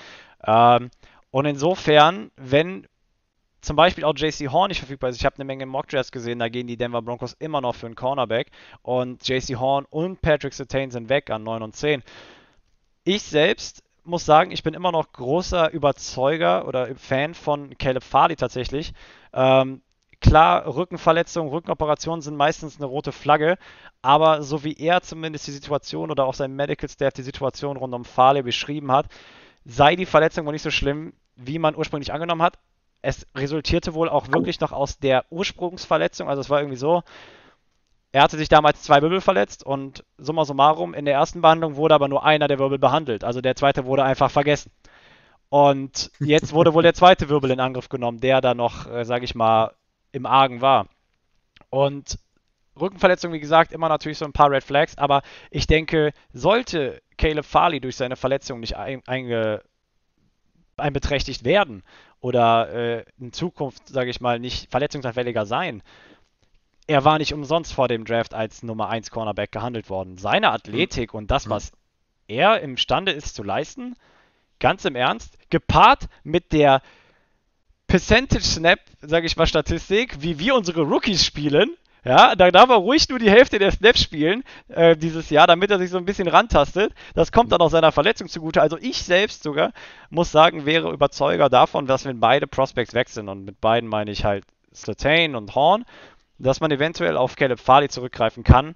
Ähm, 0.46 0.90
und 1.30 1.46
insofern, 1.46 2.30
wenn 2.36 2.86
zum 3.62 3.76
Beispiel 3.76 4.04
auch 4.04 4.14
JC 4.16 4.50
Horn 4.50 4.68
nicht 4.68 4.80
verfügbar 4.80 5.10
ist. 5.10 5.16
Ich 5.16 5.24
habe 5.24 5.36
eine 5.36 5.44
Menge 5.44 5.64
Mockdrafts 5.66 6.10
gesehen, 6.10 6.40
da 6.40 6.48
gehen 6.48 6.66
die 6.66 6.76
Denver 6.76 7.00
Broncos 7.00 7.32
immer 7.34 7.60
noch 7.60 7.76
für 7.76 7.86
einen 7.86 7.94
Cornerback 7.94 8.50
und 8.82 9.26
JC 9.26 9.56
Horn 9.56 9.86
und 9.88 10.20
Patrick 10.20 10.52
Sertain 10.52 10.90
sind 10.90 11.08
weg 11.08 11.30
an 11.30 11.44
9 11.44 11.62
und 11.62 11.76
10. 11.76 12.02
Ich 13.04 13.22
selbst 13.22 13.82
muss 14.04 14.24
sagen, 14.24 14.50
ich 14.50 14.62
bin 14.62 14.74
immer 14.74 14.92
noch 14.92 15.12
großer 15.12 15.70
Überzeuger 15.72 16.66
oder 16.66 16.94
Fan 16.96 17.34
von 17.34 17.76
Caleb 17.78 18.02
Farley 18.02 18.36
tatsächlich. 18.36 18.92
Ähm, 19.32 19.82
klar, 20.20 20.66
Rückenverletzungen, 20.66 21.52
Rückenoperationen 21.52 22.22
sind 22.22 22.36
meistens 22.36 22.76
eine 22.76 22.86
rote 22.86 23.12
Flagge, 23.12 23.58
aber 24.02 24.42
so 24.42 24.64
wie 24.64 24.74
er 24.74 25.02
zumindest 25.02 25.46
die 25.46 25.52
Situation 25.52 26.10
oder 26.10 26.24
auch 26.24 26.34
sein 26.34 26.54
Medical 26.54 26.88
Staff 26.88 27.12
die 27.14 27.22
Situation 27.22 27.76
rund 27.76 27.94
um 27.94 28.04
Farley 28.04 28.42
beschrieben 28.42 28.92
hat, 28.92 29.06
sei 29.64 29.96
die 29.96 30.06
Verletzung 30.06 30.46
wohl 30.46 30.52
nicht 30.52 30.62
so 30.62 30.70
schlimm, 30.70 31.12
wie 31.36 31.58
man 31.58 31.76
ursprünglich 31.76 32.12
angenommen 32.12 32.42
hat 32.42 32.58
es 33.02 33.26
resultierte 33.34 33.94
wohl 33.94 34.08
auch 34.08 34.28
wirklich 34.28 34.60
noch 34.60 34.72
aus 34.72 34.98
der 34.98 35.24
Ursprungsverletzung. 35.30 36.28
Also 36.28 36.40
es 36.40 36.50
war 36.50 36.60
irgendwie 36.60 36.78
so, 36.78 37.02
er 38.12 38.22
hatte 38.22 38.36
sich 38.36 38.48
damals 38.48 38.82
zwei 38.82 39.00
Wirbel 39.00 39.22
verletzt 39.22 39.64
und 39.64 40.04
summa 40.18 40.44
summarum, 40.44 40.92
in 40.92 41.06
der 41.06 41.14
ersten 41.14 41.40
Behandlung 41.40 41.76
wurde 41.76 41.94
aber 41.94 42.08
nur 42.08 42.24
einer 42.24 42.46
der 42.46 42.58
Wirbel 42.58 42.78
behandelt. 42.78 43.24
Also 43.24 43.40
der 43.40 43.56
zweite 43.56 43.86
wurde 43.86 44.04
einfach 44.04 44.30
vergessen. 44.30 44.70
Und 45.48 46.10
jetzt 46.20 46.52
wurde 46.52 46.74
wohl 46.74 46.82
der 46.82 46.94
zweite 46.94 47.30
Wirbel 47.30 47.50
in 47.50 47.60
Angriff 47.60 47.88
genommen, 47.88 48.20
der 48.20 48.40
da 48.40 48.54
noch, 48.54 48.86
äh, 48.90 49.04
sage 49.04 49.24
ich 49.24 49.34
mal, 49.34 49.72
im 50.12 50.26
Argen 50.26 50.60
war. 50.60 50.88
Und 51.70 52.18
Rückenverletzung, 52.78 53.32
wie 53.32 53.40
gesagt, 53.40 53.72
immer 53.72 53.88
natürlich 53.88 54.18
so 54.18 54.24
ein 54.24 54.32
paar 54.32 54.50
Red 54.50 54.64
Flags, 54.64 54.96
aber 54.98 55.22
ich 55.50 55.66
denke, 55.66 56.12
sollte 56.32 57.02
Caleb 57.16 57.44
Farley 57.44 57.80
durch 57.80 57.96
seine 57.96 58.16
Verletzung 58.16 58.60
nicht 58.60 58.76
ein, 58.76 59.02
einge, 59.06 59.62
einbeträchtigt 60.76 61.44
werden 61.44 61.82
oder 62.20 62.72
äh, 62.72 63.04
in 63.18 63.32
Zukunft, 63.32 63.88
sage 63.88 64.10
ich 64.10 64.20
mal, 64.20 64.38
nicht 64.38 64.70
verletzungsanfälliger 64.70 65.44
sein, 65.44 65.82
er 66.86 67.04
war 67.04 67.18
nicht 67.18 67.32
umsonst 67.32 67.72
vor 67.72 67.88
dem 67.88 68.04
Draft 68.04 68.34
als 68.34 68.62
Nummer 68.62 68.88
1 68.88 69.10
Cornerback 69.10 69.52
gehandelt 69.52 69.88
worden. 69.88 70.18
Seine 70.18 70.50
Athletik 70.50 71.14
und 71.14 71.30
das, 71.30 71.48
was 71.48 71.72
er 72.28 72.60
imstande 72.60 73.12
ist 73.12 73.34
zu 73.34 73.42
leisten, 73.42 73.94
ganz 74.58 74.84
im 74.84 74.96
Ernst, 74.96 75.38
gepaart 75.50 76.08
mit 76.22 76.52
der 76.52 76.82
Percentage 77.86 78.44
Snap, 78.44 78.80
sage 79.00 79.26
ich 79.26 79.36
mal, 79.36 79.46
Statistik, 79.46 80.22
wie 80.22 80.38
wir 80.38 80.54
unsere 80.54 80.82
Rookies 80.82 81.24
spielen, 81.24 81.76
ja, 82.04 82.34
da 82.34 82.50
darf 82.50 82.68
er 82.68 82.76
ruhig 82.76 83.08
nur 83.08 83.20
die 83.20 83.30
Hälfte 83.30 83.60
der 83.60 83.70
Snaps 83.70 84.02
spielen 84.02 84.42
äh, 84.68 84.96
dieses 84.96 85.30
Jahr, 85.30 85.46
damit 85.46 85.70
er 85.70 85.78
sich 85.78 85.90
so 85.90 85.98
ein 85.98 86.04
bisschen 86.04 86.26
rantastet. 86.26 86.92
Das 87.14 87.30
kommt 87.30 87.52
dann 87.52 87.60
auch 87.60 87.70
seiner 87.70 87.92
Verletzung 87.92 88.28
zugute. 88.28 88.60
Also 88.60 88.76
ich 88.80 89.04
selbst 89.04 89.44
sogar 89.44 89.72
muss 90.10 90.32
sagen, 90.32 90.66
wäre 90.66 90.90
Überzeuger 90.90 91.48
davon, 91.48 91.86
dass 91.86 92.04
wenn 92.04 92.18
beide 92.18 92.48
Prospects 92.48 92.94
weg 92.94 93.08
sind 93.08 93.28
und 93.28 93.44
mit 93.44 93.60
beiden 93.60 93.88
meine 93.88 94.10
ich 94.10 94.24
halt 94.24 94.44
Slatane 94.74 95.36
und 95.36 95.54
Horn, 95.54 95.84
dass 96.42 96.60
man 96.60 96.70
eventuell 96.70 97.16
auf 97.16 97.36
Caleb 97.36 97.60
Farley 97.60 97.88
zurückgreifen 97.88 98.44
kann, 98.44 98.74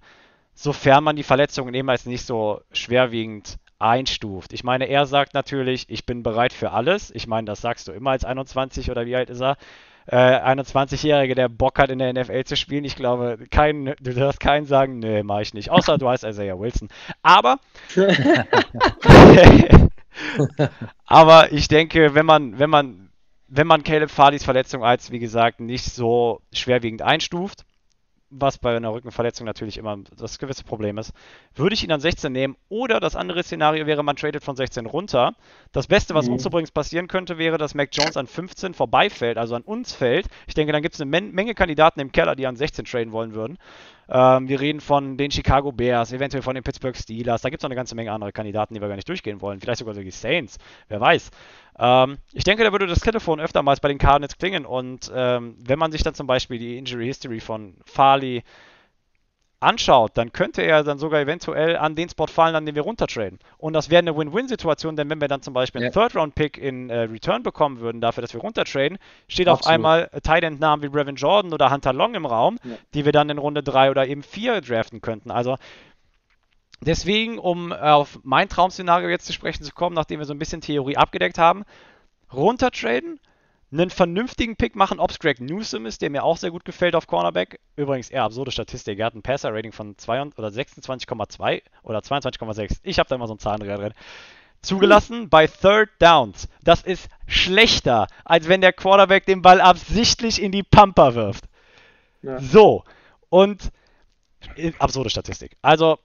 sofern 0.55 1.05
man 1.05 1.17
die 1.17 1.23
Verletzungen 1.23 1.75
eben 1.75 1.91
als 1.91 2.07
nicht 2.07 2.25
so 2.25 2.61
schwerwiegend 2.73 3.59
einstuft. 3.79 4.53
Ich 4.53 4.65
meine, 4.65 4.87
er 4.87 5.05
sagt 5.07 5.35
natürlich, 5.35 5.85
ich 5.89 6.07
bin 6.07 6.23
bereit 6.23 6.53
für 6.53 6.71
alles. 6.73 7.11
Ich 7.15 7.27
meine, 7.27 7.45
das 7.45 7.61
sagst 7.61 7.89
du 7.89 7.93
immer 7.93 8.11
als 8.13 8.25
21 8.25 8.91
oder 8.91 9.05
wie 9.05 9.17
alt 9.17 9.29
ist 9.29 9.43
er? 9.43 9.57
Äh, 10.07 10.17
21-Jährige, 10.17 11.35
der 11.35 11.49
Bock 11.49 11.79
hat 11.79 11.91
in 11.91 11.99
der 11.99 12.13
NFL 12.13 12.45
zu 12.45 12.57
spielen. 12.57 12.85
Ich 12.85 12.97
glaube, 12.97 13.39
kein, 13.51 13.95
du 14.01 14.15
darfst 14.15 14.41
keinen 14.41 14.65
sagen, 14.65 15.01
nee, 15.01 15.23
mach 15.23 15.41
ich 15.41 15.53
nicht. 15.53 15.71
Außer 15.71 15.99
du 15.99 16.09
heißt 16.09 16.25
Isaiah 16.25 16.59
Wilson. 16.59 16.89
Aber 17.23 17.59
aber 21.07 21.53
ich 21.53 21.69
denke, 21.69 22.15
wenn 22.15 22.27
man, 22.27 22.59
wenn 22.59 22.71
man 22.71 23.06
wenn 23.49 23.67
man 23.67 23.83
Caleb 23.83 24.11
Fadis 24.11 24.45
Verletzung 24.45 24.85
als, 24.85 25.11
wie 25.11 25.19
gesagt, 25.19 25.61
nicht 25.61 25.85
so 25.85 26.41
schwerwiegend 26.53 27.03
einstuft, 27.03 27.65
was 28.31 28.59
bei 28.59 28.77
einer 28.77 28.93
Rückenverletzung 28.93 29.47
natürlich 29.47 29.79
immer 29.79 29.99
das 30.17 30.39
gewisse 30.39 30.65
Problem 30.65 30.99
ist, 30.99 31.13
würde 31.55 31.75
ich 31.75 31.85
ihn 31.85 31.93
an 31.93 32.01
16 32.01 32.33
nehmen. 32.33 32.57
Oder 32.69 32.99
das 32.99 33.15
andere 33.15 33.43
Szenario 33.43 33.87
wäre, 33.87 34.03
man 34.03 34.17
tradet 34.17 34.43
von 34.43 34.57
16 34.57 34.87
runter. 34.87 35.35
Das 35.73 35.87
Beste, 35.87 36.15
was 36.15 36.27
mhm. 36.27 36.35
uns 36.35 36.47
übrigens 36.47 36.73
passieren 36.73 37.07
könnte, 37.07 37.39
wäre, 37.39 37.57
dass 37.57 37.75
Mac 37.75 37.91
Jones 37.93 38.17
an 38.17 38.27
15 38.27 38.75
vorbeifällt, 38.75 39.39
also 39.39 39.55
an 39.55 39.63
uns 39.63 39.95
fällt. 39.95 40.27
Ich 40.47 40.55
denke, 40.55 40.73
dann 40.73 40.83
gibt 40.83 40.97
es 40.97 41.01
eine 41.01 41.11
Men 41.11 41.33
Menge 41.33 41.55
Kandidaten 41.55 42.01
im 42.01 42.11
Keller, 42.11 42.35
die 42.35 42.47
an 42.47 42.57
16 42.57 42.85
traden 42.85 43.13
wollen 43.13 43.35
würden. 43.35 43.59
Ähm, 44.09 44.49
wir 44.49 44.61
reden 44.61 44.81
von 44.81 45.17
den 45.17 45.31
Chicago 45.31 45.73
Bears, 45.73 46.13
eventuell 46.13 46.43
von 46.43 46.55
den 46.55 46.63
Pittsburgh 46.63 46.97
Steelers. 46.97 47.43
Da 47.43 47.51
gibt 47.51 47.61
es 47.61 47.63
noch 47.63 47.69
eine 47.69 47.77
ganze 47.77 47.95
Menge 47.95 48.13
andere 48.13 48.33
Kandidaten, 48.33 48.75
die 48.75 48.81
wir 48.81 48.89
gar 48.89 48.97
nicht 48.97 49.09
durchgehen 49.09 49.41
wollen. 49.41 49.61
Vielleicht 49.61 49.81
sogar 49.81 49.95
die 49.95 50.11
Saints, 50.11 50.59
wer 50.89 51.01
weiß. 51.01 51.31
Ähm, 51.79 52.19
ich 52.33 52.45
denke, 52.45 52.65
da 52.65 52.73
würde 52.73 52.87
das 52.87 53.01
Telefon 53.01 53.41
öftermals 53.41 53.81
bei 53.81 53.89
den 53.89 53.99
Cardinals 53.99 54.39
klingen. 54.39 54.65
Und 54.65 55.11
ähm, 55.15 55.57
wenn 55.59 55.79
man 55.79 55.93
sich 55.93 56.03
dann 56.03 56.15
zum 56.15 56.27
Beispiel 56.27 56.59
die 56.59 56.79
Injury 56.79 57.07
History 57.07 57.41
von 57.41 57.75
Farley 57.85 58.43
anschaut, 59.61 60.13
dann 60.15 60.33
könnte 60.33 60.63
er 60.63 60.85
dann 60.85 60.99
sogar 60.99 61.21
eventuell 61.21 61.77
an 61.77 61.95
den 61.95 62.09
Spot 62.09 62.27
fallen, 62.27 62.55
an 62.55 62.67
den 62.67 62.75
wir 62.75 62.83
runtertraden. 62.83 63.39
Und 63.57 63.73
das 63.73 63.89
wäre 63.89 64.01
eine 64.01 64.17
Win-Win-Situation, 64.17 64.97
denn 64.97 65.09
wenn 65.09 65.21
wir 65.21 65.29
dann 65.29 65.43
zum 65.43 65.55
Beispiel 65.55 65.83
einen 65.83 65.93
Third-Round-Pick 65.93 66.59
in 66.59 66.91
äh, 66.91 67.03
Return 67.03 67.43
bekommen 67.43 67.81
würden, 67.81 68.01
dafür, 68.01 68.21
dass 68.21 68.35
wir 68.35 68.41
runtertraden, 68.41 68.99
steht 69.29 69.49
Absolut. 69.49 69.67
auf 69.67 69.73
einmal 69.73 70.11
Tight-End-Namen 70.23 70.83
wie 70.83 70.89
Brevin 70.89 71.17
Jordan 71.17 71.53
oder 71.55 71.71
Hunter 71.71 71.95
Long 71.95 72.15
im 72.15 72.27
Raum, 72.27 72.59
ja. 72.65 72.77
die 72.93 73.05
wir 73.05 73.13
dann 73.13 73.31
in 73.31 73.39
Runde 73.39 73.63
3 73.63 73.91
oder 73.91 74.07
eben 74.07 74.23
4 74.23 74.61
draften 74.61 75.01
könnten. 75.01 75.31
Also 75.31 75.57
deswegen, 76.81 77.39
um 77.39 77.73
auf 77.73 78.19
mein 78.23 78.51
Traum-Szenario 78.51 79.09
jetzt 79.09 79.27
zu 79.27 79.33
sprechen 79.33 79.65
zu 79.65 79.73
kommen, 79.73 79.95
nachdem 79.95 80.19
wir 80.19 80.27
so 80.27 80.35
ein 80.35 80.39
bisschen 80.39 80.61
Theorie 80.61 80.99
abgedeckt 80.99 81.39
haben, 81.39 81.65
runtertraden, 82.31 83.21
einen 83.73 83.91
vernünftigen 83.91 84.57
Pick 84.57 84.77
machen, 84.77 85.01
ob 85.01 85.11
es 85.11 85.19
Greg 85.19 85.41
Newsom 85.41 85.87
ist, 85.87 86.01
der 86.01 86.11
mir 86.11 86.23
auch 86.23 86.37
sehr 86.37 86.51
gut 86.51 86.65
gefällt 86.65 86.95
auf 86.95 87.07
Cornerback. 87.07 87.61
Übrigens 87.77 88.11
eher 88.11 88.23
absurde 88.23 88.53
Statistik. 88.53 88.99
Er 88.99 89.07
hat 89.07 89.15
ein 89.15 89.23
Passer-Rating 89.23 89.73
von 89.73 89.97
26,2 89.97 91.63
oder 91.83 91.99
22,6. 91.99 92.79
Ich 92.83 92.99
habe 92.99 93.09
da 93.09 93.17
immer 93.17 93.27
so 93.27 93.33
einen 93.33 93.41
Zahlendreher 93.41 93.79
drin. 93.79 93.93
Zugelassen 94.63 95.29
bei 95.29 95.47
Third 95.47 95.91
Downs. 96.01 96.49
Das 96.63 96.83
ist 96.83 97.09
schlechter, 97.27 98.07
als 98.25 98.49
wenn 98.49 98.61
der 98.61 98.73
Quarterback 98.73 99.27
den 99.27 99.43
Ball 99.43 99.61
absichtlich 99.61 100.41
in 100.41 100.53
die 100.53 100.63
Pampa 100.63 101.15
wirft. 101.15 101.45
Ja. 102.23 102.41
So. 102.41 102.85
Und 103.29 103.71
äh, 104.57 104.73
absurde 104.79 105.11
Statistik. 105.11 105.57
Also 105.63 105.99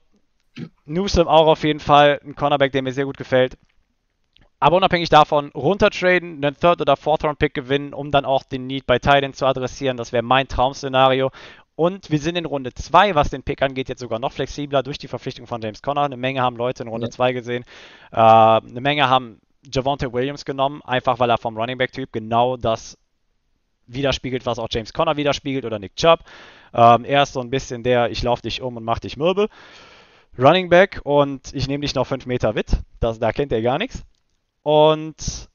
Newsom 0.86 1.28
auch 1.28 1.48
auf 1.48 1.64
jeden 1.64 1.80
Fall 1.80 2.20
ein 2.24 2.36
Cornerback, 2.36 2.72
der 2.72 2.82
mir 2.82 2.94
sehr 2.94 3.06
gut 3.06 3.18
gefällt. 3.18 3.58
Aber 4.62 4.78
unabhängig 4.78 5.10
davon, 5.10 5.50
runtertraden, 5.56 6.46
einen 6.46 6.56
Third- 6.56 6.82
oder 6.82 6.96
Fourth-Round-Pick 6.96 7.56
gewinnen, 7.56 7.96
um 7.96 8.12
dann 8.12 8.26
auch 8.26 8.44
den 8.44 8.68
Need 8.68 8.86
bei 8.86 9.00
Titan 9.00 9.34
zu 9.34 9.48
adressieren. 9.48 9.98
Das 9.98 10.14
wäre 10.14 10.22
mein 10.22 10.48
Traum-Szenario. 10.48 11.32
Und 11.76 12.12
wir 12.12 12.20
sind 12.20 12.36
in 12.36 12.46
Runde 12.46 12.72
2, 12.72 13.16
was 13.16 13.32
den 13.32 13.42
Pick 13.42 13.64
angeht, 13.64 13.90
jetzt 13.90 14.02
sogar 14.02 14.20
noch 14.20 14.34
flexibler 14.34 14.84
durch 14.84 15.00
die 15.00 15.08
Verpflichtung 15.08 15.48
von 15.48 15.64
James 15.64 15.82
Conner. 15.82 16.04
Eine 16.04 16.16
Menge 16.16 16.44
haben 16.44 16.58
Leute 16.58 16.84
in 16.84 16.90
Runde 16.90 17.10
2 17.10 17.30
ja. 17.30 17.34
gesehen. 17.34 17.66
Äh, 18.12 18.18
eine 18.18 18.82
Menge 18.82 19.10
haben 19.10 19.42
Javonte 19.64 20.14
Williams 20.14 20.46
genommen, 20.46 20.84
einfach 20.84 21.18
weil 21.18 21.32
er 21.32 21.40
vom 21.40 21.58
Running 21.58 21.80
Back-Typ 21.80 22.14
genau 22.14 22.56
das 22.56 23.00
widerspiegelt, 23.88 24.46
was 24.46 24.60
auch 24.60 24.68
James 24.70 24.94
Conner 24.94 25.18
widerspiegelt 25.18 25.66
oder 25.66 25.80
Nick 25.80 25.96
Chubb. 25.96 26.20
Ähm, 26.72 27.04
er 27.04 27.24
ist 27.24 27.34
so 27.34 27.40
ein 27.40 27.50
bisschen 27.50 27.82
der, 27.82 28.12
ich 28.12 28.22
laufe 28.22 28.44
dich 28.44 28.62
um 28.62 28.78
und 28.78 28.84
mach 28.84 29.00
dich 29.00 29.18
mürbe. 29.18 29.50
Running 30.38 30.70
Back 30.70 31.02
und 31.04 31.52
ich 31.52 31.68
nehme 31.68 31.82
dich 31.82 31.96
noch 31.96 32.06
5 32.06 32.28
Meter 32.28 32.54
mit. 32.54 32.78
Das, 33.00 33.18
da 33.18 33.32
kennt 33.32 33.52
er 33.52 33.64
gar 33.64 33.80
nichts. 33.80 34.04
Und 34.64 35.50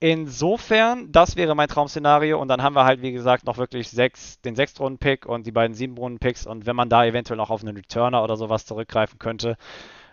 insofern, 0.00 1.10
das 1.10 1.36
wäre 1.36 1.54
mein 1.54 1.68
Traum-Szenario. 1.68 2.40
Und 2.40 2.48
dann 2.48 2.62
haben 2.62 2.74
wir 2.74 2.84
halt, 2.84 3.02
wie 3.02 3.12
gesagt, 3.12 3.44
noch 3.46 3.58
wirklich 3.58 3.90
sechs, 3.90 4.40
den 4.40 4.56
Sechstrunden-Pick 4.56 5.26
und 5.26 5.46
die 5.46 5.52
beiden 5.52 5.74
Siebenrunden-Picks. 5.74 6.46
Und 6.46 6.66
wenn 6.66 6.76
man 6.76 6.88
da 6.88 7.04
eventuell 7.04 7.36
noch 7.36 7.50
auf 7.50 7.62
einen 7.62 7.76
Returner 7.76 8.22
oder 8.22 8.36
sowas 8.36 8.66
zurückgreifen 8.66 9.18
könnte, 9.18 9.56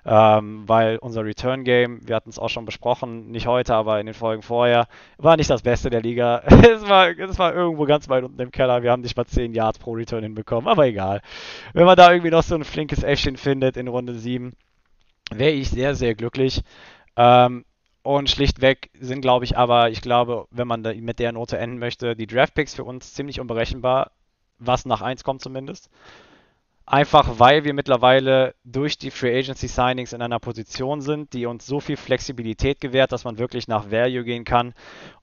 ähm, 0.07 0.63
weil 0.67 0.97
unser 0.97 1.25
Return-Game, 1.25 2.07
wir 2.07 2.15
hatten 2.15 2.29
es 2.29 2.37
auch 2.37 2.49
schon 2.49 2.65
besprochen, 2.65 3.31
nicht 3.31 3.47
heute, 3.47 3.73
aber 3.73 3.99
in 3.99 4.05
den 4.05 4.13
Folgen 4.13 4.43
vorher, 4.43 4.87
war 5.17 5.35
nicht 5.35 5.49
das 5.49 5.63
Beste 5.63 5.89
der 5.89 6.01
Liga. 6.01 6.43
es, 6.45 6.87
war, 6.87 7.09
es 7.09 7.39
war 7.39 7.55
irgendwo 7.55 7.85
ganz 7.85 8.07
weit 8.07 8.23
unten 8.23 8.39
im 8.39 8.51
Keller. 8.51 8.83
Wir 8.83 8.91
haben 8.91 9.01
nicht 9.01 9.17
mal 9.17 9.25
10 9.25 9.55
Yards 9.55 9.79
pro 9.79 9.93
Return 9.93 10.23
hinbekommen, 10.23 10.67
aber 10.67 10.85
egal. 10.85 11.21
Wenn 11.73 11.85
man 11.85 11.97
da 11.97 12.11
irgendwie 12.11 12.29
noch 12.29 12.43
so 12.43 12.53
ein 12.53 12.63
flinkes 12.63 13.01
Äffchen 13.01 13.35
findet 13.35 13.77
in 13.77 13.87
Runde 13.87 14.13
7, 14.13 14.53
wäre 15.31 15.51
ich 15.51 15.71
sehr, 15.71 15.95
sehr 15.95 16.13
glücklich. 16.13 16.61
Ähm, 17.17 17.65
und 18.05 18.29
schlichtweg 18.29 18.91
sind, 18.99 19.21
glaube 19.21 19.45
ich, 19.45 19.57
aber, 19.57 19.89
ich 19.89 19.99
glaube, 19.99 20.47
wenn 20.51 20.67
man 20.67 20.81
mit 20.81 21.17
der 21.17 21.31
Note 21.31 21.57
enden 21.57 21.79
möchte, 21.79 22.15
die 22.15 22.27
Draftpicks 22.27 22.75
für 22.75 22.83
uns 22.83 23.15
ziemlich 23.15 23.39
unberechenbar, 23.39 24.11
was 24.59 24.85
nach 24.85 25.01
1 25.01 25.23
kommt 25.23 25.41
zumindest. 25.41 25.89
Einfach 26.85 27.39
weil 27.39 27.63
wir 27.63 27.73
mittlerweile 27.73 28.53
durch 28.63 28.99
die 28.99 29.09
Free 29.09 29.35
Agency 29.35 29.67
Signings 29.67 30.13
in 30.13 30.21
einer 30.21 30.39
Position 30.39 31.01
sind, 31.01 31.33
die 31.33 31.47
uns 31.47 31.65
so 31.65 31.79
viel 31.79 31.97
Flexibilität 31.97 32.79
gewährt, 32.79 33.11
dass 33.11 33.23
man 33.23 33.39
wirklich 33.39 33.67
nach 33.67 33.89
Value 33.89 34.23
gehen 34.23 34.43
kann 34.43 34.75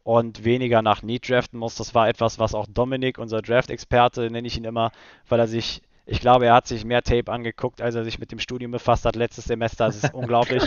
und 0.02 0.42
weniger 0.42 0.82
nach 0.82 1.02
Need 1.02 1.28
draften 1.28 1.60
muss. 1.60 1.76
Das 1.76 1.94
war 1.94 2.08
etwas, 2.08 2.40
was 2.40 2.52
auch 2.52 2.66
Dominik, 2.66 3.16
unser 3.16 3.42
Draft-Experte, 3.42 4.28
nenne 4.28 4.48
ich 4.48 4.56
ihn 4.56 4.64
immer, 4.64 4.90
weil 5.28 5.38
er 5.38 5.46
sich 5.46 5.82
ich 6.04 6.20
glaube, 6.20 6.46
er 6.46 6.54
hat 6.54 6.66
sich 6.66 6.84
mehr 6.84 7.02
Tape 7.02 7.30
angeguckt, 7.30 7.80
als 7.80 7.94
er 7.94 8.04
sich 8.04 8.18
mit 8.18 8.32
dem 8.32 8.40
Studium 8.40 8.72
befasst 8.72 9.04
hat 9.04 9.16
letztes 9.16 9.44
Semester. 9.44 9.86
Das 9.86 10.02
ist 10.02 10.14
unglaublich. 10.14 10.62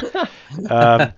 ähm, 0.70 1.10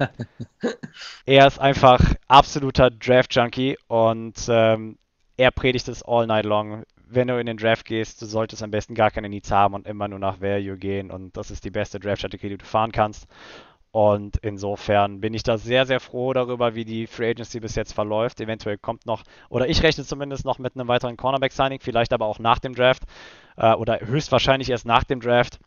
er 1.25 1.47
ist 1.47 1.59
einfach 1.59 1.99
absoluter 2.27 2.89
Draft-Junkie 2.89 3.77
und 3.87 4.35
ähm, 4.49 4.97
er 5.37 5.51
predigt 5.51 5.87
es 5.87 6.03
all 6.03 6.25
night 6.25 6.45
long. 6.45 6.83
Wenn 7.09 7.27
du 7.27 7.39
in 7.39 7.45
den 7.45 7.57
Draft 7.57 7.85
gehst, 7.85 8.21
du 8.21 8.25
solltest 8.25 8.63
am 8.63 8.71
besten 8.71 8.95
gar 8.95 9.11
keine 9.11 9.29
Needs 9.29 9.51
haben 9.51 9.75
und 9.75 9.87
immer 9.87 10.07
nur 10.07 10.19
nach 10.19 10.41
Value 10.41 10.77
gehen 10.77 11.11
und 11.11 11.37
das 11.37 11.51
ist 11.51 11.63
die 11.63 11.71
beste 11.71 11.99
Draft-Strategie, 11.99 12.49
die 12.49 12.57
du 12.57 12.65
fahren 12.65 12.91
kannst. 12.91 13.27
Und 13.91 14.37
insofern 14.41 15.21
bin 15.21 15.33
ich 15.33 15.43
da 15.43 15.57
sehr, 15.57 15.85
sehr 15.85 15.99
froh 15.99 16.33
darüber, 16.33 16.75
wie 16.75 16.85
die 16.85 17.07
Free 17.07 17.29
Agency 17.29 17.59
bis 17.59 17.75
jetzt 17.75 17.93
verläuft. 17.93 18.41
Eventuell 18.41 18.77
kommt 18.77 19.05
noch, 19.05 19.23
oder 19.49 19.69
ich 19.69 19.81
rechne 19.81 20.03
zumindest 20.03 20.45
noch 20.45 20.59
mit 20.59 20.75
einem 20.75 20.87
weiteren 20.87 21.17
Cornerback-Signing, 21.17 21.79
vielleicht 21.81 22.13
aber 22.13 22.25
auch 22.25 22.39
nach 22.39 22.59
dem 22.59 22.75
Draft 22.75 23.03
äh, 23.57 23.73
oder 23.73 23.99
höchstwahrscheinlich 24.01 24.69
erst 24.69 24.85
nach 24.85 25.03
dem 25.03 25.19
Draft. 25.19 25.59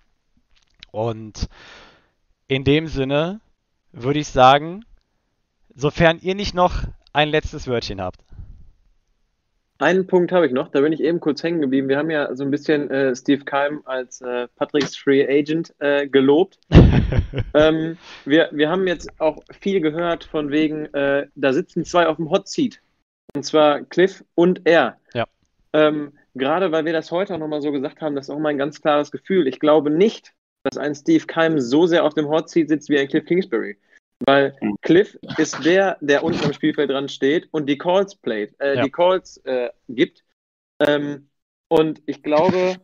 Und 0.90 1.48
in 2.48 2.64
dem 2.64 2.86
Sinne 2.86 3.40
würde 3.92 4.20
ich 4.20 4.28
sagen, 4.28 4.84
sofern 5.74 6.18
ihr 6.20 6.34
nicht 6.34 6.54
noch 6.54 6.84
ein 7.12 7.28
letztes 7.28 7.68
Wörtchen 7.68 8.00
habt. 8.00 8.20
einen 9.78 10.06
Punkt 10.06 10.32
habe 10.32 10.46
ich 10.46 10.52
noch, 10.52 10.68
da 10.68 10.80
bin 10.80 10.92
ich 10.92 11.00
eben 11.00 11.20
kurz 11.20 11.42
hängen 11.42 11.60
geblieben. 11.60 11.88
Wir 11.88 11.96
haben 11.96 12.10
ja 12.10 12.34
so 12.34 12.44
ein 12.44 12.50
bisschen 12.50 12.90
äh, 12.90 13.14
Steve 13.16 13.44
Keim 13.44 13.82
als 13.84 14.20
äh, 14.20 14.46
Patricks 14.56 14.96
Free 14.96 15.26
Agent 15.26 15.74
äh, 15.78 16.06
gelobt. 16.06 16.58
ähm, 17.54 17.96
wir, 18.24 18.50
wir 18.52 18.68
haben 18.68 18.86
jetzt 18.86 19.08
auch 19.20 19.42
viel 19.58 19.80
gehört 19.80 20.24
von 20.24 20.50
wegen, 20.50 20.86
äh, 20.94 21.26
da 21.34 21.52
sitzen 21.52 21.84
zwei 21.84 22.06
auf 22.06 22.16
dem 22.16 22.30
Hot 22.30 22.48
Seat. 22.48 22.80
Und 23.34 23.44
zwar 23.44 23.80
Cliff 23.82 24.24
und 24.34 24.62
er. 24.66 24.98
Ja. 25.14 25.26
Ähm, 25.72 26.12
gerade 26.34 26.72
weil 26.72 26.84
wir 26.84 26.92
das 26.92 27.10
heute 27.10 27.34
auch 27.34 27.38
nochmal 27.38 27.62
so 27.62 27.72
gesagt 27.72 28.00
haben, 28.00 28.14
das 28.14 28.28
ist 28.28 28.34
auch 28.34 28.38
mein 28.38 28.58
ganz 28.58 28.80
klares 28.80 29.10
Gefühl. 29.10 29.46
Ich 29.46 29.60
glaube 29.60 29.90
nicht, 29.90 30.32
dass 30.62 30.76
ein 30.76 30.94
Steve 30.94 31.26
Keim 31.26 31.60
so 31.60 31.86
sehr 31.86 32.04
auf 32.04 32.14
dem 32.14 32.28
Hot 32.28 32.50
Seat 32.50 32.68
sitzt 32.68 32.88
wie 32.88 32.98
ein 32.98 33.08
Cliff 33.08 33.24
Kingsbury. 33.24 33.78
Weil 34.26 34.54
Cliff 34.82 35.18
ist 35.38 35.64
der, 35.64 35.96
der 36.00 36.22
unten 36.22 36.44
am 36.44 36.52
Spielfeld 36.52 36.90
dran 36.90 37.08
steht 37.08 37.48
und 37.52 37.66
die 37.66 37.78
Calls 37.78 38.14
playt, 38.14 38.54
äh, 38.60 38.76
ja. 38.76 38.82
die 38.82 38.90
Calls 38.90 39.38
äh, 39.44 39.70
gibt. 39.88 40.22
Ähm, 40.78 41.30
und 41.68 42.02
ich 42.04 42.22
glaube, 42.22 42.76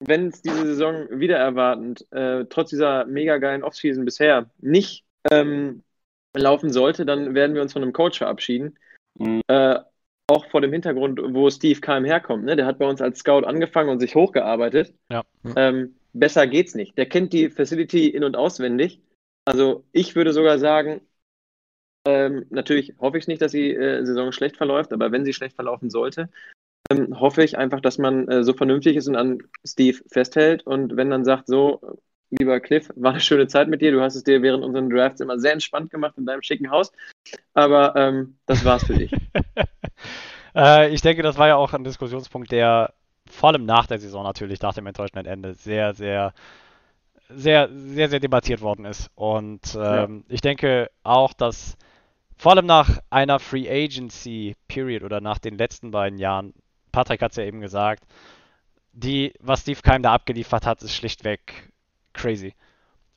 wenn 0.00 0.28
es 0.28 0.42
diese 0.42 0.66
Saison 0.66 1.06
wieder 1.10 1.36
erwartend, 1.36 2.04
äh, 2.10 2.46
trotz 2.46 2.70
dieser 2.70 3.04
mega 3.04 3.38
geilen 3.38 3.62
Offseason 3.62 4.04
bisher, 4.04 4.50
nicht 4.58 5.04
ähm, 5.30 5.84
laufen 6.34 6.72
sollte, 6.72 7.06
dann 7.06 7.34
werden 7.34 7.54
wir 7.54 7.62
uns 7.62 7.72
von 7.72 7.82
einem 7.82 7.92
Coach 7.92 8.18
verabschieden. 8.18 8.76
Mhm. 9.18 9.42
Äh, 9.46 9.78
auch 10.32 10.50
vor 10.50 10.60
dem 10.60 10.72
Hintergrund, 10.72 11.20
wo 11.22 11.48
Steve 11.50 11.80
Keim 11.80 12.04
herkommt. 12.04 12.44
Ne? 12.44 12.56
Der 12.56 12.66
hat 12.66 12.78
bei 12.78 12.88
uns 12.88 13.00
als 13.00 13.20
Scout 13.20 13.44
angefangen 13.44 13.90
und 13.90 14.00
sich 14.00 14.14
hochgearbeitet. 14.14 14.94
Ja. 15.10 15.22
Ähm, 15.56 15.96
besser 16.12 16.46
geht's 16.46 16.74
nicht. 16.74 16.96
Der 16.98 17.06
kennt 17.06 17.32
die 17.32 17.50
Facility 17.50 18.08
in- 18.08 18.24
und 18.24 18.36
auswendig 18.36 19.00
also 19.44 19.84
ich 19.92 20.14
würde 20.14 20.32
sogar 20.32 20.58
sagen, 20.58 21.00
ähm, 22.06 22.46
natürlich 22.50 22.94
hoffe 22.98 23.18
ich 23.18 23.26
nicht, 23.26 23.42
dass 23.42 23.52
die 23.52 23.74
äh, 23.74 24.04
Saison 24.04 24.32
schlecht 24.32 24.56
verläuft, 24.56 24.92
aber 24.92 25.12
wenn 25.12 25.24
sie 25.24 25.32
schlecht 25.32 25.54
verlaufen 25.56 25.90
sollte, 25.90 26.28
ähm, 26.90 27.18
hoffe 27.20 27.42
ich 27.44 27.58
einfach, 27.58 27.80
dass 27.80 27.98
man 27.98 28.28
äh, 28.28 28.44
so 28.44 28.54
vernünftig 28.54 28.96
ist 28.96 29.08
und 29.08 29.16
an 29.16 29.42
Steve 29.64 30.02
festhält 30.08 30.66
und 30.66 30.96
wenn 30.96 31.10
dann 31.10 31.24
sagt, 31.24 31.46
so, 31.46 31.80
lieber 32.32 32.60
Cliff, 32.60 32.90
war 32.96 33.12
eine 33.12 33.20
schöne 33.20 33.46
Zeit 33.46 33.68
mit 33.68 33.80
dir, 33.80 33.92
du 33.92 34.00
hast 34.00 34.16
es 34.16 34.24
dir 34.24 34.42
während 34.42 34.64
unseren 34.64 34.90
Drafts 34.90 35.20
immer 35.20 35.38
sehr 35.38 35.52
entspannt 35.52 35.90
gemacht 35.90 36.14
in 36.16 36.26
deinem 36.26 36.42
schicken 36.42 36.70
Haus, 36.70 36.92
aber 37.54 37.94
ähm, 37.96 38.36
das 38.46 38.64
war's 38.64 38.84
für 38.84 38.94
dich. 38.94 39.12
äh, 40.54 40.92
ich 40.92 41.02
denke, 41.02 41.22
das 41.22 41.38
war 41.38 41.48
ja 41.48 41.56
auch 41.56 41.72
ein 41.72 41.84
Diskussionspunkt, 41.84 42.50
der 42.50 42.94
vor 43.30 43.50
allem 43.50 43.64
nach 43.64 43.86
der 43.86 43.98
Saison 43.98 44.24
natürlich, 44.24 44.60
nach 44.60 44.74
dem 44.74 44.86
enttäuschenden 44.86 45.26
Ende, 45.26 45.54
sehr, 45.54 45.94
sehr 45.94 46.32
sehr, 47.34 47.68
sehr, 47.72 48.08
sehr 48.08 48.20
debattiert 48.20 48.60
worden 48.60 48.84
ist. 48.84 49.10
Und 49.14 49.74
ähm, 49.74 50.24
ja. 50.28 50.34
ich 50.34 50.40
denke 50.40 50.90
auch, 51.02 51.32
dass 51.32 51.76
vor 52.36 52.52
allem 52.52 52.66
nach 52.66 52.98
einer 53.10 53.38
Free 53.38 53.68
Agency 53.70 54.56
Period 54.68 55.02
oder 55.02 55.20
nach 55.20 55.38
den 55.38 55.56
letzten 55.56 55.90
beiden 55.90 56.18
Jahren, 56.18 56.54
Patrick 56.90 57.22
hat 57.22 57.32
es 57.32 57.36
ja 57.36 57.44
eben 57.44 57.60
gesagt, 57.60 58.04
die, 58.92 59.32
was 59.40 59.60
Steve 59.60 59.80
Keim 59.82 60.02
da 60.02 60.12
abgeliefert 60.12 60.66
hat, 60.66 60.82
ist 60.82 60.94
schlichtweg 60.94 61.71
crazy. 62.12 62.54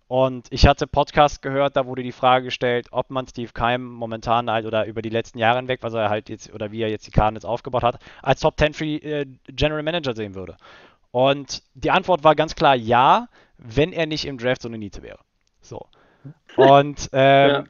Und 0.07 0.47
ich 0.51 0.67
hatte 0.67 0.85
Podcast 0.85 1.41
gehört, 1.41 1.75
da 1.75 1.87
wurde 1.87 2.03
die 2.03 2.11
Frage 2.11 2.45
gestellt, 2.45 2.87
ob 2.91 3.09
man 3.09 3.27
Steve 3.27 3.51
Keim 3.53 3.83
momentan 3.83 4.51
halt 4.51 4.65
oder 4.65 4.85
über 4.85 5.01
die 5.01 5.09
letzten 5.09 5.39
Jahre 5.39 5.57
hinweg, 5.57 5.81
was 5.81 5.95
er 5.95 6.09
halt 6.09 6.29
jetzt 6.29 6.53
oder 6.53 6.71
wie 6.71 6.81
er 6.81 6.89
jetzt 6.89 7.07
die 7.07 7.11
Karten 7.11 7.35
jetzt 7.35 7.45
aufgebaut 7.45 7.81
hat, 7.81 7.99
als 8.21 8.41
Top 8.41 8.59
10 8.59 8.73
Free 8.73 8.97
äh, 8.97 9.25
General 9.47 9.81
Manager 9.81 10.13
sehen 10.13 10.35
würde. 10.35 10.57
Und 11.09 11.63
die 11.73 11.89
Antwort 11.89 12.23
war 12.23 12.35
ganz 12.35 12.53
klar 12.53 12.75
ja, 12.75 13.29
wenn 13.57 13.93
er 13.93 14.05
nicht 14.05 14.25
im 14.25 14.37
Draft 14.37 14.61
so 14.61 14.67
eine 14.67 14.77
Niete 14.77 15.01
wäre. 15.01 15.19
So. 15.61 15.87
Und 16.55 17.09
ähm, 17.13 17.49
ja. 17.49 17.63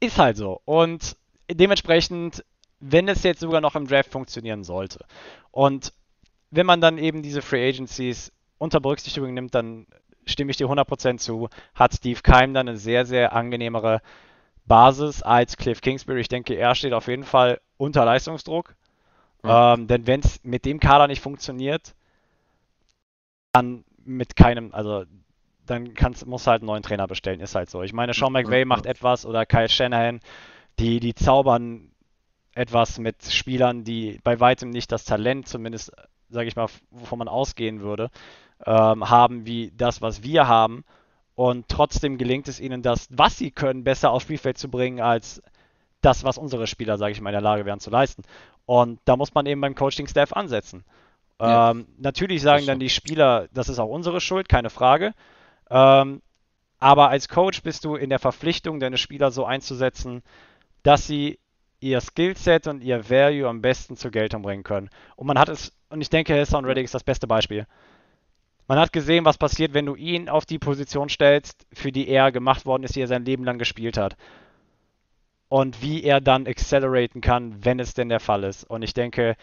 ist 0.00 0.18
halt 0.18 0.36
so. 0.36 0.60
Und 0.66 1.16
dementsprechend, 1.50 2.44
wenn 2.80 3.08
es 3.08 3.22
jetzt 3.22 3.40
sogar 3.40 3.62
noch 3.62 3.76
im 3.76 3.86
Draft 3.86 4.10
funktionieren 4.10 4.62
sollte 4.62 5.06
und 5.52 5.94
wenn 6.50 6.66
man 6.66 6.80
dann 6.80 6.98
eben 6.98 7.22
diese 7.22 7.42
Free 7.42 7.66
Agencies 7.68 8.32
unter 8.58 8.80
Berücksichtigung 8.80 9.34
nimmt, 9.34 9.54
dann 9.54 9.86
stimme 10.26 10.50
ich 10.50 10.56
dir 10.56 10.66
100% 10.66 11.18
zu, 11.18 11.48
hat 11.74 11.94
Steve 11.94 12.20
Keim 12.22 12.54
dann 12.54 12.68
eine 12.68 12.76
sehr, 12.76 13.06
sehr 13.06 13.32
angenehmere 13.32 14.02
Basis 14.66 15.22
als 15.22 15.56
Cliff 15.56 15.80
Kingsbury. 15.80 16.20
Ich 16.20 16.28
denke, 16.28 16.54
er 16.54 16.74
steht 16.74 16.92
auf 16.92 17.08
jeden 17.08 17.24
Fall 17.24 17.60
unter 17.78 18.04
Leistungsdruck. 18.04 18.74
Mhm. 19.42 19.50
Ähm, 19.50 19.86
denn 19.86 20.06
wenn 20.06 20.20
es 20.20 20.42
mit 20.44 20.64
dem 20.64 20.80
Kader 20.80 21.06
nicht 21.06 21.22
funktioniert, 21.22 21.94
dann 23.52 23.84
mit 24.04 24.36
keinem, 24.36 24.74
also 24.74 25.04
dann 25.66 25.94
kannst, 25.94 26.26
musst 26.26 26.46
du 26.46 26.50
halt 26.50 26.62
einen 26.62 26.66
neuen 26.66 26.82
Trainer 26.82 27.06
bestellen, 27.06 27.40
ist 27.40 27.54
halt 27.54 27.70
so. 27.70 27.82
Ich 27.82 27.92
meine, 27.92 28.14
Sean 28.14 28.32
McVay 28.32 28.64
macht 28.64 28.86
etwas 28.86 29.26
oder 29.26 29.46
Kyle 29.46 29.68
Shanahan, 29.68 30.20
die, 30.78 31.00
die 31.00 31.14
zaubern 31.14 31.90
etwas 32.54 32.98
mit 32.98 33.24
Spielern, 33.24 33.84
die 33.84 34.18
bei 34.24 34.40
weitem 34.40 34.70
nicht 34.70 34.90
das 34.90 35.04
Talent, 35.04 35.46
zumindest, 35.46 35.92
sage 36.30 36.48
ich 36.48 36.56
mal, 36.56 36.68
wovon 36.90 37.18
man 37.18 37.28
ausgehen 37.28 37.80
würde, 37.80 38.10
ähm, 38.66 39.08
haben 39.08 39.46
wie 39.46 39.72
das, 39.76 40.02
was 40.02 40.22
wir 40.22 40.48
haben. 40.48 40.84
Und 41.34 41.68
trotzdem 41.68 42.18
gelingt 42.18 42.48
es 42.48 42.58
ihnen, 42.58 42.82
das, 42.82 43.06
was 43.10 43.38
sie 43.38 43.50
können, 43.50 43.84
besser 43.84 44.10
aufs 44.10 44.24
Spielfeld 44.24 44.58
zu 44.58 44.68
bringen, 44.68 45.00
als 45.00 45.42
das, 46.00 46.24
was 46.24 46.38
unsere 46.38 46.66
Spieler, 46.66 46.98
sage 46.98 47.12
ich 47.12 47.20
mal, 47.20 47.30
in 47.30 47.34
der 47.34 47.40
Lage 47.40 47.64
wären 47.64 47.80
zu 47.80 47.90
leisten. 47.90 48.22
Und 48.66 49.00
da 49.04 49.16
muss 49.16 49.34
man 49.34 49.46
eben 49.46 49.60
beim 49.60 49.74
Coaching-Staff 49.74 50.32
ansetzen. 50.32 50.84
Ja. 51.40 51.70
Ähm, 51.70 51.86
natürlich 51.98 52.42
sagen 52.42 52.66
dann 52.66 52.80
die 52.80 52.90
Spieler, 52.90 53.48
das 53.52 53.68
ist 53.68 53.78
auch 53.78 53.88
unsere 53.88 54.20
Schuld, 54.20 54.48
keine 54.48 54.70
Frage. 54.70 55.14
Ähm, 55.70 56.22
aber 56.80 57.08
als 57.08 57.28
Coach 57.28 57.62
bist 57.62 57.84
du 57.84 57.96
in 57.96 58.10
der 58.10 58.18
Verpflichtung, 58.18 58.80
deine 58.80 58.98
Spieler 58.98 59.30
so 59.30 59.44
einzusetzen, 59.44 60.22
dass 60.82 61.06
sie 61.06 61.38
ihr 61.80 62.00
Skillset 62.00 62.66
und 62.66 62.82
ihr 62.82 63.08
Value 63.08 63.48
am 63.48 63.62
besten 63.62 63.96
zur 63.96 64.10
Geltung 64.10 64.42
bringen 64.42 64.64
können. 64.64 64.90
Und 65.16 65.26
man 65.26 65.38
hat 65.38 65.48
es, 65.48 65.72
und 65.90 66.00
ich 66.00 66.10
denke, 66.10 66.38
Hassan 66.38 66.64
Reddick 66.64 66.84
ist 66.84 66.94
das 66.94 67.04
beste 67.04 67.26
Beispiel. 67.26 67.66
Man 68.68 68.78
hat 68.78 68.92
gesehen, 68.92 69.24
was 69.24 69.38
passiert, 69.38 69.72
wenn 69.72 69.86
du 69.86 69.94
ihn 69.94 70.28
auf 70.28 70.44
die 70.44 70.58
Position 70.58 71.08
stellst, 71.08 71.66
für 71.72 71.90
die 71.90 72.06
er 72.06 72.30
gemacht 72.30 72.66
worden 72.66 72.84
ist, 72.84 72.94
die 72.94 73.00
er 73.00 73.06
sein 73.06 73.24
Leben 73.24 73.44
lang 73.44 73.58
gespielt 73.58 73.96
hat. 73.96 74.16
Und 75.48 75.80
wie 75.80 76.04
er 76.04 76.20
dann 76.20 76.46
acceleraten 76.46 77.22
kann, 77.22 77.64
wenn 77.64 77.80
es 77.80 77.94
denn 77.94 78.10
der 78.10 78.20
Fall 78.20 78.44
ist. 78.44 78.64
Und 78.64 78.82
ich 78.82 78.92
denke, 78.92 79.36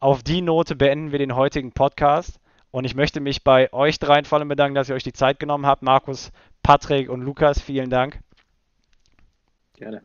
auf 0.00 0.22
die 0.22 0.42
Note 0.42 0.76
beenden 0.76 1.12
wir 1.12 1.18
den 1.18 1.34
heutigen 1.34 1.72
Podcast. 1.72 2.38
Und 2.70 2.84
ich 2.84 2.94
möchte 2.94 3.20
mich 3.20 3.42
bei 3.42 3.72
euch 3.72 3.98
dreien 3.98 4.26
vor 4.26 4.38
allem 4.38 4.48
bedanken, 4.48 4.74
dass 4.74 4.90
ihr 4.90 4.94
euch 4.94 5.02
die 5.02 5.14
Zeit 5.14 5.38
genommen 5.38 5.64
habt. 5.64 5.82
Markus, 5.82 6.30
Patrick 6.62 7.08
und 7.08 7.22
Lukas, 7.22 7.58
vielen 7.58 7.88
Dank. 7.88 8.20
Gerne. 9.74 10.02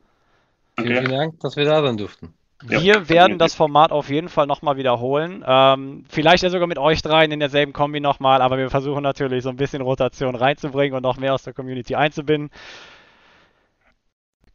Okay. 0.77 0.87
Vielen 0.87 1.09
Dank, 1.09 1.39
dass 1.41 1.57
wir 1.57 1.65
da 1.65 1.81
sein 1.81 1.97
durften. 1.97 2.36
Wir 2.63 2.79
ja. 2.79 3.09
werden 3.09 3.37
das 3.37 3.53
Format 3.53 3.91
auf 3.91 4.09
jeden 4.09 4.29
Fall 4.29 4.47
nochmal 4.47 4.77
wiederholen. 4.77 5.43
Ähm, 5.45 6.05
vielleicht 6.09 6.41
ja 6.41 6.49
sogar 6.49 6.67
mit 6.67 6.79
euch 6.79 7.03
dreien 7.03 7.31
in 7.31 7.39
derselben 7.39 7.71
Kombi 7.71 7.99
nochmal, 7.99 8.41
aber 8.41 8.57
wir 8.57 8.71
versuchen 8.71 9.03
natürlich 9.03 9.43
so 9.43 9.49
ein 9.49 9.57
bisschen 9.57 9.81
Rotation 9.81 10.35
reinzubringen 10.35 10.95
und 10.95 11.03
noch 11.03 11.17
mehr 11.17 11.35
aus 11.35 11.43
der 11.43 11.53
Community 11.53 11.95
einzubinden. 11.95 12.49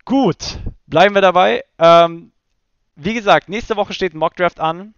Gut, 0.05 0.59
bleiben 0.87 1.15
wir 1.15 1.23
dabei. 1.23 1.63
Ähm, 1.79 2.33
wie 2.97 3.15
gesagt, 3.15 3.49
nächste 3.49 3.77
Woche 3.77 3.93
steht 3.93 4.15
ein 4.15 4.19
Mockdraft 4.19 4.59
an. 4.59 4.95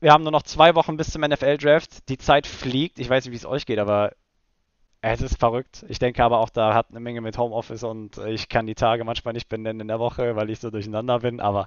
Wir 0.00 0.12
haben 0.12 0.22
nur 0.22 0.32
noch 0.32 0.42
zwei 0.42 0.74
Wochen 0.74 0.96
bis 0.98 1.10
zum 1.10 1.22
NFL-Draft. 1.22 2.08
Die 2.10 2.18
Zeit 2.18 2.46
fliegt. 2.46 2.98
Ich 2.98 3.08
weiß 3.08 3.24
nicht, 3.24 3.32
wie 3.32 3.36
es 3.36 3.46
euch 3.46 3.64
geht, 3.64 3.78
aber 3.78 4.12
es 5.00 5.22
ist 5.22 5.38
verrückt. 5.38 5.84
Ich 5.88 5.98
denke 5.98 6.22
aber 6.22 6.38
auch, 6.38 6.50
da 6.50 6.74
hat 6.74 6.90
eine 6.90 7.00
Menge 7.00 7.22
mit 7.22 7.38
Homeoffice 7.38 7.82
und 7.82 8.18
ich 8.18 8.48
kann 8.48 8.66
die 8.66 8.74
Tage 8.74 9.04
manchmal 9.04 9.32
nicht 9.32 9.48
benennen 9.48 9.80
in 9.80 9.88
der 9.88 9.98
Woche, 9.98 10.36
weil 10.36 10.50
ich 10.50 10.60
so 10.60 10.70
durcheinander 10.70 11.20
bin. 11.20 11.40
Aber 11.40 11.66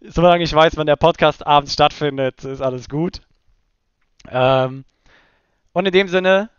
solange 0.00 0.44
ich 0.44 0.52
weiß, 0.52 0.76
wenn 0.76 0.86
der 0.86 0.96
Podcast 0.96 1.46
abends 1.46 1.72
stattfindet, 1.72 2.44
ist 2.44 2.60
alles 2.60 2.88
gut. 2.88 3.20
Ähm, 4.30 4.84
und 5.72 5.86
in 5.86 5.92
dem 5.92 6.08
Sinne, 6.08 6.50